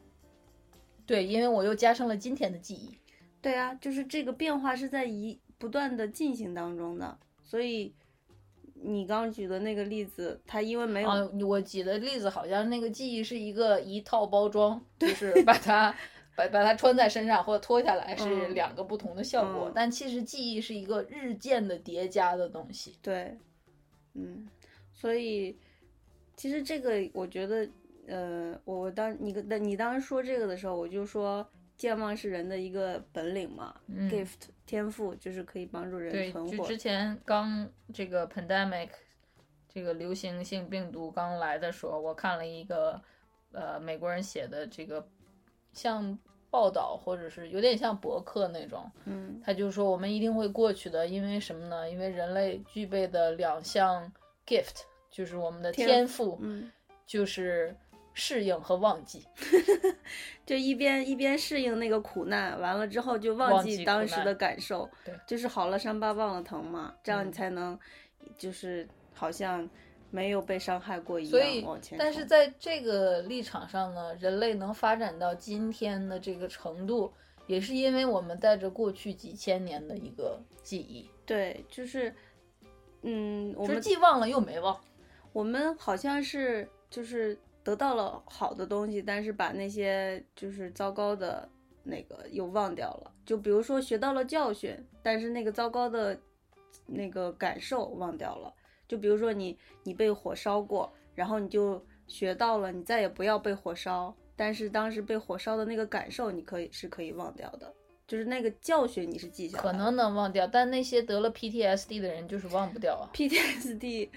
[1.06, 2.98] 对，因为我又加上了今天的记忆。
[3.42, 7.96] 对啊，就是这个变化是在一不断的进行当中的，所以
[8.84, 15.96] 你刚刚举的那个例子，它因为没有、啊，我举的例子好像那个记忆是一个一套包装，就是把它
[16.36, 22.96] 把把它穿在身上或者脱下来是嗯两个不同的效果，嗯但其实记忆是一个日渐的叠加的东西。
[23.02, 23.38] 对，
[24.14, 24.48] 嗯，
[24.94, 25.58] 所以
[26.36, 27.70] 其实这个我觉得，
[28.08, 31.48] 呃，我当你跟你当时说这个的时候，我就说
[31.78, 36.78] 健忘是人的一个本领嘛、嗯 g i f t 天赋就是可以帮助人对，存活就之。
[36.78, 38.88] 前刚这个 pandemic
[39.68, 43.02] 这个流行性病毒刚来的时候，我看了一个
[43.52, 45.06] 呃美国人写的这个
[45.74, 46.18] 像
[46.50, 51.90] 报道或者是有点像博客那种，嗯他就说我们一定会过去的，因为什么呢？
[51.92, 54.10] 因为人类具备的两项
[54.48, 56.72] gift 就是我们的天天赋，嗯，
[57.06, 57.76] 就是
[58.14, 59.26] 适应和忘记。
[60.46, 67.80] 就一边一边适应那个苦难，完了之后就忘记当时的感受，对就是好了伤疤忘了疼嘛，这样你嗯才能
[68.38, 69.70] 就是好像
[70.10, 77.14] 没有被伤害过一样往前，但是在这个立场上呢，人类能发展到今天的这个程度，
[77.48, 82.14] 也是因为我们带着过去几千年的一个记忆，对，就是
[83.04, 84.78] 嗯，我们既忘了又没忘。
[85.32, 91.48] 我们好像是就是得到了好的东西，但是把那些就是糟糕的
[91.84, 93.12] 那个又忘掉了。
[93.26, 96.20] 就比如说学到了教训，但是那个糟糕的
[96.86, 98.54] 那个感受忘掉了。
[98.88, 107.74] 就比如说你你被火烧过，然后你就学到了你再也不要被火烧，但是当时被火烧的那个感受你可以是可以忘掉的，
[108.06, 109.72] 就是那个教训你是记下来的。
[109.72, 113.08] 可能能忘掉，但那些得了 PTSD 的人就是忘不掉啊。
[113.14, 114.10] PTSD，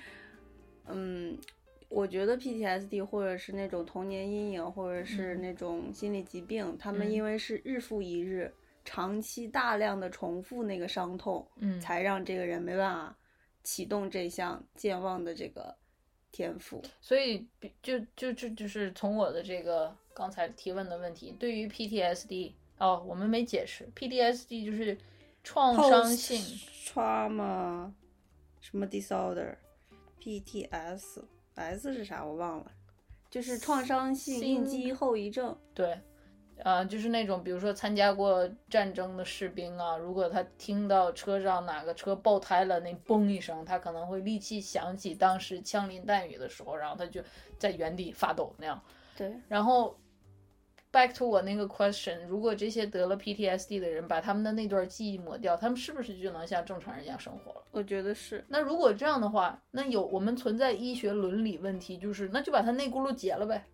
[0.89, 1.39] 嗯，
[1.95, 5.41] 我觉得 PTSD 或者是那种童年阴影，或者是嗯。
[5.41, 7.13] 那种心理疾病，他们嗯。
[7.13, 8.53] 因为是日复一日、
[8.85, 13.17] 长期大量的重复那个伤痛，嗯，才让这个人没办法
[13.63, 15.75] 启动这项健忘的这个
[16.33, 16.83] 天赋。
[17.01, 17.47] 所以
[17.81, 24.99] 就就就就是从我的这个刚才提问的问题，对于 PTSD 哦，我们没解释，PTSD 就是
[25.45, 26.41] 创伤性。
[26.85, 27.91] trauma
[28.61, 28.85] 什么
[31.55, 32.67] disorder，PTS，S 是啥我忘了，
[33.31, 35.57] 就是创伤性应激后遗症。
[35.73, 35.99] 对，
[36.63, 47.23] 啊、就是那种比如说参加过战争的士兵啊，如果他听到车上哪个车爆胎了，那嘣一声，他可能会立即想起当时枪林弹雨的时候，然后他就
[47.59, 48.81] 在原地发抖那样。
[49.17, 49.97] 对，然后
[50.95, 57.65] ，back to 我那个 question，如果这些得了 PTSD 的人把他们的那段记忆抹掉，他们是不是就能像正常人一样生活了？
[57.73, 58.45] 我觉得是。
[58.49, 63.65] 那如果这样的话，那有我们存在医学伦理问题，就是那就把他内轱辘截了呗。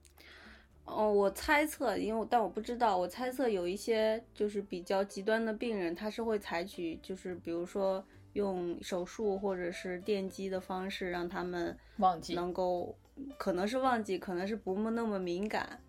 [0.86, 12.96] 哦，我猜测，因为我但我不知道，我猜测有一些就是比较极端的病人，他是会采取就是比如说用手术或者是电击的方式，让他们忘记能够
[13.38, 15.80] 可能是忘记，可能是不那么敏感，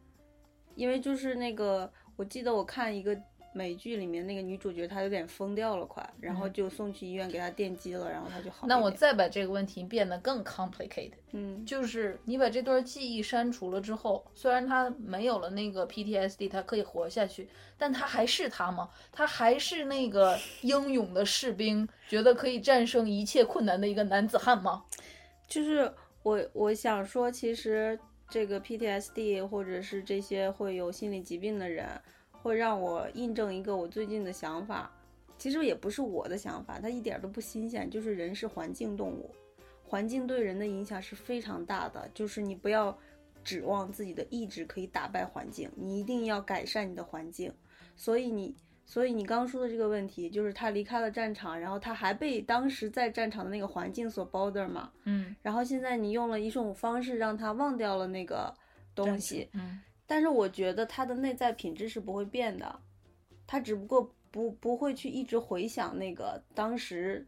[0.75, 3.17] 因为就是那个我记得我看一个
[3.53, 8.69] 美剧里面那个女主角她有点疯掉了快，然后嗯就送去医院给她电击了，然后她就好一点。
[8.69, 18.89] 那我再把这个问题变得更 complicated，嗯就是你把这段记忆删除了之后，虽然她没有了那个 PTSD，她可以活下去，但她还是她吗？
[19.11, 24.85] 她还是那个 英勇的士兵，觉得可以战胜一切困难的一个男子汉吗？
[25.45, 25.93] 就是
[26.23, 27.99] 我我想说，其实
[28.31, 31.85] 这个 PTSD 或者是这些会有心理疾病的人，
[32.31, 34.89] 会让我印证一个我最近的想法。
[35.37, 37.89] 其实也不是我的想法，它一点都不新鲜。
[37.89, 39.29] 就是人是环境动物，
[39.83, 42.09] 环境对人的影响是非常大的。
[42.13, 42.97] 就是你不要
[43.43, 47.53] 指望自己的意志可以打败环境，你一定要改善你的环境。
[47.97, 48.55] 所以你，
[48.91, 54.91] 所以你刚说的这个问题，就是他离开了战场，然后他还被当时在战场的那个环境所 bother 嘛。
[55.05, 58.53] 嗯，然后现在你用了一种方式让他忘掉了那个
[58.93, 62.81] 东西，嗯，但是我觉得他的内在品质是不会变的，
[63.47, 67.25] 他只不过不不会去一直回想那个当时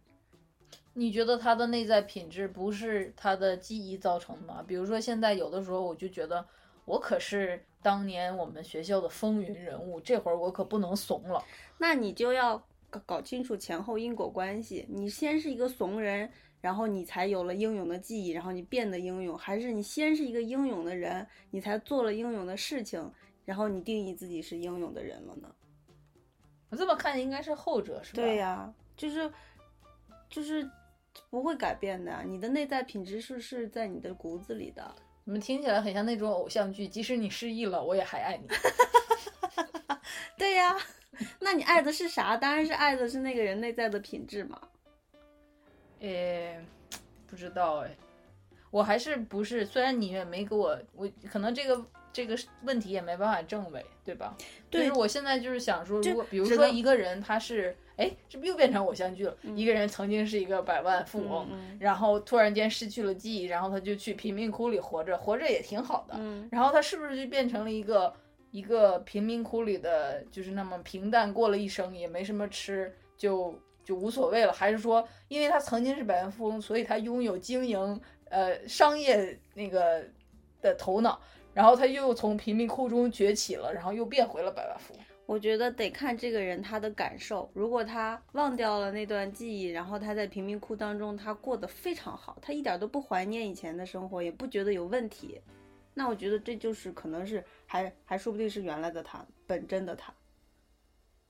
[0.93, 4.61] 你觉得他的内在品质不是他的记忆造成的吗？
[4.67, 6.45] 比如说现在有的时候我就觉得，
[6.83, 11.43] 我可是当年我们学校的风云人物，这会儿我可不能怂了。
[11.77, 12.57] 那你就要
[12.89, 14.87] 搞搞清楚前后因果关系。
[14.89, 16.29] 你先是一个怂人，
[16.61, 23.11] 然后你才有了英勇的记忆，然后你变得英勇，还是你先是一个英勇的人，你才做了英勇的事情，
[23.43, 25.53] 然后你定义自己是英勇的人了呢？
[26.69, 28.15] 我这么看应该是后者，是吧？
[28.15, 29.31] 对呀、就是
[30.29, 30.67] 就是
[31.29, 32.23] 不会改变的。
[32.25, 34.95] 你的内在品质是是在你的骨子里的。
[35.25, 38.47] 你们听起来很像那种偶像剧，即使你失忆了，我也还爱你。
[40.37, 40.75] 对呀，
[41.39, 42.35] 那你爱的是啥？
[42.35, 44.59] 当然是爱的是那个人内在的品质嘛。
[45.99, 46.59] 诶，
[47.25, 47.95] 不知道哎，
[48.69, 49.65] 我还是不是？
[49.65, 54.35] 虽然你也没给我，我可能这个这个问题也没办法证伪，对吧？
[54.69, 59.37] 对就是我现在就是想说，如果比如说一个人他是，哎，这不又变成偶像剧了？
[59.55, 66.15] 一个人曾经是一个百万富翁，嗯然后突然间失去了记忆，然后他就去贫民窟里活着，活着也挺好的。
[66.17, 68.11] 嗯然后他是不是就变成了一个
[68.51, 73.53] 一个贫民窟里的，就是那么平淡过了一生，也没什么吃，就
[73.83, 74.51] 就无所谓了？
[74.51, 80.03] 还是说，因为他曾经是百万富翁，所以他拥有经营呃商业那个
[80.61, 81.19] 的头脑，
[81.53, 85.03] 然后他又从贫民窟中崛起了，然后又变回了百万富翁？
[85.25, 87.49] 我觉得得看这个人他的感受。
[87.53, 95.41] 如果他忘掉了那段记忆，然后他在贫民窟当中他过得非常好，他一点都不怀念以前的生活，也不觉得有问题，
[95.93, 100.13] 那我觉得这就是可能是还还说不定是原来的他，本真的他。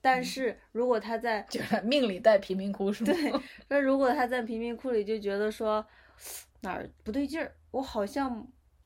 [0.02, 3.14] 但是如果他在就是 命里带贫民窟是吗？
[3.14, 3.34] 对，
[3.70, 5.86] 那如果他在贫民窟里就觉得说
[6.62, 8.46] 哪儿不对劲儿，我好像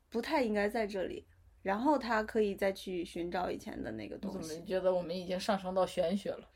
[0.10, 1.26] 不太应该在这里，
[1.68, 4.64] 然后他可以再去寻找以前的那个我怎么东西。
[4.64, 6.48] 觉得我们已经上升到玄学了？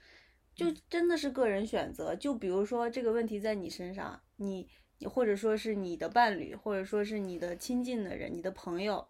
[0.55, 2.15] 就真的是个人选择。
[2.15, 4.65] 就比如说这个问题在你身上，你
[4.99, 9.05] 你或者说是你的伴侣，或者说是你的亲近的人、你的朋友，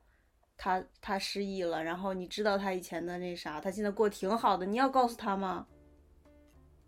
[0.58, 5.68] 他他失忆了，然后你知道他以前的那啥，他现在过得挺好的，你要告诉他吗？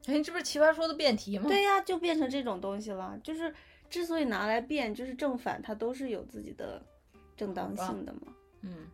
[0.08, 1.48] 哎，这不是奇葩说的辩题吗？
[1.48, 3.16] 对呀、就变成这种东西了。
[3.24, 3.54] 就是
[3.92, 6.84] 之所以拿来辩，就是正反，它都是有自己的
[7.38, 8.34] 正当性的嘛。
[8.62, 8.88] 嗯，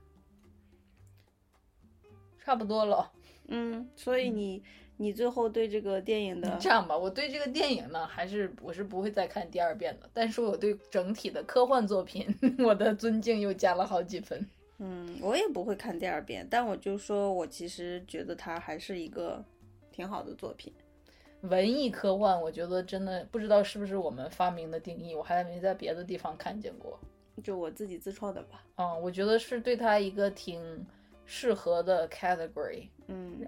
[2.50, 3.12] 差不多了。
[3.50, 4.64] 嗯，所以你
[4.98, 10.10] 你最后对这个电影的这样吧，我对这个电影呢，还是我是不会再看第二遍的。
[10.12, 12.28] 但是我对整体的科幻作品，
[12.66, 14.44] 我的尊敬又加了好几分。
[14.80, 19.46] 嗯，我也不会看第二遍，但我就说我其实觉得它还是一个
[19.92, 20.74] 挺好的作品。
[21.42, 27.00] 文艺科幻，我觉得真的不知道是不是我们发明的定义，我还没在别的地方看见过。
[27.44, 28.66] 就我自己自创的吧。
[28.78, 30.62] 嗯，我觉得是对他一个挺
[31.32, 32.90] 适合的 category。
[33.06, 33.48] 嗯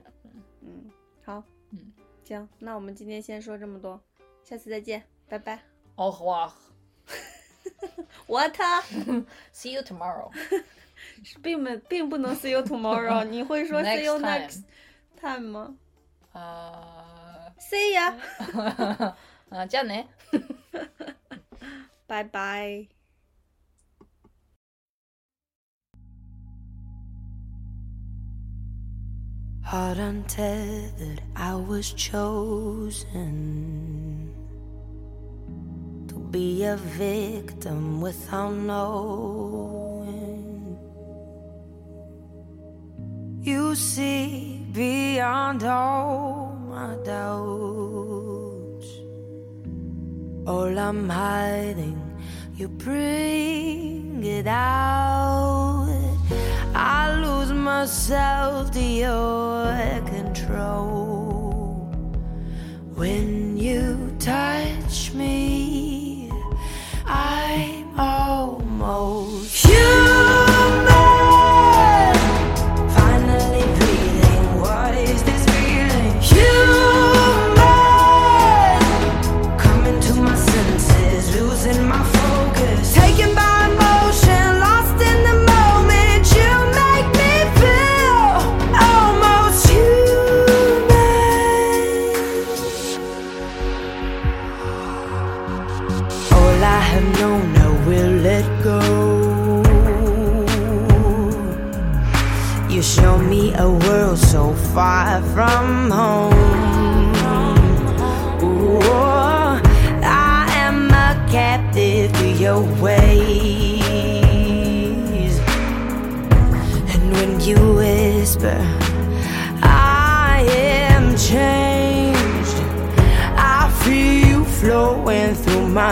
[0.62, 0.92] 嗯，
[1.26, 1.92] 好，嗯，
[2.24, 4.00] 行，那我们今天先说这么多，
[4.44, 5.60] 下次再见，拜拜。
[5.96, 6.54] 哦哇
[8.28, 8.82] 我他
[9.52, 10.32] ，see you tomorrow。
[11.42, 14.64] 并没并不能 see you tomorrow，你会说 see you Next
[15.20, 15.76] time 吗
[16.34, 19.14] 啊？See ya，
[19.50, 20.08] 啊，加内。
[22.06, 22.88] 拜拜。
[29.64, 33.14] Heart untethered, I was chosen
[36.08, 40.02] to be a victim without knowing.
[43.42, 48.88] You see beyond all my doubts.
[50.46, 52.02] All I'm hiding,
[52.56, 55.81] you bring it out.
[56.84, 61.92] I lose myself to your control.
[62.96, 66.32] When you touch me,
[67.06, 70.01] I'm almost human.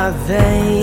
[0.07, 0.78] vem.